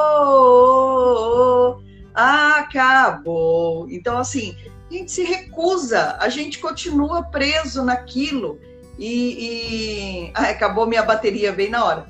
acabou. 2.14 3.88
Então 3.90 4.18
assim, 4.18 4.56
a 4.90 4.94
gente 4.94 5.12
se 5.12 5.24
recusa, 5.24 6.16
a 6.20 6.30
gente 6.30 6.60
continua 6.60 7.24
preso 7.24 7.84
naquilo 7.84 8.60
e, 8.98 10.28
e... 10.28 10.32
Ah, 10.36 10.50
acabou 10.50 10.86
minha 10.86 11.04
bateria 11.04 11.52
bem 11.52 11.70
na 11.70 11.84
hora. 11.84 12.06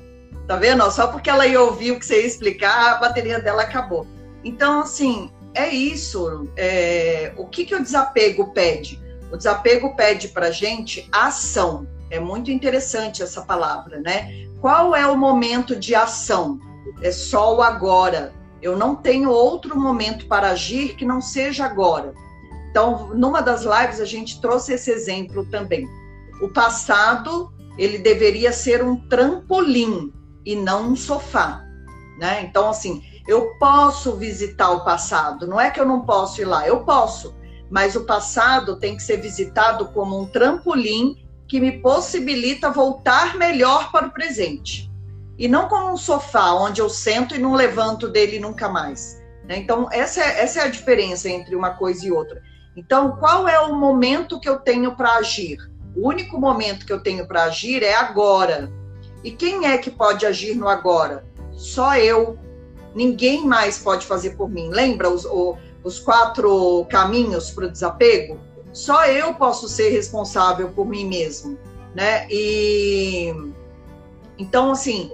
Tá 0.46 0.56
vendo? 0.56 0.90
Só 0.90 1.06
porque 1.06 1.30
ela 1.30 1.46
ia 1.46 1.60
ouvir 1.60 1.92
o 1.92 1.98
que 1.98 2.04
você 2.04 2.20
ia 2.20 2.26
explicar, 2.26 2.94
a 2.94 2.98
bateria 2.98 3.40
dela 3.40 3.62
acabou. 3.62 4.06
Então 4.44 4.80
assim, 4.80 5.30
é 5.54 5.68
isso. 5.68 6.48
É... 6.56 7.32
O 7.36 7.46
que 7.46 7.64
que 7.64 7.74
o 7.74 7.82
desapego 7.82 8.52
pede? 8.52 9.00
O 9.30 9.36
desapego 9.36 9.94
pede 9.96 10.28
para 10.28 10.50
gente 10.50 11.08
ação. 11.10 11.86
É 12.10 12.20
muito 12.20 12.50
interessante 12.50 13.22
essa 13.22 13.42
palavra, 13.42 13.98
né? 14.00 14.46
Qual 14.60 14.94
é 14.94 15.06
o 15.06 15.16
momento 15.16 15.74
de 15.74 15.94
ação? 15.94 16.58
É 17.00 17.10
só 17.10 17.56
o 17.56 17.62
agora. 17.62 18.32
Eu 18.60 18.76
não 18.76 18.94
tenho 18.94 19.30
outro 19.30 19.78
momento 19.78 20.26
para 20.26 20.50
agir 20.50 20.94
que 20.94 21.04
não 21.04 21.20
seja 21.20 21.64
agora. 21.64 22.12
Então, 22.70 23.08
numa 23.14 23.40
das 23.40 23.62
lives 23.62 24.00
a 24.00 24.04
gente 24.04 24.40
trouxe 24.40 24.74
esse 24.74 24.90
exemplo 24.90 25.44
também. 25.46 25.88
O 26.40 26.48
passado, 26.48 27.52
ele 27.76 27.98
deveria 27.98 28.52
ser 28.52 28.82
um 28.82 28.96
trampolim 29.08 30.12
e 30.44 30.54
não 30.54 30.90
um 30.90 30.96
sofá. 30.96 31.64
né? 32.18 32.42
Então, 32.42 32.70
assim, 32.70 33.02
eu 33.26 33.54
posso 33.58 34.16
visitar 34.16 34.70
o 34.70 34.84
passado, 34.84 35.46
não 35.46 35.60
é 35.60 35.70
que 35.70 35.80
eu 35.80 35.86
não 35.86 36.00
posso 36.00 36.40
ir 36.40 36.44
lá, 36.44 36.66
eu 36.66 36.80
posso, 36.84 37.34
mas 37.70 37.96
o 37.96 38.04
passado 38.04 38.76
tem 38.76 38.96
que 38.96 39.02
ser 39.02 39.18
visitado 39.18 39.88
como 39.88 40.20
um 40.20 40.26
trampolim 40.26 41.16
que 41.46 41.60
me 41.60 41.80
possibilita 41.80 42.70
voltar 42.70 43.36
melhor 43.36 43.90
para 43.92 44.06
o 44.06 44.10
presente. 44.10 44.90
E 45.38 45.48
não 45.48 45.68
como 45.68 45.92
um 45.92 45.96
sofá 45.96 46.52
onde 46.52 46.80
eu 46.80 46.88
sento 46.88 47.34
e 47.34 47.38
não 47.38 47.54
levanto 47.54 48.08
dele 48.08 48.38
nunca 48.38 48.68
mais. 48.68 49.22
Né? 49.44 49.56
Então, 49.56 49.88
essa 49.90 50.20
é, 50.20 50.42
essa 50.42 50.60
é 50.60 50.62
a 50.64 50.68
diferença 50.68 51.28
entre 51.28 51.54
uma 51.54 51.70
coisa 51.70 52.06
e 52.06 52.12
outra. 52.12 52.42
Então, 52.76 53.16
qual 53.16 53.48
é 53.48 53.58
o 53.60 53.74
momento 53.74 54.40
que 54.40 54.48
eu 54.48 54.58
tenho 54.58 54.96
para 54.96 55.16
agir? 55.16 55.58
O 55.94 56.08
único 56.08 56.38
momento 56.38 56.86
que 56.86 56.92
eu 56.92 57.02
tenho 57.02 57.26
para 57.26 57.44
agir 57.44 57.82
é 57.82 57.94
agora. 57.94 58.72
E 59.22 59.30
quem 59.30 59.66
é 59.66 59.76
que 59.78 59.90
pode 59.90 60.24
agir 60.24 60.54
no 60.54 60.68
agora? 60.68 61.24
Só 61.52 61.96
eu. 61.96 62.38
Ninguém 62.94 63.46
mais 63.46 63.78
pode 63.78 64.06
fazer 64.06 64.30
por 64.36 64.50
mim. 64.50 64.68
Lembra 64.70 65.08
os, 65.08 65.26
os 65.82 65.98
quatro 65.98 66.86
caminhos 66.90 67.50
para 67.50 67.66
o 67.66 67.70
desapego? 67.70 68.38
Só 68.72 69.06
eu 69.06 69.34
posso 69.34 69.68
ser 69.68 69.90
responsável 69.90 70.70
por 70.70 70.86
mim 70.86 71.06
mesmo, 71.06 71.58
né? 71.94 72.26
E 72.30 73.34
então 74.38 74.72
assim, 74.72 75.12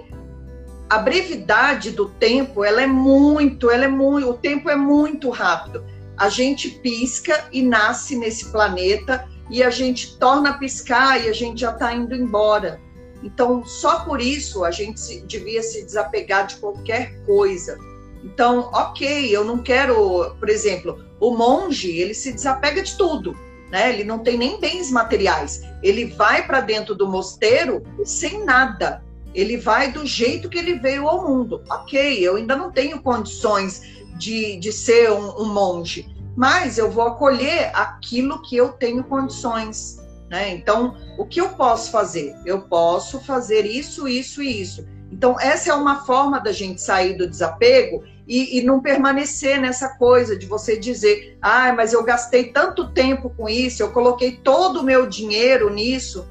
a 0.89 0.97
brevidade 0.97 1.91
do 1.91 2.09
tempo, 2.09 2.63
ela 2.63 2.81
é 2.81 2.87
muito, 2.87 3.69
ela 3.69 3.85
é 3.85 3.87
muito, 3.87 4.29
o 4.29 4.33
tempo 4.33 4.69
é 4.69 4.75
muito 4.75 5.29
rápido. 5.29 5.83
A 6.17 6.29
gente 6.29 6.69
pisca 6.69 7.47
e 7.51 7.61
nasce 7.61 8.17
nesse 8.17 8.51
planeta 8.51 9.27
e 9.49 9.61
a 9.61 9.69
gente 9.69 10.17
torna 10.17 10.49
a 10.49 10.53
piscar 10.57 11.23
e 11.23 11.29
a 11.29 11.33
gente 11.33 11.61
já 11.61 11.71
está 11.71 11.93
indo 11.93 12.15
embora. 12.15 12.81
Então, 13.23 13.65
só 13.65 14.05
por 14.05 14.21
isso 14.21 14.63
a 14.63 14.71
gente 14.71 15.19
devia 15.21 15.61
se 15.61 15.83
desapegar 15.83 16.47
de 16.47 16.55
qualquer 16.57 17.23
coisa. 17.25 17.77
Então, 18.23 18.69
ok, 18.73 19.29
eu 19.35 19.43
não 19.43 19.59
quero, 19.59 20.35
por 20.39 20.49
exemplo, 20.49 21.03
o 21.19 21.31
monge, 21.31 21.91
ele 21.91 22.13
se 22.13 22.31
desapega 22.31 22.81
de 22.81 22.97
tudo, 22.97 23.35
né? 23.71 23.93
Ele 23.93 24.03
não 24.03 24.19
tem 24.19 24.37
nem 24.37 24.59
bens 24.59 24.91
materiais. 24.91 25.61
Ele 25.83 26.05
vai 26.05 26.45
para 26.45 26.61
dentro 26.61 26.95
do 26.95 27.07
mosteiro 27.07 27.83
sem 28.03 28.43
nada. 28.43 29.03
Ele 29.33 29.57
vai 29.57 29.91
do 29.91 30.05
jeito 30.05 30.49
que 30.49 30.57
ele 30.57 30.79
veio 30.79 31.07
ao 31.07 31.27
mundo. 31.27 31.61
Ok, 31.69 32.19
eu 32.19 32.35
ainda 32.35 32.55
não 32.55 32.71
tenho 32.71 33.01
condições 33.01 33.81
de, 34.17 34.57
de 34.57 34.71
ser 34.71 35.11
um, 35.11 35.41
um 35.41 35.53
monge, 35.53 36.13
mas 36.35 36.77
eu 36.77 36.91
vou 36.91 37.03
acolher 37.03 37.71
aquilo 37.73 38.41
que 38.41 38.55
eu 38.55 38.69
tenho 38.69 39.03
condições. 39.03 39.99
Né? 40.29 40.51
Então, 40.51 40.95
o 41.17 41.25
que 41.25 41.41
eu 41.41 41.49
posso 41.49 41.91
fazer? 41.91 42.35
Eu 42.45 42.61
posso 42.61 43.19
fazer 43.19 43.65
isso, 43.65 44.07
isso 44.07 44.43
e 44.43 44.61
isso. 44.61 44.87
Então, 45.11 45.39
essa 45.39 45.71
é 45.71 45.73
uma 45.73 46.05
forma 46.05 46.39
da 46.39 46.51
gente 46.51 46.81
sair 46.81 47.15
do 47.15 47.27
desapego 47.27 48.03
e, 48.27 48.59
e, 48.59 48.63
não 48.63 48.79
permanecer 48.79 49.59
nessa 49.59 49.97
coisa 49.97 50.37
de 50.37 50.45
você 50.45 50.77
dizer, 50.77 51.35
ah, 51.41 51.73
mas 51.73 51.93
eu 51.93 52.03
gastei 52.03 52.51
tanto 52.51 52.91
tempo 52.91 53.31
com 53.31 53.49
isso, 53.49 53.81
eu 53.81 53.91
coloquei 53.91 54.37
todo 54.37 54.81
o 54.81 54.83
meu 54.83 55.07
dinheiro 55.07 55.73
nisso. 55.73 56.29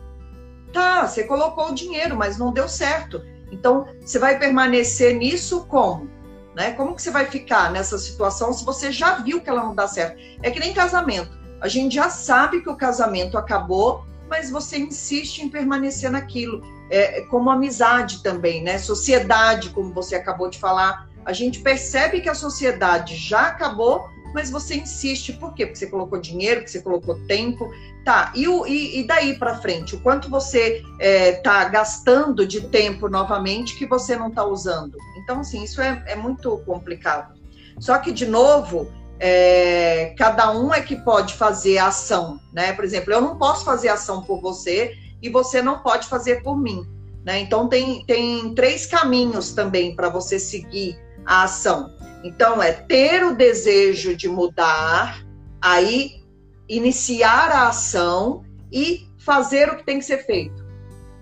Tá, 0.73 1.09
você 1.09 1.25
colocou 1.25 1.71
o 1.71 1.75
dinheiro, 1.75 2.17
mas 2.17 2.39
não 2.39 2.53
deu 2.53 2.69
certo. 2.69 3.21
Então, 3.51 3.89
você 4.01 4.19
vai 4.19 4.39
permanecer 4.39 5.17
nisso 5.17 5.67
como? 5.67 6.09
Né? 6.55 6.73
Como 6.73 6.95
que 6.95 7.03
você 7.03 7.11
vai 7.11 7.27
ficar 7.27 7.73
nessa 7.73 7.99
situação 7.99 8.53
se 8.53 8.65
você 8.65 8.93
já 8.93 9.15
viu 9.15 9.41
que 9.41 9.51
ela 9.51 9.65
não 9.65 9.75
dá 9.75 9.89
certo? 9.89 10.21
É 10.41 10.51
que 10.51 10.61
nem 10.61 10.73
casamento. 10.73 11.38
A 11.61 11.69
gente 11.69 11.95
já 11.95 12.09
sabe 12.09 12.61
que 12.61 12.69
o 12.69 12.77
casamento 12.77 13.37
acabou, 13.37 14.05
mas 14.29 14.51
você 14.51 14.79
insiste 14.79 15.41
em 15.41 15.49
permanecer 15.49 16.11
naquilo. 16.11 16.63
É, 16.91 17.19
é, 17.19 17.23
como 17.23 17.51
amizade 17.51 18.23
também, 18.23 18.63
né? 18.63 18.79
Sociedade, 18.79 19.71
como 19.71 19.93
você 19.93 20.15
acabou 20.15 20.49
de 20.49 20.59
falar. 20.59 21.09
A 21.25 21.33
gente 21.33 21.61
percebe 21.61 22.21
que 22.21 22.29
a 22.29 22.35
sociedade 22.35 23.15
já 23.17 23.49
acabou, 23.49 24.09
mas 24.33 24.51
você 24.51 24.77
insiste. 24.77 25.33
Por 25.35 25.53
quê? 25.53 25.67
Porque 25.67 25.79
você 25.79 25.87
colocou 25.87 26.19
dinheiro, 26.19 26.61
porque 26.61 26.73
você 26.73 26.81
colocou 26.81 27.19
tempo. 27.27 27.71
Tá, 28.05 28.33
e, 28.35 28.49
o, 28.49 28.67
e, 28.67 29.01
e 29.01 29.07
daí 29.07 29.39
para 29.39 29.57
frente? 29.57 29.97
O 29.97 30.01
quanto 30.01 30.31
você 30.31 30.83
está 30.99 30.99
é, 30.99 31.33
tá 31.33 31.65
gastando 31.65 32.47
de 32.47 32.63
tempo 32.63 33.09
novamente 33.09 33.77
que 33.77 33.85
você 33.85 34.17
não 34.17 34.29
está 34.29 34.45
usando? 34.45 34.97
Então, 35.19 35.41
assim, 35.41 35.63
isso 35.63 35.83
é, 35.83 36.03
é 36.07 36.17
muito 36.17 36.57
complicado. 36.65 37.39
Só 37.79 37.99
que, 37.99 38.11
de 38.11 38.27
novo, 38.27 38.91
é, 39.21 40.15
cada 40.17 40.53
um 40.53 40.73
é 40.73 40.81
que 40.81 40.97
pode 40.97 41.35
fazer 41.35 41.79
a 41.79 41.89
ação, 41.89 42.41
né? 42.53 42.73
Por 42.73 42.85
exemplo, 42.85 43.13
eu 43.13 43.21
não 43.21 43.37
posso 43.37 43.65
fazer 43.65 43.89
ação 43.89 44.23
por 44.23 44.41
você 44.41 44.97
e 45.21 45.29
você 45.29 45.61
não 45.61 45.81
pode 45.81 46.07
fazer 46.07 46.43
por 46.43 46.57
mim, 46.57 46.87
né? 47.25 47.41
Então 47.41 47.69
tem, 47.69 48.05
tem 48.05 48.55
três 48.55 48.87
caminhos 48.87 49.53
também 49.53 49.95
para 49.95 50.09
você 50.09 50.39
seguir 50.39 50.99
a 51.27 51.45
ação. 51.45 51.93
Então 52.23 52.63
é 52.63 52.73
ter 52.73 53.25
o 53.25 53.35
desejo 53.35 54.17
de 54.17 54.29
mudar, 54.29 55.25
aí 55.61 56.23
iniciar 56.69 57.51
a 57.51 57.69
ação 57.69 58.45
e 58.71 59.09
fazer 59.19 59.69
o 59.69 59.77
que 59.77 59.85
tem 59.85 59.99
que 59.99 60.05
ser 60.05 60.25
feito. 60.25 60.65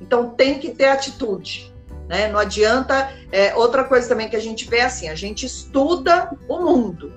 Então 0.01 0.31
tem 0.31 0.59
que 0.59 0.71
ter 0.71 0.87
atitude. 0.87 1.75
Né? 2.09 2.29
Não 2.29 2.39
adianta. 2.39 3.13
É, 3.33 3.55
outra 3.55 3.85
coisa 3.85 4.09
também 4.09 4.29
que 4.29 4.37
a 4.37 4.41
gente 4.41 4.69
vê 4.69 4.79
é 4.79 4.85
assim: 4.85 5.09
a 5.09 5.15
gente 5.15 5.47
estuda 5.47 6.31
o 6.49 6.61
mundo, 6.61 7.13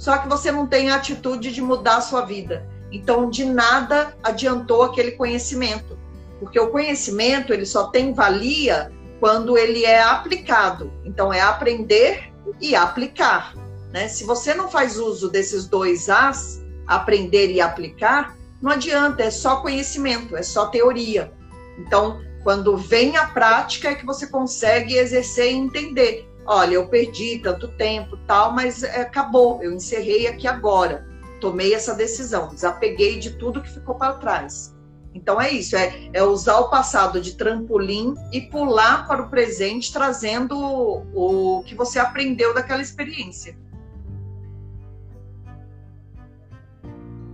só 0.00 0.16
que 0.16 0.26
você 0.26 0.50
não 0.50 0.66
tem 0.66 0.90
a 0.90 0.94
atitude 0.94 1.52
de 1.52 1.60
mudar 1.60 1.98
a 1.98 2.00
sua 2.00 2.22
vida. 2.22 2.66
Então, 2.90 3.28
de 3.28 3.44
nada 3.44 4.16
adiantou 4.22 4.82
aquele 4.82 5.10
conhecimento, 5.10 5.98
porque 6.38 6.58
o 6.58 6.70
conhecimento 6.70 7.52
ele 7.52 7.66
só 7.66 7.88
tem 7.88 8.14
valia 8.14 8.90
quando 9.20 9.58
ele 9.58 9.84
é 9.84 10.02
aplicado. 10.02 10.90
Então, 11.04 11.30
é 11.30 11.42
aprender 11.42 12.32
e 12.58 12.74
aplicar. 12.74 13.54
Né? 13.92 14.08
Se 14.08 14.24
você 14.24 14.54
não 14.54 14.70
faz 14.70 14.98
uso 14.98 15.28
desses 15.28 15.66
dois 15.66 16.08
As, 16.08 16.62
aprender 16.86 17.52
e 17.52 17.60
aplicar, 17.60 18.34
não 18.62 18.70
adianta, 18.70 19.22
é 19.22 19.30
só 19.30 19.56
conhecimento, 19.56 20.34
é 20.34 20.42
só 20.42 20.68
teoria. 20.68 21.30
Então, 21.78 22.22
quando 22.42 22.74
vem 22.74 23.18
a 23.18 23.26
prática, 23.26 23.90
é 23.90 23.94
que 23.94 24.06
você 24.06 24.26
consegue 24.26 24.94
exercer 24.96 25.52
e 25.52 25.56
entender 25.56 26.29
olha, 26.46 26.74
eu 26.74 26.88
perdi 26.88 27.38
tanto 27.38 27.68
tempo, 27.68 28.16
tal, 28.26 28.52
mas 28.52 28.82
é, 28.82 29.02
acabou, 29.02 29.62
eu 29.62 29.72
encerrei 29.72 30.26
aqui 30.26 30.46
agora, 30.46 31.06
tomei 31.40 31.74
essa 31.74 31.94
decisão, 31.94 32.48
desapeguei 32.48 33.18
de 33.18 33.30
tudo 33.30 33.62
que 33.62 33.70
ficou 33.70 33.94
para 33.94 34.14
trás. 34.14 34.74
Então 35.12 35.40
é 35.40 35.50
isso, 35.50 35.76
é, 35.76 36.08
é, 36.12 36.22
usar 36.22 36.58
o 36.58 36.70
passado 36.70 37.20
de 37.20 37.36
trampolim 37.36 38.14
e 38.32 38.42
pular 38.42 39.08
para 39.08 39.22
o 39.22 39.28
presente, 39.28 39.92
trazendo 39.92 40.56
o, 40.56 41.58
o 41.58 41.62
que 41.64 41.74
você 41.74 41.98
aprendeu 41.98 42.54
daquela 42.54 42.80
experiência. 42.80 43.56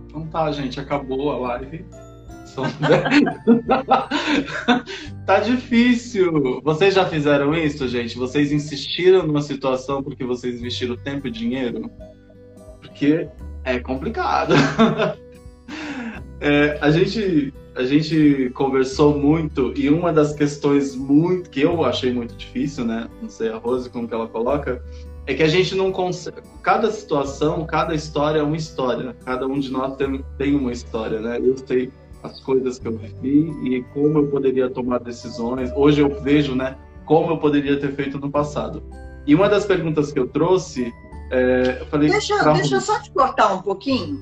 Então 0.07 0.25
tá, 0.27 0.51
gente, 0.51 0.79
acabou 0.79 1.31
a 1.31 1.37
live. 1.37 1.85
tá 5.25 5.39
difícil. 5.39 6.61
Vocês 6.63 6.93
já 6.93 7.05
fizeram 7.05 7.53
isso, 7.53 7.87
gente? 7.87 8.17
Vocês 8.17 8.51
insistiram 8.51 9.25
numa 9.25 9.41
situação 9.41 10.03
porque 10.03 10.23
vocês 10.23 10.55
investiram 10.55 10.95
tempo 10.95 11.27
e 11.27 11.31
dinheiro? 11.31 11.89
Porque 12.81 13.27
é 13.63 13.79
complicado. 13.79 14.53
é, 16.39 16.77
a 16.81 16.91
gente 16.91 17.53
a 17.75 17.83
gente 17.83 18.49
conversou 18.55 19.15
muito 19.15 19.71
e 19.75 19.87
uma 19.87 20.11
das 20.11 20.33
questões 20.33 20.95
muito 20.95 21.47
que 21.47 21.61
eu 21.61 21.85
achei 21.85 22.11
muito 22.11 22.35
difícil, 22.35 22.83
né? 22.83 23.07
Não 23.21 23.29
sei 23.29 23.49
a 23.49 23.57
Rose 23.57 23.87
como 23.87 24.07
que 24.07 24.15
ela 24.15 24.27
coloca, 24.27 24.81
é 25.27 25.35
que 25.35 25.43
a 25.43 25.47
gente 25.47 25.75
não 25.75 25.91
consegue. 25.91 26.41
Cada 26.63 26.89
situação, 26.89 27.65
cada 27.65 27.93
história 27.93 28.39
é 28.39 28.43
uma 28.43 28.57
história. 28.57 29.15
Cada 29.23 29.45
um 29.45 29.59
de 29.59 29.71
nós 29.71 29.95
tem, 29.95 30.25
tem 30.39 30.55
uma 30.55 30.71
história, 30.71 31.19
né? 31.19 31.37
Eu 31.37 31.55
sei 31.57 31.91
as 32.27 32.39
coisas 32.39 32.77
que 32.77 32.87
eu 32.87 32.97
vivi 32.97 33.51
e 33.63 33.83
como 33.93 34.19
eu 34.19 34.27
poderia 34.27 34.69
tomar 34.69 34.99
decisões. 34.99 35.71
Hoje 35.75 36.01
eu 36.01 36.21
vejo, 36.21 36.55
né, 36.55 36.77
como 37.05 37.31
eu 37.31 37.37
poderia 37.37 37.79
ter 37.79 37.93
feito 37.93 38.19
no 38.19 38.29
passado. 38.29 38.83
E 39.25 39.33
uma 39.33 39.49
das 39.49 39.65
perguntas 39.65 40.11
que 40.11 40.19
eu 40.19 40.27
trouxe, 40.27 40.93
é, 41.31 41.77
eu 41.81 41.85
falei. 41.87 42.09
Deixa, 42.09 42.53
deixa 42.53 42.75
eu 42.75 42.81
só 42.81 43.01
te 43.01 43.11
cortar 43.11 43.53
um 43.53 43.61
pouquinho. 43.61 44.19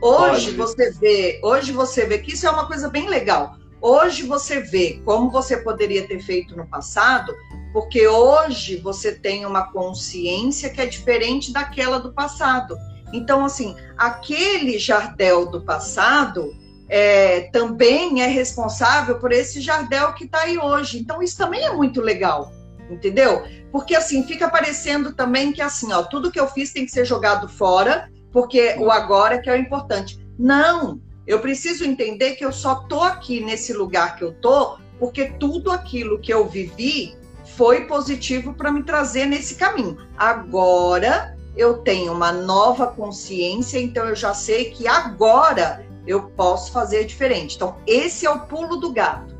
Hoje 0.00 0.52
Pode. 0.52 0.56
você 0.56 0.90
vê, 0.92 1.40
hoje 1.42 1.72
você 1.72 2.06
vê 2.06 2.18
que 2.18 2.34
isso 2.34 2.46
é 2.46 2.50
uma 2.50 2.66
coisa 2.66 2.88
bem 2.88 3.08
legal. 3.08 3.56
Hoje 3.80 4.22
você 4.22 4.60
vê 4.60 5.00
como 5.04 5.30
você 5.30 5.58
poderia 5.58 6.06
ter 6.06 6.20
feito 6.20 6.56
no 6.56 6.66
passado, 6.66 7.34
porque 7.72 8.06
hoje 8.06 8.76
você 8.76 9.12
tem 9.12 9.44
uma 9.44 9.70
consciência 9.70 10.70
que 10.70 10.80
é 10.80 10.86
diferente 10.86 11.52
daquela 11.52 11.98
do 11.98 12.12
passado. 12.12 12.76
Então, 13.12 13.44
assim, 13.44 13.76
aquele 13.96 14.78
jardel 14.78 15.46
do 15.46 15.60
passado, 15.60 16.54
é, 16.88 17.42
também 17.52 18.22
é 18.22 18.26
responsável 18.26 19.18
por 19.18 19.32
esse 19.32 19.60
jardel 19.60 20.12
que 20.14 20.24
está 20.24 20.42
aí 20.42 20.58
hoje. 20.58 20.98
Então, 20.98 21.22
isso 21.22 21.36
também 21.36 21.64
é 21.64 21.72
muito 21.72 22.00
legal, 22.00 22.52
entendeu? 22.90 23.44
Porque 23.72 23.94
assim, 23.94 24.22
fica 24.24 24.48
parecendo 24.48 25.12
também 25.14 25.52
que 25.52 25.60
assim, 25.60 25.92
ó, 25.92 26.02
tudo 26.02 26.30
que 26.30 26.40
eu 26.40 26.48
fiz 26.48 26.72
tem 26.72 26.84
que 26.84 26.92
ser 26.92 27.04
jogado 27.04 27.48
fora, 27.48 28.10
porque 28.32 28.76
o 28.78 28.90
agora 28.90 29.40
que 29.40 29.50
é 29.50 29.54
o 29.54 29.56
importante. 29.56 30.18
Não, 30.38 31.00
eu 31.26 31.40
preciso 31.40 31.84
entender 31.84 32.36
que 32.36 32.44
eu 32.44 32.52
só 32.52 32.76
tô 32.76 33.02
aqui 33.02 33.40
nesse 33.40 33.72
lugar 33.72 34.16
que 34.16 34.24
eu 34.24 34.32
tô, 34.32 34.78
porque 34.98 35.32
tudo 35.40 35.70
aquilo 35.70 36.20
que 36.20 36.32
eu 36.32 36.46
vivi 36.46 37.16
foi 37.56 37.86
positivo 37.86 38.54
para 38.54 38.70
me 38.70 38.82
trazer 38.82 39.26
nesse 39.26 39.54
caminho. 39.56 39.96
Agora 40.16 41.36
eu 41.56 41.78
tenho 41.78 42.12
uma 42.12 42.30
nova 42.30 42.86
consciência, 42.86 43.80
então 43.80 44.06
eu 44.06 44.14
já 44.14 44.34
sei 44.34 44.70
que 44.70 44.86
agora 44.86 45.86
eu 46.06 46.22
posso 46.30 46.72
fazer 46.72 47.04
diferente. 47.04 47.56
Então, 47.56 47.76
esse 47.86 48.26
é 48.26 48.30
o 48.30 48.40
pulo 48.40 48.76
do 48.76 48.92
gato. 48.92 49.34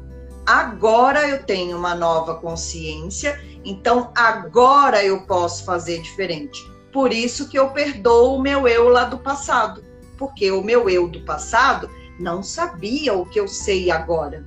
Agora 0.45 1.29
eu 1.29 1.43
tenho 1.43 1.77
uma 1.77 1.95
nova 1.95 2.37
consciência, 2.37 3.41
então 3.65 4.13
agora 4.15 5.05
eu 5.05 5.23
posso 5.23 5.65
fazer 5.65 6.01
diferente. 6.01 6.61
Por 6.93 7.13
isso 7.13 7.49
que 7.49 7.59
eu 7.59 7.71
perdoo 7.71 8.37
o 8.37 8.41
meu 8.41 8.67
eu 8.69 8.89
lá 8.89 9.05
do 9.05 9.19
passado, 9.19 9.85
porque 10.17 10.51
o 10.51 10.63
meu 10.63 10.89
eu 10.89 11.09
do 11.09 11.21
passado 11.23 11.91
não 12.19 12.43
sabia 12.43 13.13
o 13.13 13.27
que 13.27 13.41
eu 13.41 13.49
sei 13.49 13.91
agora. 13.91 14.47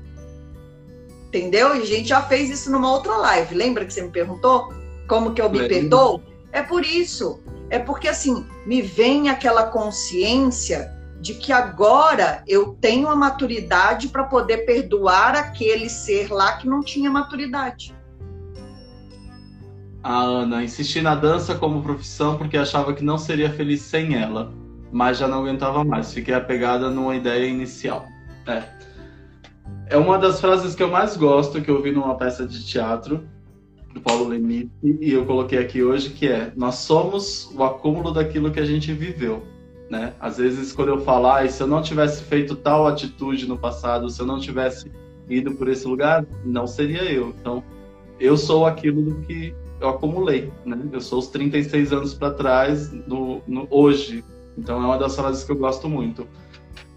Entendeu? 1.27 1.75
E 1.75 1.81
a 1.81 1.85
gente 1.85 2.07
já 2.07 2.21
fez 2.21 2.49
isso 2.49 2.71
numa 2.71 2.91
outra 2.91 3.15
live. 3.17 3.53
Lembra 3.53 3.85
que 3.85 3.93
você 3.93 4.01
me 4.01 4.09
perguntou 4.09 4.73
como 5.07 5.33
que 5.33 5.41
eu 5.41 5.49
me 5.49 5.67
perdoo? 5.67 6.23
É 6.51 6.63
por 6.63 6.83
isso. 6.83 7.39
É 7.69 7.77
porque 7.77 8.07
assim, 8.07 8.47
me 8.65 8.81
vem 8.81 9.29
aquela 9.29 9.63
consciência 9.67 10.98
de 11.19 11.33
que 11.33 11.51
agora 11.51 12.43
eu 12.47 12.77
tenho 12.79 13.09
a 13.09 13.15
maturidade 13.15 14.07
para 14.07 14.23
poder 14.23 14.59
perdoar 14.59 15.35
aquele 15.35 15.89
ser 15.89 16.31
lá 16.31 16.53
que 16.53 16.67
não 16.67 16.81
tinha 16.81 17.09
maturidade. 17.09 17.93
A 20.01 20.21
Ana 20.21 20.63
insisti 20.63 21.01
na 21.01 21.13
dança 21.13 21.55
como 21.55 21.83
profissão 21.83 22.37
porque 22.37 22.57
achava 22.57 22.93
que 22.93 23.03
não 23.03 23.17
seria 23.17 23.51
feliz 23.51 23.81
sem 23.81 24.15
ela, 24.15 24.53
mas 24.91 25.17
já 25.17 25.27
não 25.27 25.39
aguentava 25.39 25.83
mais. 25.83 26.13
Fiquei 26.13 26.33
apegada 26.33 26.89
numa 26.89 27.15
ideia 27.15 27.45
inicial. 27.45 28.05
É. 28.47 28.63
É 29.87 29.97
uma 29.97 30.17
das 30.17 30.39
frases 30.39 30.73
que 30.73 30.83
eu 30.83 30.89
mais 30.89 31.17
gosto 31.17 31.61
que 31.61 31.69
eu 31.69 31.81
vi 31.81 31.91
numa 31.91 32.15
peça 32.15 32.47
de 32.47 32.65
teatro 32.65 33.27
do 33.93 33.99
Paulo 33.99 34.27
Lemite 34.27 34.71
e 34.83 35.11
eu 35.11 35.25
coloquei 35.25 35.59
aqui 35.59 35.83
hoje 35.83 36.11
que 36.11 36.27
é: 36.27 36.53
nós 36.55 36.75
somos 36.75 37.51
o 37.53 37.63
acúmulo 37.63 38.11
daquilo 38.11 38.51
que 38.51 38.59
a 38.59 38.65
gente 38.65 38.93
viveu. 38.93 39.43
Né? 39.89 40.13
Às 40.19 40.37
vezes, 40.37 40.71
quando 40.71 40.89
eu 40.89 41.01
falar, 41.01 41.43
ah, 41.43 41.49
se 41.49 41.61
eu 41.61 41.67
não 41.67 41.81
tivesse 41.81 42.23
feito 42.23 42.55
tal 42.55 42.85
atitude 42.85 43.47
no 43.47 43.57
passado, 43.57 44.09
se 44.09 44.21
eu 44.21 44.25
não 44.25 44.39
tivesse 44.39 44.91
ido 45.27 45.55
por 45.55 45.67
esse 45.67 45.87
lugar, 45.87 46.25
não 46.45 46.67
seria 46.67 47.03
eu. 47.11 47.33
Então, 47.39 47.63
eu 48.19 48.37
sou 48.37 48.67
aquilo 48.67 49.01
do 49.01 49.15
que 49.21 49.53
eu 49.81 49.89
acumulei, 49.89 50.51
né? 50.63 50.77
Eu 50.91 51.01
sou 51.01 51.19
os 51.19 51.27
36 51.27 51.91
anos 51.91 52.13
para 52.13 52.31
trás 52.31 52.91
no, 52.91 53.41
no, 53.47 53.67
hoje. 53.71 54.23
Então, 54.55 54.81
é 54.81 54.85
uma 54.85 54.97
das 54.97 55.15
frases 55.15 55.43
que 55.43 55.51
eu 55.51 55.57
gosto 55.57 55.89
muito. 55.89 56.27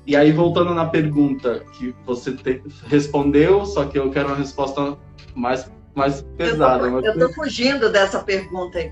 E 0.07 0.14
aí, 0.14 0.30
voltando 0.30 0.74
na 0.74 0.84
pergunta 0.84 1.62
que 1.72 1.95
você 2.05 2.32
te, 2.32 2.61
respondeu, 2.88 3.64
só 3.64 3.86
que 3.86 3.99
eu 3.99 4.11
quero 4.11 4.28
uma 4.28 4.36
resposta 4.36 4.99
mais, 5.34 5.70
mais 5.95 6.20
pesada. 6.36 6.88
Eu 6.88 7.01
tô, 7.01 7.07
eu 7.07 7.18
tô 7.28 7.34
fugindo 7.34 7.90
dessa 7.90 8.22
pergunta 8.22 8.78
aí 8.78 8.90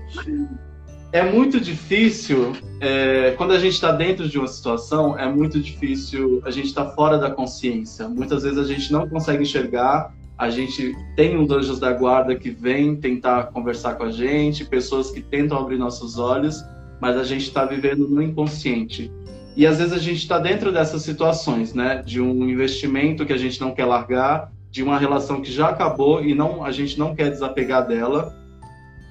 é 1.11 1.21
muito 1.21 1.59
difícil, 1.59 2.53
é, 2.79 3.31
quando 3.31 3.51
a 3.51 3.59
gente 3.59 3.73
está 3.73 3.91
dentro 3.91 4.29
de 4.29 4.37
uma 4.39 4.47
situação, 4.47 5.17
é 5.19 5.29
muito 5.29 5.59
difícil 5.59 6.41
a 6.45 6.51
gente 6.51 6.67
estar 6.67 6.85
tá 6.85 6.91
fora 6.91 7.17
da 7.17 7.29
consciência. 7.29 8.07
Muitas 8.07 8.43
vezes 8.43 8.57
a 8.57 8.63
gente 8.63 8.91
não 8.93 9.07
consegue 9.07 9.43
enxergar, 9.43 10.13
a 10.37 10.49
gente 10.49 10.95
tem 11.15 11.37
uns 11.37 11.51
anjos 11.51 11.79
da 11.79 11.91
guarda 11.91 12.35
que 12.35 12.49
vêm 12.49 12.95
tentar 12.95 13.47
conversar 13.47 13.95
com 13.95 14.03
a 14.03 14.11
gente, 14.11 14.63
pessoas 14.63 15.11
que 15.11 15.21
tentam 15.21 15.57
abrir 15.57 15.77
nossos 15.77 16.17
olhos, 16.17 16.63
mas 17.01 17.17
a 17.17 17.23
gente 17.23 17.43
está 17.43 17.65
vivendo 17.65 18.07
no 18.07 18.21
inconsciente. 18.21 19.11
E 19.55 19.67
às 19.67 19.79
vezes 19.79 19.91
a 19.91 19.99
gente 19.99 20.19
está 20.19 20.39
dentro 20.39 20.71
dessas 20.71 21.01
situações, 21.01 21.73
né? 21.73 22.01
De 22.05 22.21
um 22.21 22.49
investimento 22.49 23.25
que 23.25 23.33
a 23.33 23.37
gente 23.37 23.59
não 23.59 23.71
quer 23.71 23.83
largar, 23.83 24.49
de 24.71 24.81
uma 24.81 24.97
relação 24.97 25.41
que 25.41 25.51
já 25.51 25.67
acabou 25.67 26.23
e 26.23 26.33
não 26.33 26.63
a 26.63 26.71
gente 26.71 26.97
não 26.97 27.13
quer 27.13 27.29
desapegar 27.29 27.85
dela 27.85 28.40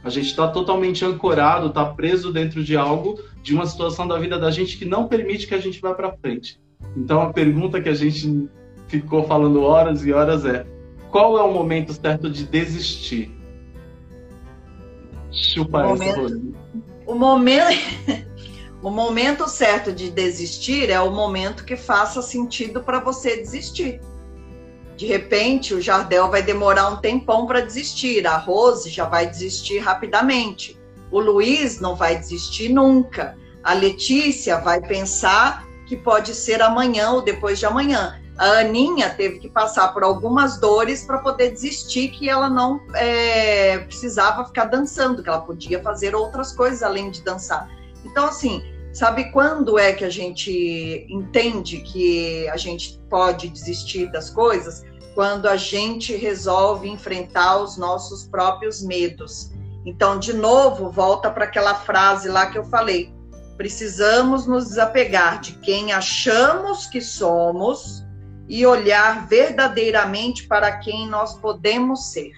a 0.03 0.09
gente 0.09 0.27
está 0.27 0.49
totalmente 0.49 1.05
ancorado, 1.05 1.69
está 1.69 1.85
preso 1.85 2.33
dentro 2.33 2.65
de 2.65 2.77
algo, 2.77 3.21
de 3.43 3.55
uma 3.55 3.67
situação 3.67 4.07
da 4.09 4.19
vida 4.19 4.39
da 4.39 4.51
gente 4.51 4.79
que 4.79 4.85
não 4.85 5.07
permite 5.07 5.47
que 5.47 5.55
a 5.55 5.61
gente 5.61 5.81
vá 5.81 5.95
para 5.95 6.13
frente. 6.17 6.59
Então 6.97 7.21
a 7.21 7.33
pergunta 7.33 7.81
que 7.81 7.89
a 7.89 7.95
gente 7.95 8.49
ficou 8.89 9.25
falando 9.25 9.63
horas 9.63 10.05
e 10.05 10.13
horas 10.13 10.45
é: 10.45 10.67
qual 11.11 11.39
é 11.39 11.43
o 11.43 11.53
momento 11.53 11.93
certo 11.93 12.31
de 12.31 12.45
desistir? 12.45 13.31
Chupa 15.31 15.87
o 15.87 15.95
essa 15.95 16.17
momento, 16.17 16.55
o 17.07 17.15
momento, 17.15 17.77
o 18.83 18.91
momento 18.91 19.49
certo 19.49 19.93
de 19.93 20.11
desistir 20.11 20.91
é 20.91 21.01
o 21.01 21.13
momento 21.13 21.65
que 21.65 21.77
faça 21.77 22.23
sentido 22.23 22.83
para 22.83 23.01
você 23.01 23.37
desistir. 23.37 24.01
De 25.01 25.07
repente, 25.07 25.73
o 25.73 25.81
Jardel 25.81 26.31
vai 26.31 26.43
demorar 26.43 26.91
um 26.91 26.97
tempão 26.97 27.47
para 27.47 27.63
desistir, 27.63 28.27
a 28.27 28.37
Rose 28.37 28.91
já 28.91 29.07
vai 29.07 29.27
desistir 29.27 29.79
rapidamente, 29.79 30.79
o 31.11 31.19
Luiz 31.19 31.81
não 31.81 31.97
vai 31.97 32.19
desistir 32.19 32.69
nunca, 32.69 33.35
a 33.65 33.73
Letícia 33.73 34.59
vai 34.59 34.79
pensar 34.79 35.67
que 35.87 35.97
pode 35.97 36.35
ser 36.35 36.61
amanhã 36.61 37.13
ou 37.13 37.23
depois 37.23 37.59
de 37.59 37.65
amanhã. 37.65 38.21
A 38.37 38.59
Aninha 38.59 39.09
teve 39.09 39.39
que 39.39 39.49
passar 39.49 39.89
por 39.95 40.05
algumas 40.05 40.61
dores 40.61 41.03
para 41.03 41.17
poder 41.17 41.51
desistir, 41.53 42.11
que 42.11 42.29
ela 42.29 42.51
não 42.51 42.79
é, 42.95 43.79
precisava 43.79 44.45
ficar 44.45 44.67
dançando, 44.67 45.23
que 45.23 45.31
ela 45.31 45.41
podia 45.41 45.83
fazer 45.83 46.15
outras 46.15 46.53
coisas 46.53 46.83
além 46.83 47.11
de 47.11 47.23
dançar. 47.23 47.71
Então, 48.05 48.27
assim, 48.27 48.63
sabe 48.93 49.33
quando 49.33 49.79
é 49.79 49.95
que 49.95 50.05
a 50.05 50.11
gente 50.11 51.07
entende 51.09 51.79
que 51.79 52.47
a 52.51 52.59
gente 52.59 53.01
pode 53.09 53.49
desistir 53.49 54.13
das 54.13 54.29
coisas? 54.29 54.90
Quando 55.21 55.51
a 55.51 55.57
gente 55.59 56.17
resolve 56.17 56.89
enfrentar 56.89 57.59
os 57.59 57.77
nossos 57.77 58.25
próprios 58.25 58.81
medos. 58.81 59.51
Então, 59.85 60.19
de 60.19 60.33
novo, 60.33 60.89
volta 60.89 61.31
para 61.31 61.45
aquela 61.45 61.75
frase 61.75 62.27
lá 62.31 62.47
que 62.47 62.57
eu 62.57 62.65
falei. 62.65 63.13
Precisamos 63.55 64.47
nos 64.47 64.69
desapegar 64.69 65.39
de 65.39 65.59
quem 65.59 65.93
achamos 65.93 66.87
que 66.87 67.03
somos 67.03 68.03
e 68.49 68.65
olhar 68.65 69.27
verdadeiramente 69.27 70.47
para 70.47 70.79
quem 70.79 71.07
nós 71.07 71.35
podemos 71.35 72.07
ser. 72.07 72.33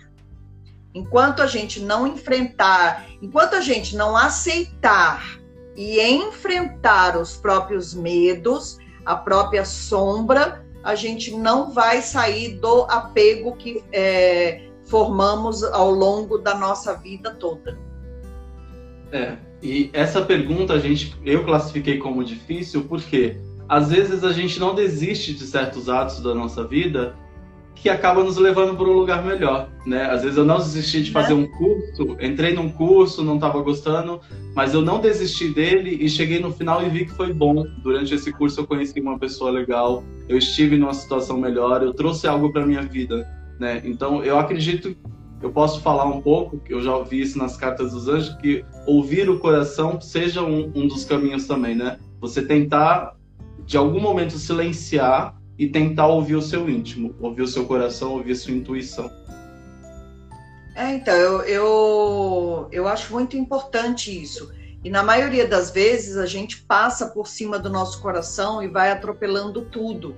Enquanto 0.93 1.41
a 1.41 1.47
gente 1.47 1.79
não 1.79 2.05
enfrentar, 2.05 3.07
enquanto 3.23 3.55
a 3.55 3.61
gente 3.61 3.95
não 3.95 4.17
aceitar 4.17 5.39
e 5.77 6.01
enfrentar 6.01 7.17
os 7.17 7.37
próprios 7.37 7.95
medos, 7.95 8.77
a 9.07 9.15
própria 9.15 9.65
sombra, 9.65 10.67
a 10.83 10.95
gente 10.95 11.31
não 11.31 11.71
vai 11.71 12.03
sair 12.03 12.57
do 12.57 12.83
apego 12.83 13.57
que 13.57 13.83
é, 13.93 14.69
formamos 14.87 15.63
ao 15.63 15.91
longo 15.91 16.39
da 16.39 16.55
nossa 16.55 16.95
vida 16.95 17.31
toda. 17.35 17.79
É, 19.11 19.37
e 19.63 19.91
essa 19.93 20.23
pergunta 20.23 20.73
a 20.73 20.79
gente, 20.79 21.17
eu 21.25 21.45
classifiquei 21.45 21.99
como 21.99 22.25
difícil 22.25 22.85
porque 22.85 23.37
às 23.69 23.91
vezes 23.91 24.25
a 24.25 24.33
gente 24.33 24.59
não 24.59 24.75
desiste 24.75 25.35
de 25.35 25.45
certos 25.47 25.89
atos 25.89 26.21
da 26.21 26.35
nossa 26.35 26.67
vida 26.67 27.15
que 27.75 27.89
acaba 27.89 28.23
nos 28.23 28.37
levando 28.37 28.77
para 28.77 28.87
um 28.87 28.93
lugar 28.93 29.25
melhor, 29.25 29.69
né? 29.85 30.05
Às 30.05 30.23
vezes 30.23 30.39
eu 30.39 30.45
não 30.45 30.59
desisti 30.59 31.03
de 31.03 31.11
fazer 31.11 31.33
é. 31.33 31.37
um 31.37 31.47
curso, 31.49 32.17
entrei 32.21 32.55
num 32.55 32.69
curso, 32.69 33.25
não 33.25 33.35
estava 33.35 33.61
gostando, 33.61 34.21
mas 34.55 34.73
eu 34.73 34.83
não 34.83 35.01
desisti 35.01 35.49
dele 35.49 35.99
e 36.01 36.09
cheguei 36.09 36.39
no 36.39 36.53
final 36.53 36.85
e 36.85 36.89
vi 36.89 37.07
que 37.07 37.13
foi 37.13 37.33
bom. 37.33 37.67
Durante 37.83 38.15
esse 38.15 38.33
curso 38.33 38.61
eu 38.61 38.67
conheci 38.67 39.01
uma 39.01 39.19
pessoa 39.19 39.51
legal, 39.51 40.05
eu 40.29 40.39
estive 40.39 40.77
numa 40.77 40.95
situação 40.95 41.39
melhor, 41.39 41.83
eu 41.83 41.93
trouxe 41.93 42.29
algo 42.29 42.53
para 42.53 42.65
minha 42.65 42.83
vida, 42.83 43.29
né? 43.59 43.83
Então 43.85 44.23
eu 44.23 44.39
acredito, 44.39 44.95
eu 45.43 45.51
posso 45.51 45.81
falar 45.81 46.05
um 46.05 46.21
pouco, 46.21 46.59
que 46.59 46.73
eu 46.73 46.81
já 46.83 46.95
ouvi 46.95 47.21
isso 47.21 47.37
nas 47.37 47.57
cartas 47.57 47.93
dos 47.93 48.09
anjos, 48.09 48.35
que 48.37 48.65
ouvir 48.87 49.29
o 49.29 49.41
coração 49.41 50.01
seja 50.01 50.43
um, 50.43 50.71
um 50.75 50.87
dos 50.87 51.05
caminhos 51.05 51.47
também, 51.47 51.75
né? 51.75 51.99
Você 52.21 52.43
tentar 52.43 53.17
de 53.67 53.77
algum 53.77 54.01
momento 54.01 54.39
silenciar 54.39 55.42
e 55.63 55.69
tentar 55.69 56.09
ouvir 56.09 56.35
o 56.35 56.43
seu 56.43 56.69
íntimo, 56.69 57.15
ouvir 57.21 57.43
o 57.43 57.47
seu 57.47 57.65
coração, 57.67 58.15
ouvir 58.15 58.33
a 58.33 58.35
sua 58.35 58.53
intuição. 58.53 59.09
É, 60.75 60.93
então, 60.95 61.15
eu, 61.15 61.43
eu, 61.43 62.69
eu 62.73 62.89
acho 62.89 63.13
muito 63.13 63.37
importante 63.37 64.11
isso. 64.11 64.53
E 64.83 64.91
na 64.91 65.05
maioria 65.05 65.47
das 65.47 65.71
vezes 65.71 66.17
a 66.17 66.27
gente 66.27 66.63
passa 66.63 67.07
por 67.07 67.29
cima 67.29 67.61
do 67.61 67.71
nosso 67.71 68.03
coração 68.03 68.61
e 68.61 68.67
vai 68.67 68.91
atropelando 68.91 69.63
tudo. 69.67 70.17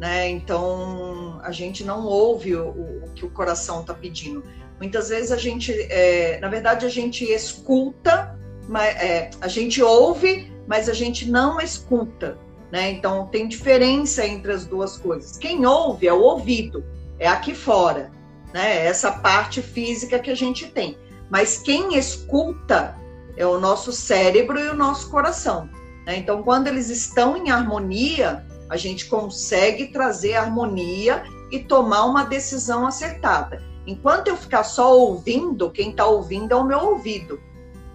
Né? 0.00 0.30
Então 0.30 1.38
a 1.42 1.50
gente 1.50 1.84
não 1.84 2.06
ouve 2.06 2.56
o, 2.56 2.68
o 2.68 3.10
que 3.14 3.26
o 3.26 3.30
coração 3.30 3.82
está 3.82 3.92
pedindo. 3.92 4.42
Muitas 4.80 5.10
vezes 5.10 5.30
a 5.30 5.36
gente, 5.36 5.72
é, 5.90 6.40
na 6.40 6.48
verdade, 6.48 6.86
a 6.86 6.88
gente 6.88 7.22
escuta, 7.24 8.34
mas, 8.66 8.96
é, 8.96 9.30
a 9.42 9.48
gente 9.48 9.82
ouve, 9.82 10.50
mas 10.66 10.88
a 10.88 10.94
gente 10.94 11.30
não 11.30 11.60
escuta. 11.60 12.38
Né? 12.70 12.90
Então, 12.90 13.26
tem 13.26 13.46
diferença 13.46 14.26
entre 14.26 14.52
as 14.52 14.66
duas 14.66 14.96
coisas. 14.96 15.38
Quem 15.38 15.64
ouve 15.64 16.06
é 16.08 16.12
o 16.12 16.20
ouvido, 16.20 16.84
é 17.18 17.28
aqui 17.28 17.54
fora, 17.54 18.10
né? 18.52 18.78
É 18.78 18.86
essa 18.86 19.12
parte 19.12 19.62
física 19.62 20.18
que 20.18 20.30
a 20.30 20.34
gente 20.34 20.66
tem. 20.66 20.98
Mas 21.30 21.58
quem 21.58 21.96
escuta 21.96 22.96
é 23.36 23.46
o 23.46 23.60
nosso 23.60 23.92
cérebro 23.92 24.58
e 24.58 24.68
o 24.68 24.74
nosso 24.74 25.10
coração. 25.10 25.68
Né? 26.04 26.16
Então, 26.16 26.42
quando 26.42 26.68
eles 26.68 26.88
estão 26.88 27.36
em 27.36 27.50
harmonia, 27.50 28.44
a 28.68 28.76
gente 28.76 29.06
consegue 29.06 29.88
trazer 29.88 30.34
harmonia 30.34 31.22
e 31.50 31.60
tomar 31.60 32.04
uma 32.04 32.24
decisão 32.24 32.86
acertada. 32.86 33.62
Enquanto 33.86 34.28
eu 34.28 34.36
ficar 34.36 34.64
só 34.64 34.96
ouvindo, 34.98 35.70
quem 35.70 35.90
está 35.90 36.06
ouvindo 36.06 36.52
é 36.52 36.56
o 36.56 36.64
meu 36.64 36.80
ouvido. 36.80 37.40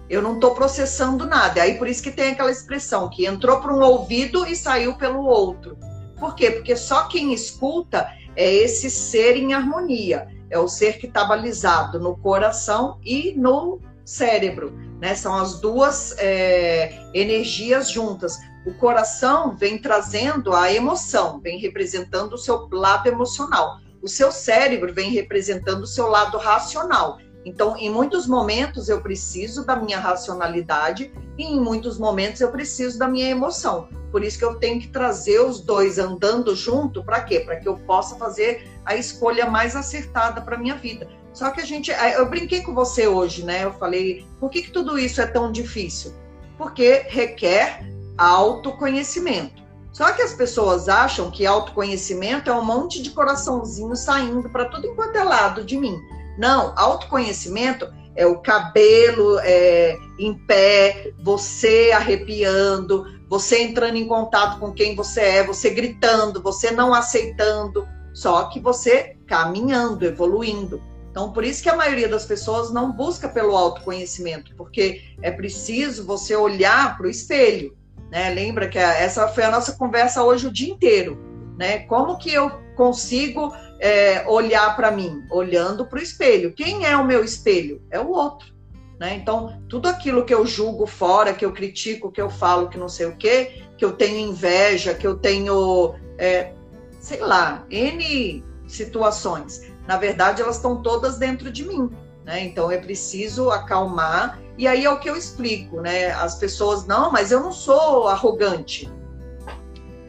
Eu 0.08 0.20
não 0.20 0.34
estou 0.34 0.54
processando 0.54 1.26
nada. 1.26 1.62
Aí 1.62 1.78
por 1.78 1.88
isso 1.88 2.02
que 2.02 2.10
tem 2.10 2.32
aquela 2.32 2.50
expressão 2.50 3.08
que 3.08 3.26
entrou 3.26 3.60
por 3.60 3.72
um 3.72 3.80
ouvido 3.80 4.46
e 4.46 4.54
saiu 4.54 4.96
pelo 4.96 5.24
outro. 5.24 5.76
Por 6.18 6.34
quê? 6.34 6.50
Porque 6.50 6.76
só 6.76 7.08
quem 7.08 7.32
escuta 7.32 8.08
é 8.36 8.52
esse 8.52 8.90
ser 8.90 9.36
em 9.36 9.54
harmonia. 9.54 10.28
É 10.50 10.58
o 10.58 10.68
ser 10.68 10.98
que 10.98 11.06
está 11.06 11.24
balizado 11.24 11.98
no 11.98 12.16
coração 12.16 12.98
e 13.02 13.32
no 13.36 13.80
cérebro. 14.04 14.72
Né? 15.00 15.14
São 15.14 15.34
as 15.34 15.60
duas 15.60 16.14
é, 16.18 16.92
energias 17.14 17.90
juntas. 17.90 18.38
O 18.66 18.74
coração 18.74 19.56
vem 19.56 19.78
trazendo 19.78 20.54
a 20.54 20.72
emoção, 20.72 21.40
vem 21.40 21.58
representando 21.58 22.34
o 22.34 22.38
seu 22.38 22.68
lado 22.70 23.08
emocional. 23.08 23.78
O 24.00 24.08
seu 24.08 24.30
cérebro 24.30 24.92
vem 24.92 25.10
representando 25.10 25.82
o 25.82 25.86
seu 25.86 26.08
lado 26.08 26.38
racional. 26.38 27.18
Então, 27.44 27.76
em 27.76 27.90
muitos 27.90 28.26
momentos 28.26 28.88
eu 28.88 29.00
preciso 29.00 29.64
da 29.64 29.74
minha 29.74 29.98
racionalidade 29.98 31.12
e 31.36 31.44
em 31.44 31.60
muitos 31.60 31.98
momentos 31.98 32.40
eu 32.40 32.50
preciso 32.50 32.98
da 32.98 33.08
minha 33.08 33.28
emoção. 33.28 33.88
Por 34.10 34.22
isso 34.22 34.38
que 34.38 34.44
eu 34.44 34.56
tenho 34.56 34.80
que 34.80 34.88
trazer 34.88 35.40
os 35.40 35.60
dois 35.60 35.98
andando 35.98 36.54
junto, 36.54 37.02
para 37.02 37.20
quê? 37.22 37.40
Para 37.40 37.56
que 37.56 37.68
eu 37.68 37.78
possa 37.78 38.16
fazer 38.16 38.68
a 38.84 38.94
escolha 38.94 39.46
mais 39.46 39.74
acertada 39.74 40.40
para 40.42 40.58
minha 40.58 40.76
vida. 40.76 41.08
Só 41.32 41.50
que 41.50 41.60
a 41.60 41.64
gente, 41.64 41.90
eu 41.90 42.28
brinquei 42.28 42.60
com 42.60 42.74
você 42.74 43.06
hoje, 43.08 43.42
né? 43.42 43.64
Eu 43.64 43.72
falei, 43.72 44.26
por 44.38 44.50
que, 44.50 44.62
que 44.62 44.70
tudo 44.70 44.98
isso 44.98 45.20
é 45.20 45.26
tão 45.26 45.50
difícil? 45.50 46.12
Porque 46.58 47.06
requer 47.08 47.82
autoconhecimento. 48.18 49.62
Só 49.92 50.12
que 50.12 50.22
as 50.22 50.34
pessoas 50.34 50.88
acham 50.88 51.30
que 51.30 51.46
autoconhecimento 51.46 52.50
é 52.50 52.54
um 52.54 52.64
monte 52.64 53.02
de 53.02 53.10
coraçãozinho 53.10 53.96
saindo 53.96 54.48
para 54.48 54.66
tudo 54.66 54.86
enquanto 54.86 55.16
é 55.16 55.24
lado 55.24 55.64
de 55.64 55.78
mim. 55.78 55.98
Não, 56.38 56.72
autoconhecimento 56.76 57.92
é 58.14 58.26
o 58.26 58.40
cabelo 58.40 59.38
é, 59.40 59.96
em 60.18 60.34
pé, 60.34 61.12
você 61.22 61.90
arrepiando, 61.94 63.04
você 63.28 63.62
entrando 63.62 63.96
em 63.96 64.06
contato 64.06 64.58
com 64.58 64.72
quem 64.72 64.94
você 64.94 65.20
é, 65.20 65.46
você 65.46 65.70
gritando, 65.70 66.42
você 66.42 66.70
não 66.70 66.92
aceitando, 66.92 67.86
só 68.12 68.44
que 68.44 68.60
você 68.60 69.16
caminhando, 69.26 70.04
evoluindo. 70.04 70.82
Então, 71.10 71.32
por 71.32 71.44
isso 71.44 71.62
que 71.62 71.68
a 71.68 71.76
maioria 71.76 72.08
das 72.08 72.24
pessoas 72.24 72.72
não 72.72 72.92
busca 72.92 73.28
pelo 73.28 73.56
autoconhecimento, 73.56 74.54
porque 74.56 75.02
é 75.20 75.30
preciso 75.30 76.06
você 76.06 76.34
olhar 76.34 76.96
para 76.96 77.06
o 77.06 77.10
espelho. 77.10 77.76
Né? 78.10 78.30
Lembra 78.30 78.68
que 78.68 78.78
essa 78.78 79.28
foi 79.28 79.44
a 79.44 79.50
nossa 79.50 79.72
conversa 79.72 80.22
hoje 80.22 80.46
o 80.46 80.52
dia 80.52 80.72
inteiro. 80.72 81.31
Né? 81.62 81.78
Como 81.86 82.18
que 82.18 82.34
eu 82.34 82.50
consigo 82.74 83.54
é, 83.78 84.26
olhar 84.26 84.74
para 84.74 84.90
mim? 84.90 85.22
Olhando 85.30 85.86
para 85.86 86.00
o 86.00 86.02
espelho. 86.02 86.52
Quem 86.52 86.84
é 86.84 86.96
o 86.96 87.06
meu 87.06 87.22
espelho? 87.22 87.80
É 87.88 88.00
o 88.00 88.10
outro. 88.10 88.52
Né? 88.98 89.14
Então, 89.14 89.62
tudo 89.68 89.88
aquilo 89.88 90.24
que 90.24 90.34
eu 90.34 90.44
julgo 90.44 90.88
fora, 90.88 91.32
que 91.32 91.44
eu 91.44 91.52
critico, 91.52 92.10
que 92.10 92.20
eu 92.20 92.28
falo, 92.28 92.68
que 92.68 92.76
não 92.76 92.88
sei 92.88 93.06
o 93.06 93.16
quê, 93.16 93.62
que 93.78 93.84
eu 93.84 93.92
tenho 93.92 94.18
inveja, 94.18 94.92
que 94.92 95.06
eu 95.06 95.16
tenho, 95.16 95.94
é, 96.18 96.52
sei 96.98 97.20
lá, 97.20 97.64
N 97.70 98.44
situações 98.66 99.70
na 99.86 99.96
verdade, 99.96 100.42
elas 100.42 100.56
estão 100.56 100.82
todas 100.82 101.16
dentro 101.16 101.50
de 101.50 101.64
mim. 101.64 101.90
Né? 102.24 102.44
Então 102.44 102.70
é 102.70 102.78
preciso 102.78 103.50
acalmar. 103.50 104.40
E 104.56 104.66
aí 104.66 104.84
é 104.84 104.90
o 104.90 104.98
que 104.98 105.08
eu 105.08 105.16
explico, 105.16 105.80
né? 105.80 106.12
As 106.12 106.36
pessoas, 106.36 106.86
não, 106.86 107.10
mas 107.10 107.32
eu 107.32 107.40
não 107.40 107.52
sou 107.52 108.06
arrogante. 108.08 108.90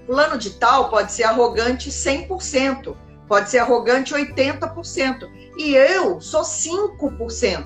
Fulano 0.05 0.37
de 0.37 0.51
tal 0.51 0.89
pode 0.89 1.11
ser 1.11 1.23
arrogante 1.23 1.89
100%, 1.89 2.95
pode 3.27 3.49
ser 3.49 3.59
arrogante 3.59 4.13
80%. 4.13 5.29
E 5.57 5.75
eu 5.75 6.19
sou 6.19 6.41
5%. 6.41 7.65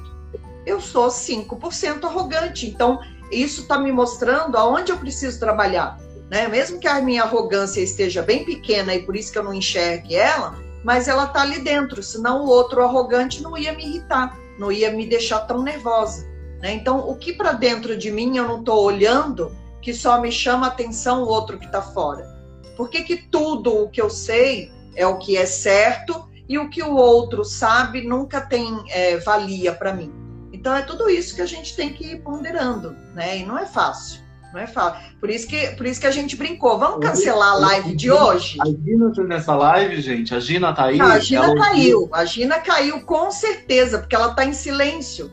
Eu 0.66 0.82
sou 0.82 1.08
5% 1.08 2.04
arrogante. 2.04 2.68
Então, 2.68 3.00
isso 3.32 3.62
está 3.62 3.78
me 3.78 3.92
mostrando 3.92 4.58
aonde 4.58 4.92
eu 4.92 4.98
preciso 4.98 5.40
trabalhar. 5.40 5.98
Né? 6.30 6.48
Mesmo 6.48 6.80
que 6.80 6.88
a 6.88 7.02
minha 7.02 7.24
arrogância 7.24 7.82
esteja 7.82 8.22
bem 8.22 8.44
pequena 8.44 8.94
e 8.94 9.04
por 9.04 9.16
isso 9.16 9.32
que 9.32 9.38
eu 9.38 9.44
não 9.44 9.54
enxergue 9.54 10.16
ela, 10.16 10.56
mas 10.84 11.08
ela 11.08 11.28
tá 11.28 11.42
ali 11.42 11.60
dentro, 11.60 12.04
senão 12.04 12.44
o 12.44 12.48
outro 12.48 12.84
arrogante 12.84 13.42
não 13.42 13.58
ia 13.58 13.74
me 13.74 13.86
irritar, 13.86 14.38
não 14.60 14.72
ia 14.72 14.92
me 14.92 15.06
deixar 15.06 15.40
tão 15.42 15.64
nervosa. 15.64 16.26
Né? 16.62 16.74
Então, 16.74 17.00
o 17.10 17.16
que 17.16 17.34
para 17.34 17.54
dentro 17.54 17.98
de 17.98 18.12
mim 18.12 18.38
eu 18.38 18.48
não 18.48 18.60
estou 18.60 18.84
olhando, 18.84 19.56
que 19.88 19.94
só 19.94 20.20
me 20.20 20.30
chama 20.30 20.68
atenção 20.68 21.24
o 21.24 21.28
outro 21.30 21.58
que 21.58 21.66
está 21.66 21.82
fora? 21.82 22.28
Por 22.76 22.90
que, 22.90 23.04
que 23.04 23.16
tudo 23.16 23.84
o 23.84 23.90
que 23.90 24.02
eu 24.02 24.10
sei 24.10 24.70
é 24.98 25.08
o 25.08 25.18
que 25.18 25.38
é 25.38 25.46
certo 25.46 26.28
e 26.46 26.60
o 26.60 26.70
que 26.70 26.84
o 26.84 26.94
outro 26.94 27.46
sabe 27.46 28.06
nunca 28.06 28.42
tem 28.42 28.84
é, 28.90 29.16
valia 29.16 29.72
para 29.72 29.94
mim? 29.94 30.12
Então, 30.52 30.76
é 30.76 30.82
tudo 30.82 31.10
isso 31.10 31.34
que 31.34 31.42
a 31.42 31.46
gente 31.46 31.74
tem 31.74 31.94
que 31.94 32.04
ir 32.04 32.22
ponderando, 32.22 32.98
né? 33.16 33.38
E 33.38 33.46
não 33.46 33.58
é 33.58 33.66
fácil. 33.66 34.20
Não 34.54 34.60
é 34.60 34.68
fácil. 34.68 35.02
Por 35.22 35.30
isso 35.30 35.48
que, 35.48 35.68
por 35.78 35.86
isso 35.86 36.02
que 36.02 36.08
a 36.08 36.12
gente 36.12 36.36
brincou. 36.36 36.78
Vamos 36.78 37.00
cancelar 37.00 37.54
a 37.54 37.56
live 37.56 37.96
de 37.96 38.12
hoje? 38.12 38.58
A 38.60 38.66
Gina 38.66 39.14
tá 39.16 39.24
nessa 39.24 39.56
live, 39.56 40.02
gente. 40.02 40.36
A 40.36 40.40
Gina 40.42 40.74
tá 40.74 40.84
aí. 40.84 40.98
Não, 40.98 41.06
a 41.06 41.20
Gina 41.20 41.56
caiu. 41.56 42.02
Ouviu. 42.02 42.10
A 42.14 42.26
Gina 42.26 42.60
caiu 42.60 43.00
com 43.06 43.32
certeza, 43.32 44.00
porque 44.00 44.18
ela 44.18 44.34
tá 44.34 44.44
em 44.44 44.52
silêncio. 44.52 45.32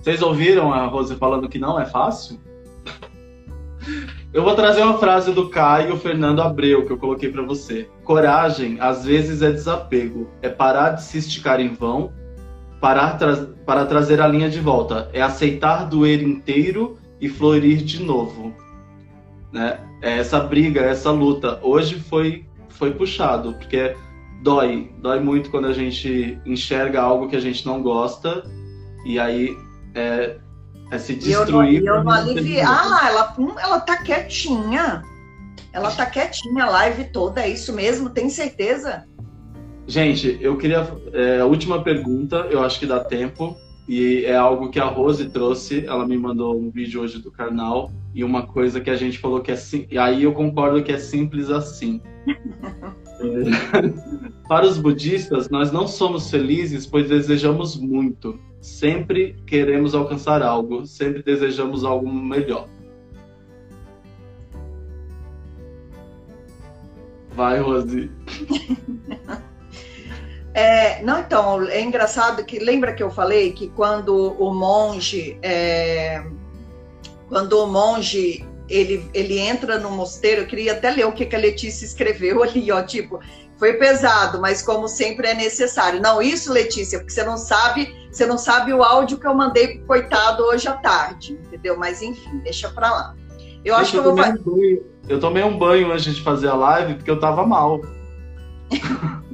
Vocês 0.00 0.22
ouviram 0.22 0.72
a 0.72 0.86
Rose 0.86 1.14
falando 1.16 1.50
que 1.50 1.58
não 1.58 1.78
é 1.78 1.84
fácil? 1.84 2.40
Eu 4.32 4.44
vou 4.44 4.54
trazer 4.54 4.82
uma 4.82 4.98
frase 4.98 5.32
do 5.32 5.48
Caio 5.48 5.96
Fernando 5.96 6.40
Abreu 6.40 6.86
que 6.86 6.92
eu 6.92 6.98
coloquei 6.98 7.30
para 7.30 7.42
você. 7.42 7.88
Coragem, 8.04 8.78
às 8.80 9.04
vezes, 9.04 9.42
é 9.42 9.50
desapego. 9.50 10.30
É 10.42 10.48
parar 10.48 10.90
de 10.90 11.02
se 11.02 11.18
esticar 11.18 11.60
em 11.60 11.74
vão, 11.74 12.12
parar 12.80 13.18
tra 13.18 13.48
para 13.66 13.84
trazer 13.86 14.20
a 14.20 14.28
linha 14.28 14.48
de 14.48 14.60
volta. 14.60 15.08
É 15.12 15.22
aceitar 15.22 15.84
doer 15.88 16.22
inteiro 16.22 16.98
e 17.20 17.28
florir 17.28 17.78
de 17.78 18.02
novo. 18.02 18.54
Né? 19.52 19.78
É 20.02 20.18
essa 20.18 20.40
briga, 20.40 20.80
essa 20.80 21.10
luta. 21.10 21.58
Hoje 21.62 21.98
foi, 22.00 22.46
foi 22.68 22.92
puxado, 22.92 23.54
porque 23.54 23.94
dói. 24.42 24.90
Dói 24.98 25.20
muito 25.20 25.50
quando 25.50 25.66
a 25.66 25.72
gente 25.72 26.38
enxerga 26.46 27.00
algo 27.00 27.28
que 27.28 27.36
a 27.36 27.40
gente 27.40 27.66
não 27.66 27.82
gosta 27.82 28.44
e 29.04 29.18
aí 29.18 29.56
é, 29.94 30.36
é 30.90 30.98
se 30.98 31.14
destruir. 31.14 31.82
E 31.82 31.86
eu, 31.86 31.96
eu 31.96 32.04
não 32.04 32.12
aliviei. 32.12 32.60
Ah, 32.60 33.08
ela, 33.08 33.34
hum, 33.38 33.54
ela 33.58 33.80
tá 33.80 33.96
quietinha. 33.96 35.02
Ela 35.72 35.90
tá 35.90 36.04
quietinha 36.06 36.64
a 36.64 36.70
live 36.70 37.04
toda, 37.12 37.42
é 37.42 37.48
isso 37.48 37.72
mesmo? 37.72 38.10
Tem 38.10 38.28
certeza? 38.28 39.04
Gente, 39.86 40.38
eu 40.40 40.56
queria. 40.56 40.86
É, 41.12 41.40
a 41.40 41.46
última 41.46 41.82
pergunta, 41.82 42.48
eu 42.50 42.62
acho 42.62 42.78
que 42.78 42.86
dá 42.86 43.00
tempo. 43.00 43.56
E 43.88 44.24
é 44.24 44.36
algo 44.36 44.70
que 44.70 44.78
a 44.78 44.84
Rose 44.84 45.30
trouxe, 45.30 45.84
ela 45.84 46.06
me 46.06 46.16
mandou 46.16 46.56
um 46.56 46.70
vídeo 46.70 47.00
hoje 47.00 47.18
do 47.18 47.28
canal, 47.28 47.90
e 48.14 48.22
uma 48.22 48.46
coisa 48.46 48.80
que 48.80 48.88
a 48.88 48.94
gente 48.94 49.18
falou 49.18 49.40
que 49.40 49.50
é 49.50 49.56
sim, 49.56 49.84
e 49.90 49.98
aí 49.98 50.22
eu 50.22 50.32
concordo 50.32 50.80
que 50.80 50.92
é 50.92 50.98
simples 50.98 51.50
assim. 51.50 52.00
Para 54.48 54.66
os 54.66 54.78
budistas, 54.78 55.48
nós 55.50 55.72
não 55.72 55.86
somos 55.86 56.30
felizes 56.30 56.86
pois 56.86 57.08
desejamos 57.08 57.76
muito. 57.76 58.38
Sempre 58.60 59.36
queremos 59.46 59.94
alcançar 59.94 60.42
algo, 60.42 60.86
sempre 60.86 61.22
desejamos 61.22 61.84
algo 61.84 62.10
melhor. 62.12 62.68
Vai, 67.30 67.58
Rose. 67.60 68.10
É, 70.52 71.00
não, 71.02 71.20
então, 71.20 71.62
é 71.68 71.80
engraçado 71.80 72.44
que 72.44 72.58
lembra 72.58 72.92
que 72.92 73.02
eu 73.02 73.10
falei 73.10 73.52
que 73.52 73.68
quando 73.68 74.32
o 74.36 74.52
monge, 74.52 75.38
é, 75.42 76.24
quando 77.28 77.52
o 77.52 77.66
monge 77.66 78.44
ele, 78.68 79.08
ele 79.14 79.38
entra 79.38 79.78
no 79.78 79.90
mosteiro, 79.90 80.42
eu 80.42 80.46
queria 80.46 80.72
até 80.72 80.90
ler 80.90 81.06
o 81.06 81.12
que, 81.12 81.26
que 81.26 81.36
a 81.36 81.38
Letícia 81.38 81.84
escreveu 81.84 82.42
ali, 82.44 82.70
ó, 82.72 82.82
tipo, 82.82 83.20
foi 83.58 83.74
pesado, 83.74 84.40
mas 84.40 84.62
como 84.62 84.88
sempre 84.88 85.28
é 85.28 85.34
necessário. 85.34 86.00
Não, 86.00 86.20
isso, 86.20 86.52
Letícia, 86.52 86.98
porque 86.98 87.12
você 87.12 87.22
não 87.22 87.36
sabe, 87.36 87.94
você 88.10 88.26
não 88.26 88.38
sabe 88.38 88.72
o 88.72 88.82
áudio 88.82 89.18
que 89.18 89.26
eu 89.26 89.34
mandei 89.34 89.78
pro 89.78 89.86
coitado 89.86 90.42
hoje 90.42 90.68
à 90.68 90.72
tarde, 90.72 91.32
entendeu? 91.32 91.76
Mas 91.76 92.02
enfim, 92.02 92.38
deixa 92.38 92.68
pra 92.70 92.90
lá. 92.90 93.16
Eu 93.64 93.74
acho 93.76 93.92
que 93.92 93.98
eu 93.98 94.02
vou. 94.02 94.14
Um 94.14 94.78
eu 95.08 95.20
tomei 95.20 95.42
um 95.42 95.58
banho 95.58 95.92
antes 95.92 96.14
de 96.14 96.22
fazer 96.22 96.48
a 96.48 96.54
live 96.54 96.94
porque 96.94 97.10
eu 97.10 97.20
tava 97.20 97.46
mal. 97.46 97.80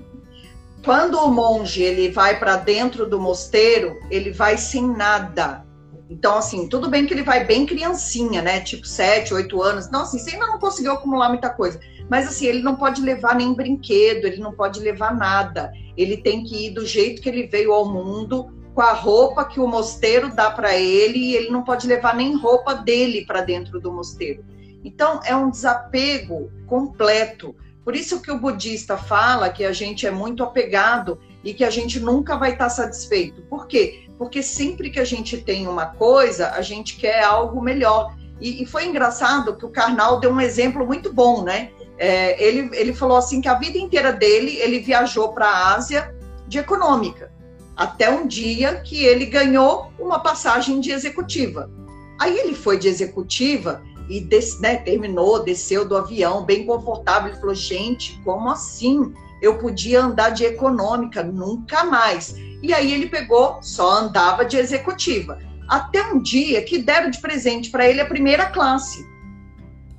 Quando 0.85 1.19
o 1.19 1.31
monge 1.31 1.83
ele 1.83 2.11
vai 2.11 2.39
para 2.39 2.57
dentro 2.57 3.07
do 3.07 3.21
mosteiro, 3.21 3.97
ele 4.11 4.31
vai 4.31 4.57
sem 4.57 4.87
nada. 4.87 5.67
Então, 6.09 6.39
assim, 6.39 6.69
tudo 6.69 6.89
bem 6.89 7.05
que 7.05 7.13
ele 7.13 7.25
vai 7.25 7.45
bem 7.45 7.67
criancinha, 7.67 8.41
né? 8.41 8.61
Tipo, 8.61 8.87
sete, 8.87 9.35
oito 9.35 9.61
anos. 9.61 9.91
Não, 9.91 10.03
assim, 10.03 10.19
você 10.19 10.31
ainda 10.31 10.47
não 10.47 10.59
conseguiu 10.59 10.93
acumular 10.93 11.29
muita 11.29 11.51
coisa. 11.51 11.81
Mas, 12.09 12.29
assim, 12.29 12.47
ele 12.47 12.63
não 12.63 12.77
pode 12.77 13.03
levar 13.03 13.35
nem 13.35 13.53
brinquedo, 13.53 14.27
ele 14.27 14.41
não 14.41 14.53
pode 14.53 14.79
levar 14.79 15.17
nada. 15.17 15.73
Ele 15.97 16.17
tem 16.19 16.45
que 16.45 16.67
ir 16.67 16.71
do 16.71 16.87
jeito 16.87 17.21
que 17.21 17.29
ele 17.29 17.49
veio 17.49 17.73
ao 17.73 17.93
mundo, 17.93 18.53
com 18.77 18.83
a 18.83 18.93
roupa 18.93 19.43
que 19.47 19.59
o 19.59 19.67
mosteiro 19.67 20.29
dá 20.35 20.51
para 20.51 20.77
ele, 20.77 21.19
e 21.19 21.35
ele 21.35 21.49
não 21.49 21.65
pode 21.65 21.87
levar 21.87 22.15
nem 22.15 22.37
roupa 22.37 22.75
dele 22.75 23.25
para 23.25 23.41
dentro 23.41 23.81
do 23.81 23.91
mosteiro. 23.91 24.45
Então, 24.85 25.19
é 25.25 25.35
um 25.35 25.49
desapego 25.49 26.53
completo. 26.67 27.57
Por 27.83 27.97
isso 27.97 28.21
que 28.21 28.31
o 28.31 28.39
budista 28.39 28.99
fala 28.99 29.49
que 29.49 29.65
a 29.65 29.73
gente 29.73 30.07
é 30.07 30.11
muito 30.11 30.45
apegado 30.45 31.19
e 31.43 31.55
que 31.55 31.65
a 31.65 31.71
gente 31.71 31.99
nunca 31.99 32.37
vai 32.37 32.53
estar 32.53 32.69
satisfeito. 32.69 33.41
Por 33.49 33.67
quê? 33.67 34.11
Porque 34.19 34.43
sempre 34.43 34.91
que 34.91 35.01
a 35.01 35.07
gente 35.07 35.39
tem 35.39 35.67
uma 35.67 35.87
coisa, 35.87 36.51
a 36.51 36.61
gente 36.61 36.97
quer 36.97 37.25
algo 37.25 37.63
melhor. 37.63 38.15
E, 38.39 38.63
e 38.63 38.67
foi 38.67 38.85
engraçado 38.85 39.57
que 39.57 39.65
o 39.65 39.71
Karnal 39.71 40.21
deu 40.21 40.31
um 40.31 40.41
exemplo 40.41 40.87
muito 40.87 41.11
bom, 41.11 41.43
né? 41.43 41.71
É, 41.97 42.45
ele, 42.45 42.69
ele 42.75 42.93
falou 42.93 43.17
assim 43.17 43.41
que 43.41 43.49
a 43.49 43.55
vida 43.55 43.79
inteira 43.79 44.13
dele 44.13 44.55
ele 44.59 44.81
viajou 44.81 45.33
para 45.33 45.47
a 45.47 45.75
Ásia 45.75 46.15
de 46.47 46.59
econômica, 46.59 47.33
até 47.77 48.11
um 48.11 48.27
dia 48.27 48.81
que 48.81 49.05
ele 49.05 49.27
ganhou 49.27 49.93
uma 49.99 50.19
passagem 50.21 50.81
de 50.81 50.91
executiva. 50.91 51.71
Aí 52.19 52.39
ele 52.39 52.55
foi 52.55 52.79
de 52.79 52.89
executiva 52.89 53.83
e 54.09 54.21
des, 54.21 54.59
né, 54.61 54.77
terminou, 54.77 55.43
desceu 55.43 55.87
do 55.87 55.97
avião 55.97 56.45
bem 56.45 56.65
confortável. 56.65 57.31
Ele 57.31 57.41
falou: 57.41 57.55
gente, 57.55 58.19
como 58.25 58.49
assim? 58.49 59.13
Eu 59.43 59.59
podia 59.59 60.03
andar 60.03 60.31
de 60.31 60.45
econômica, 60.45 61.23
nunca 61.23 61.85
mais. 61.85 62.35
E 62.63 62.73
aí 62.73 62.93
ele 62.93 63.09
pegou, 63.09 63.63
só 63.63 63.99
andava 63.99 64.45
de 64.45 64.57
executiva. 64.57 65.39
Até 65.69 66.03
um 66.07 66.21
dia 66.21 66.63
que 66.63 66.79
deram 66.79 67.11
de 67.11 67.21
presente 67.21 67.71
para 67.71 67.87
ele 67.87 68.01
a 68.01 68.07
primeira 68.07 68.47
classe. 68.47 69.05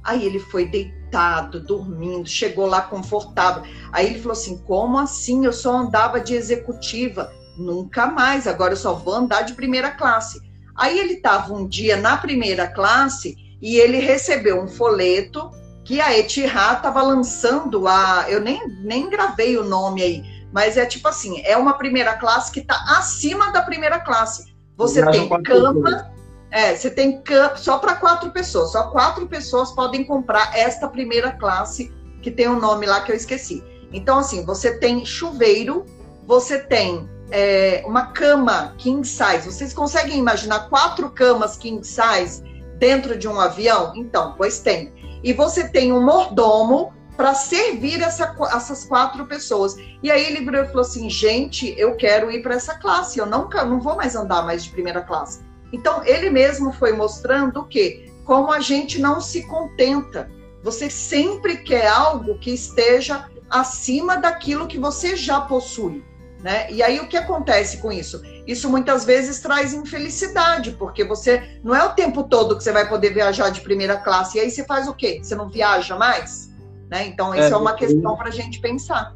Aí 0.04 0.26
ele 0.26 0.40
foi 0.40 0.66
deitado, 0.66 1.60
dormindo, 1.60 2.28
chegou 2.28 2.66
lá 2.66 2.82
confortável. 2.82 3.64
Aí 3.92 4.08
ele 4.08 4.20
falou 4.20 4.32
assim: 4.32 4.58
como 4.60 4.98
assim? 4.98 5.46
Eu 5.46 5.54
só 5.54 5.76
andava 5.76 6.20
de 6.20 6.34
executiva. 6.34 7.32
Nunca 7.58 8.08
mais, 8.08 8.47
agora 8.47 8.74
eu 8.74 8.78
só 8.78 8.93
vou 8.93 9.16
andar 9.16 9.41
de 9.41 9.53
primeira 9.53 9.91
classe. 9.91 10.39
Aí 10.76 10.99
ele 10.99 11.14
estava 11.14 11.53
um 11.53 11.68
dia 11.68 11.97
na 11.97 12.18
primeira 12.18 12.68
classe 12.68 13.36
e 13.62 13.78
ele 13.78 13.97
recebeu 13.97 14.62
um 14.62 14.68
folheto 14.68 15.49
que 15.84 15.99
a 15.99 16.18
Etihad 16.18 16.78
estava 16.78 17.01
lançando 17.01 17.88
a. 17.88 18.26
Eu 18.30 18.39
nem, 18.39 18.62
nem 18.84 19.10
gravei 19.10 19.58
o 19.58 19.64
nome 19.64 20.03
aí, 20.03 20.24
mas 20.53 20.78
é 20.78 20.86
tipo 20.86 21.08
assim: 21.08 21.41
é 21.43 21.58
uma 21.58 21.74
primeira 21.74 22.14
classe 22.18 22.51
que 22.51 22.60
está 22.60 22.76
acima 22.97 23.51
da 23.51 23.62
primeira 23.62 23.99
classe. 23.99 24.53
Você 24.76 25.03
tem 25.10 25.28
cama. 25.43 26.12
É, 26.51 26.76
você 26.76 26.91
tem 26.91 27.22
cama 27.22 27.58
só 27.58 27.80
para 27.80 27.95
quatro 27.95 28.32
pessoas. 28.32 28.72
Só 28.72 28.91
quatro 28.91 29.28
pessoas 29.28 29.72
podem 29.72 30.03
comprar 30.05 30.55
esta 30.55 30.88
primeira 30.88 31.32
classe, 31.32 31.91
que 32.22 32.30
tem 32.30 32.47
um 32.47 32.60
nome 32.60 32.86
lá 32.86 33.01
que 33.01 33.12
eu 33.12 33.16
esqueci. 33.16 33.64
Então, 33.91 34.20
assim, 34.20 34.45
você 34.45 34.78
tem 34.78 35.05
chuveiro, 35.05 35.86
você 36.26 36.60
tem 36.60 37.10
é, 37.32 37.84
uma 37.86 38.08
cama 38.08 38.74
king 38.78 39.06
size. 39.08 39.46
Vocês 39.46 39.74
conseguem 39.74 40.18
imaginar 40.18 40.70
quatro 40.70 41.10
camas 41.10 41.58
king 41.58 41.86
size 41.86 42.44
dentro 42.78 43.18
de 43.18 43.28
um 43.28 43.40
avião? 43.40 43.94
Então, 43.96 44.34
pois 44.38 44.60
tem. 44.60 44.94
E 45.24 45.34
você 45.34 45.68
tem 45.68 45.92
um 45.92 46.04
mordomo 46.04 46.94
para 47.18 47.34
servir 47.34 48.02
essa, 48.02 48.36
essas 48.54 48.86
quatro 48.86 49.26
pessoas. 49.26 49.76
E 50.04 50.12
aí 50.12 50.24
ele 50.26 50.46
virou 50.46 50.64
e 50.64 50.68
falou 50.68 50.82
assim: 50.82 51.10
gente, 51.10 51.74
eu 51.78 51.96
quero 51.96 52.32
ir 52.32 52.42
para 52.42 52.56
essa 52.56 52.76
classe, 52.76 53.20
eu 53.20 53.26
não, 53.26 53.50
não 53.50 53.82
vou 53.82 53.96
mais 53.96 54.16
andar 54.16 54.44
mais 54.44 54.64
de 54.64 54.70
primeira 54.70 55.02
classe. 55.02 55.42
Então 55.74 56.06
ele 56.06 56.30
mesmo 56.30 56.72
foi 56.72 56.94
mostrando 56.94 57.66
que 57.66 58.14
como 58.24 58.52
a 58.52 58.60
gente 58.60 59.00
não 59.00 59.20
se 59.20 59.44
contenta, 59.48 60.30
você 60.64 60.90
sempre 60.90 61.58
quer 61.58 61.88
algo 61.88 62.38
que 62.38 62.52
esteja 62.52 63.26
acima 63.50 64.18
daquilo 64.18 64.68
que 64.68 64.78
você 64.78 65.16
já 65.16 65.42
possui. 65.42 66.04
Né? 66.42 66.72
E 66.72 66.84
aí 66.84 67.00
o 67.00 67.08
que 67.08 67.18
acontece 67.18 67.78
com 67.78 67.92
isso? 67.92 68.22
Isso 68.46 68.70
muitas 68.70 69.04
vezes 69.04 69.40
traz 69.40 69.74
infelicidade, 69.74 70.72
porque 70.72 71.04
você 71.04 71.60
não 71.64 71.76
é 71.76 71.84
o 71.84 71.94
tempo 71.94 72.24
todo 72.24 72.56
que 72.56 72.64
você 72.64 72.72
vai 72.72 72.88
poder 72.88 73.14
viajar 73.14 73.50
de 73.50 73.62
primeira 73.62 73.98
classe. 73.98 74.38
E 74.38 74.42
aí 74.42 74.52
você 74.52 74.64
faz 74.64 74.88
o 74.88 74.94
quê? 74.94 75.20
Você 75.22 75.36
não 75.36 75.50
viaja 75.50 75.98
mais? 75.98 76.54
Né? 76.90 77.08
Então, 77.08 77.34
isso 77.34 77.44
é, 77.46 77.52
é 77.52 77.58
uma 77.58 77.74
questão 77.74 78.16
para 78.16 78.30
a 78.30 78.32
gente 78.32 78.60
pensar. 78.60 79.16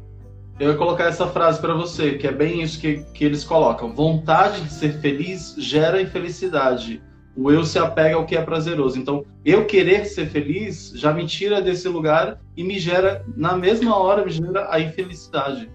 Eu 0.60 0.72
ia 0.72 0.76
colocar 0.76 1.04
essa 1.04 1.26
frase 1.26 1.60
para 1.60 1.74
você, 1.74 2.12
que 2.12 2.26
é 2.26 2.32
bem 2.32 2.62
isso 2.62 2.78
que, 2.78 3.04
que 3.14 3.24
eles 3.24 3.42
colocam. 3.42 3.94
Vontade 3.94 4.60
de 4.60 4.72
ser 4.72 5.00
feliz 5.00 5.54
gera 5.56 6.00
infelicidade. 6.00 7.02
O 7.34 7.50
eu 7.50 7.64
se 7.64 7.78
apega 7.78 8.16
ao 8.16 8.26
que 8.26 8.36
é 8.36 8.42
prazeroso. 8.42 8.98
Então, 8.98 9.24
eu 9.44 9.64
querer 9.64 10.04
ser 10.04 10.26
feliz 10.28 10.92
já 10.94 11.12
me 11.12 11.26
tira 11.26 11.62
desse 11.62 11.88
lugar 11.88 12.38
e 12.54 12.62
me 12.62 12.78
gera, 12.78 13.24
na 13.34 13.56
mesma 13.56 13.96
hora, 13.96 14.24
me 14.24 14.30
gera 14.30 14.68
a 14.70 14.78
infelicidade. 14.78 15.70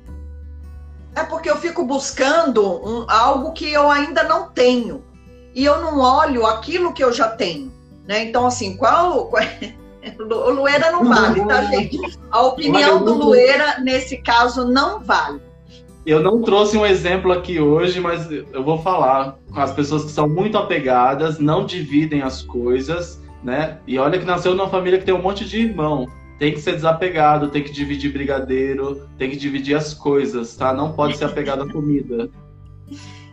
É 1.17 1.23
porque 1.23 1.49
eu 1.49 1.57
fico 1.57 1.83
buscando 1.83 2.63
um, 2.63 3.05
algo 3.09 3.51
que 3.51 3.73
eu 3.73 3.89
ainda 3.89 4.23
não 4.23 4.49
tenho. 4.49 5.03
E 5.55 5.65
eu 5.65 5.81
não 5.81 5.99
olho 5.99 6.45
aquilo 6.45 6.93
que 6.93 7.03
eu 7.03 7.11
já 7.11 7.27
tenho. 7.27 7.73
Né? 8.07 8.25
Então, 8.25 8.45
assim, 8.45 8.77
qual, 8.77 9.25
qual 9.25 9.41
o 10.19 10.51
Lueira 10.51 10.91
não 10.91 11.03
vale, 11.03 11.43
tá, 11.45 11.63
gente? 11.63 11.99
A 12.29 12.43
opinião 12.43 13.03
do 13.03 13.15
Lueira, 13.15 13.79
nesse 13.79 14.17
caso, 14.17 14.65
não 14.65 14.99
vale. 14.99 15.41
Eu 16.05 16.21
não 16.21 16.43
trouxe 16.43 16.77
um 16.77 16.85
exemplo 16.85 17.31
aqui 17.31 17.59
hoje, 17.59 17.99
mas 17.99 18.31
eu 18.31 18.63
vou 18.63 18.77
falar 18.77 19.39
com 19.51 19.59
as 19.59 19.73
pessoas 19.73 20.05
que 20.05 20.11
são 20.11 20.29
muito 20.29 20.55
apegadas, 20.55 21.39
não 21.39 21.65
dividem 21.65 22.21
as 22.21 22.43
coisas, 22.43 23.19
né? 23.43 23.79
E 23.87 23.97
olha 23.97 24.19
que 24.19 24.23
nasceu 24.23 24.53
numa 24.53 24.69
família 24.69 24.99
que 24.99 25.05
tem 25.05 25.15
um 25.15 25.21
monte 25.21 25.43
de 25.43 25.61
irmão. 25.61 26.07
Tem 26.37 26.53
que 26.53 26.61
ser 26.61 26.73
desapegado, 26.73 27.49
tem 27.49 27.63
que 27.63 27.71
dividir 27.71 28.13
brigadeiro, 28.13 29.07
tem 29.17 29.29
que 29.29 29.37
dividir 29.37 29.75
as 29.75 29.93
coisas, 29.93 30.55
tá? 30.55 30.73
Não 30.73 30.93
pode 30.93 31.17
ser 31.17 31.25
apegado 31.25 31.63
à 31.63 31.71
comida. 31.71 32.29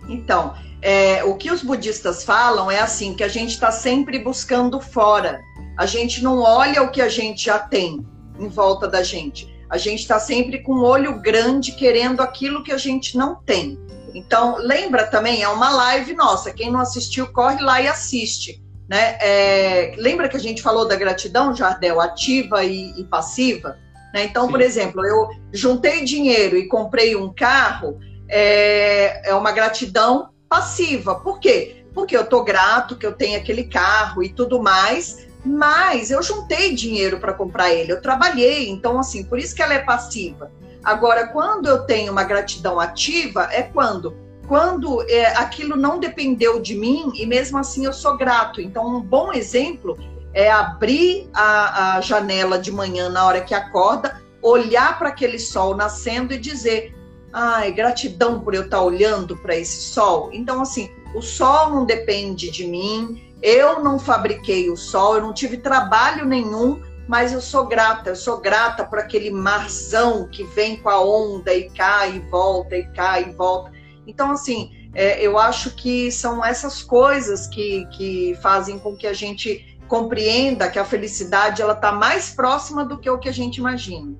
Então, 0.09 0.55
é, 0.81 1.23
o 1.25 1.35
que 1.37 1.51
os 1.51 1.63
budistas 1.63 2.25
falam 2.25 2.71
é 2.71 2.81
assim, 2.81 3.15
que 3.15 3.23
a 3.23 3.29
gente 3.29 3.51
está 3.51 3.71
sempre 3.71 4.19
buscando 4.19 4.81
fora 4.81 5.41
a 5.77 5.87
gente 5.87 6.23
não 6.23 6.41
olha 6.41 6.83
o 6.83 6.91
que 6.91 7.03
a 7.03 7.09
gente 7.09 7.47
já 7.47 7.59
tem 7.59 8.07
em 8.39 8.49
volta 8.49 8.87
da 8.87 9.03
gente. 9.03 9.53
A 9.69 9.77
gente 9.77 10.01
está 10.01 10.21
sempre 10.21 10.63
com 10.63 10.75
um 10.75 10.85
olho 10.85 11.21
grande 11.21 11.73
querendo 11.73 12.21
aquilo 12.21 12.63
que 12.63 12.73
a 12.73 12.79
gente 12.79 13.17
não 13.17 13.35
tem. 13.35 13.79
Então, 14.15 14.57
lembra 14.59 15.07
também, 15.07 15.43
é 15.43 15.49
uma 15.49 15.71
live 15.71 16.15
nossa. 16.15 16.53
Quem 16.53 16.71
não 16.71 16.79
assistiu, 16.79 17.27
corre 17.33 17.61
lá 17.61 17.81
e 17.81 17.89
assiste. 17.89 18.63
Né? 18.89 19.17
É, 19.21 19.95
lembra 19.97 20.29
que 20.29 20.37
a 20.37 20.41
gente 20.41 20.63
falou 20.63 20.87
da 20.87 20.97
gratidão, 20.97 21.55
Jardel, 21.55 22.01
ativa 22.01 22.63
e, 22.65 22.99
e 22.99 23.05
passiva? 23.05 23.79
Né? 24.13 24.25
Então, 24.25 24.47
Sim. 24.47 24.51
por 24.51 24.61
exemplo, 24.61 25.05
eu 25.05 25.31
juntei 25.53 26.05
dinheiro 26.05 26.57
e 26.57 26.69
comprei 26.69 27.17
um 27.17 27.33
carro, 27.33 27.99
é, 28.29 29.31
é 29.31 29.35
uma 29.35 29.53
gratidão 29.53 30.31
passiva. 30.49 31.17
Por 31.17 31.41
quê? 31.41 31.85
Porque 31.95 32.17
eu 32.17 32.23
estou 32.23 32.45
grato 32.45 32.97
que 32.97 33.07
eu 33.07 33.13
tenho 33.13 33.39
aquele 33.39 33.65
carro 33.65 34.23
e 34.23 34.29
tudo 34.29 34.63
mais, 34.63 35.27
mas 35.45 36.11
eu 36.11 36.23
juntei 36.23 36.75
dinheiro 36.75 37.21
para 37.21 37.35
comprar 37.35 37.73
ele, 37.73 37.93
eu 37.93 38.01
trabalhei, 38.01 38.69
então 38.71 38.99
assim, 38.99 39.25
por 39.25 39.39
isso 39.39 39.55
que 39.55 39.63
ela 39.63 39.75
é 39.75 39.81
passiva. 39.81 40.51
Agora, 40.83 41.29
quando 41.29 41.67
eu 41.67 41.85
tenho 41.85 42.13
uma 42.13 42.25
gratidão 42.25 42.79
ativa, 42.79 43.49
é 43.51 43.63
quando 43.63 44.15
quando 44.47 45.03
é, 45.09 45.27
aquilo 45.37 45.77
não 45.77 45.99
dependeu 45.99 46.61
de 46.61 46.75
mim 46.75 47.11
e 47.15 47.27
mesmo 47.27 47.59
assim 47.59 47.85
eu 47.85 47.93
sou 47.93 48.17
grato. 48.17 48.61
Então, 48.61 48.97
um 48.97 49.01
bom 49.01 49.33
exemplo 49.33 49.97
é 50.33 50.51
abrir 50.51 51.29
a, 51.33 51.97
a 51.97 52.01
janela 52.01 52.59
de 52.59 52.73
manhã 52.73 53.09
na 53.09 53.25
hora 53.25 53.41
que 53.41 53.55
acorda, 53.55 54.21
olhar 54.43 54.99
para 54.99 55.09
aquele 55.09 55.39
sol 55.39 55.77
nascendo 55.77 56.35
e 56.35 56.39
dizer: 56.39 56.95
ai, 57.33 57.73
gratidão 57.73 58.41
por 58.41 58.55
eu 58.55 58.65
estar 58.65 58.83
olhando 58.83 59.37
para 59.37 59.57
esse 59.57 59.81
sol. 59.93 60.31
Então, 60.33 60.61
assim, 60.61 60.91
o 61.15 61.23
sol 61.23 61.71
não 61.71 61.85
depende 61.85 62.51
de 62.51 62.67
mim, 62.67 63.35
eu 63.43 63.83
não 63.83 63.99
fabriquei 63.99 64.71
o 64.71 64.77
sol, 64.77 65.17
eu 65.17 65.23
não 65.23 65.33
tive 65.33 65.57
trabalho 65.57 66.25
nenhum, 66.25 66.83
mas 67.07 67.33
eu 67.33 67.41
sou 67.41 67.67
grata, 67.67 68.11
eu 68.11 68.17
sou 68.17 68.41
grata 68.41 68.85
por 68.85 68.99
aquele 68.99 69.31
marzão 69.31 70.27
que 70.29 70.45
vem 70.45 70.77
com 70.77 70.89
a 70.89 71.01
onda 71.01 71.53
e 71.53 71.69
cai 71.71 72.17
e 72.17 72.21
volta, 72.31 72.77
e 72.77 72.85
cai 72.93 73.25
e 73.29 73.33
volta. 73.33 73.73
Então, 74.07 74.31
assim, 74.31 74.71
é, 74.95 75.25
eu 75.25 75.39
acho 75.39 75.75
que 75.75 76.11
são 76.11 76.45
essas 76.45 76.83
coisas 76.83 77.47
que, 77.47 77.87
que 77.87 78.39
fazem 78.43 78.79
com 78.79 78.97
que 78.97 79.07
a 79.07 79.13
gente 79.13 79.79
compreenda 79.89 80.71
que 80.71 80.79
a 80.79 80.85
felicidade 80.85 81.61
ela 81.61 81.75
está 81.75 81.93
mais 81.93 82.31
próxima 82.31 82.85
do 82.85 82.99
que 82.99 83.09
o 83.09 83.19
que 83.19 83.29
a 83.29 83.33
gente 83.33 83.59
imagina. 83.59 84.15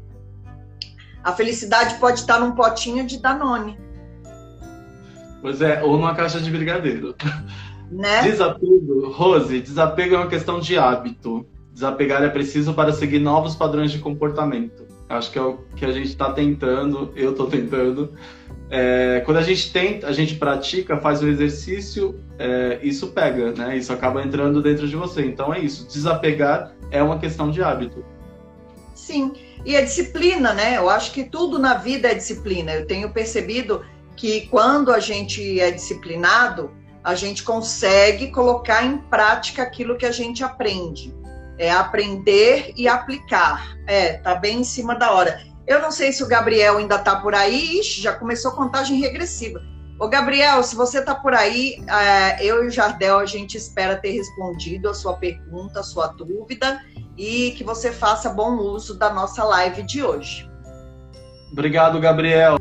A 1.23 1.33
felicidade 1.33 1.95
pode 1.95 2.21
estar 2.21 2.39
num 2.39 2.53
potinho 2.53 3.07
de 3.07 3.19
Danone. 3.19 3.79
Pois 5.41 5.61
é, 5.61 5.83
ou 5.83 5.97
numa 5.97 6.15
caixa 6.15 6.41
de 6.41 6.51
brigadeiro. 6.51 7.15
Né? 7.91 8.23
Desapego, 8.29 9.11
Rose, 9.11 9.61
desapego 9.61 10.15
é 10.15 10.19
uma 10.19 10.29
questão 10.29 10.59
de 10.61 10.79
hábito. 10.79 11.47
Desapegar 11.73 12.23
é 12.23 12.29
preciso 12.29 12.73
para 12.73 12.93
seguir 12.93 13.19
novos 13.19 13.55
padrões 13.57 13.91
de 13.91 13.99
comportamento. 13.99 14.84
Acho 15.09 15.31
que 15.31 15.39
é 15.39 15.43
o 15.43 15.59
que 15.77 15.85
a 15.85 15.93
gente 15.93 16.09
está 16.09 16.33
tentando, 16.33 17.13
eu 17.15 17.33
estou 17.33 17.47
tentando. 17.47 18.13
É, 18.71 19.23
quando 19.25 19.37
a 19.37 19.43
gente 19.43 19.71
tenta, 19.73 20.07
a 20.07 20.13
gente 20.13 20.37
pratica, 20.37 20.97
faz 20.97 21.23
o 21.23 21.29
exercício, 21.29 22.19
é, 22.39 22.81
isso 22.83 23.09
pega, 23.09 23.53
né? 23.53 23.77
Isso 23.77 23.93
acaba 23.93 24.23
entrando 24.23 24.63
dentro 24.63 24.89
de 24.89 24.97
você. 24.97 25.25
Então 25.25 25.53
é 25.53 25.61
isso. 25.61 25.87
Desapegar 25.87 26.75
é 26.91 27.03
uma 27.03 27.19
questão 27.19 27.51
de 27.51 27.63
hábito. 27.63 28.05
Sim, 28.95 29.33
e 29.65 29.77
a 29.77 29.83
disciplina, 29.83 30.55
né? 30.55 30.79
Eu 30.79 30.89
acho 30.89 31.13
que 31.13 31.25
tudo 31.25 31.59
na 31.59 31.75
vida 31.75 32.09
é 32.09 32.15
disciplina. 32.15 32.73
Eu 32.73 32.87
tenho 32.87 33.11
percebido 33.11 33.85
que 34.17 34.47
quando 34.49 34.91
a 34.91 34.99
gente 34.99 35.61
é 35.61 35.71
disciplinado, 35.71 36.71
a 37.03 37.15
gente 37.15 37.43
consegue 37.43 38.31
colocar 38.31 38.85
em 38.85 38.97
prática 38.97 39.63
aquilo 39.63 39.97
que 39.97 40.07
a 40.07 40.11
gente 40.11 40.43
aprende. 40.43 41.15
É 41.59 41.71
aprender 41.71 42.73
e 42.77 42.89
aplicar. 42.89 43.77
É, 43.87 44.15
tá 44.15 44.35
bem 44.35 44.61
em 44.61 44.65
cima 44.65 44.95
da 44.95 45.13
hora. 45.13 45.41
Eu 45.67 45.81
não 45.81 45.91
sei 45.91 46.13
se 46.13 46.23
o 46.23 46.29
Gabriel 46.29 46.79
ainda 46.79 46.97
está 46.97 47.17
por 47.17 47.35
aí. 47.35 47.79
Ixi, 47.81 48.03
já 48.03 48.13
começou 48.13 48.53
contagem 48.53 49.01
regressiva. 49.01 49.61
Ô, 49.99 50.09
Gabriel, 50.09 50.63
se 50.63 50.75
você 50.75 50.99
está 50.99 51.15
por 51.15 51.33
aí, 51.33 51.77
é, 51.89 52.45
eu 52.45 52.65
e 52.65 52.67
o 52.67 52.71
Jardel, 52.71 53.19
a 53.19 53.27
gente 53.27 53.57
espera 53.57 53.97
ter 53.97 54.11
respondido 54.11 54.89
a 54.89 54.95
sua 54.95 55.15
pergunta, 55.15 55.81
a 55.81 55.85
sua 55.85 56.09
dúvida 56.09 56.81
e 57.17 57.53
que 57.53 57.63
você 57.63 57.93
faça 57.93 58.29
bom 58.29 58.57
uso 58.57 58.99
da 58.99 59.13
nossa 59.13 59.45
live 59.45 59.83
de 59.85 60.03
hoje. 60.03 60.51
Obrigado, 61.53 62.01
Gabriel. 62.01 62.57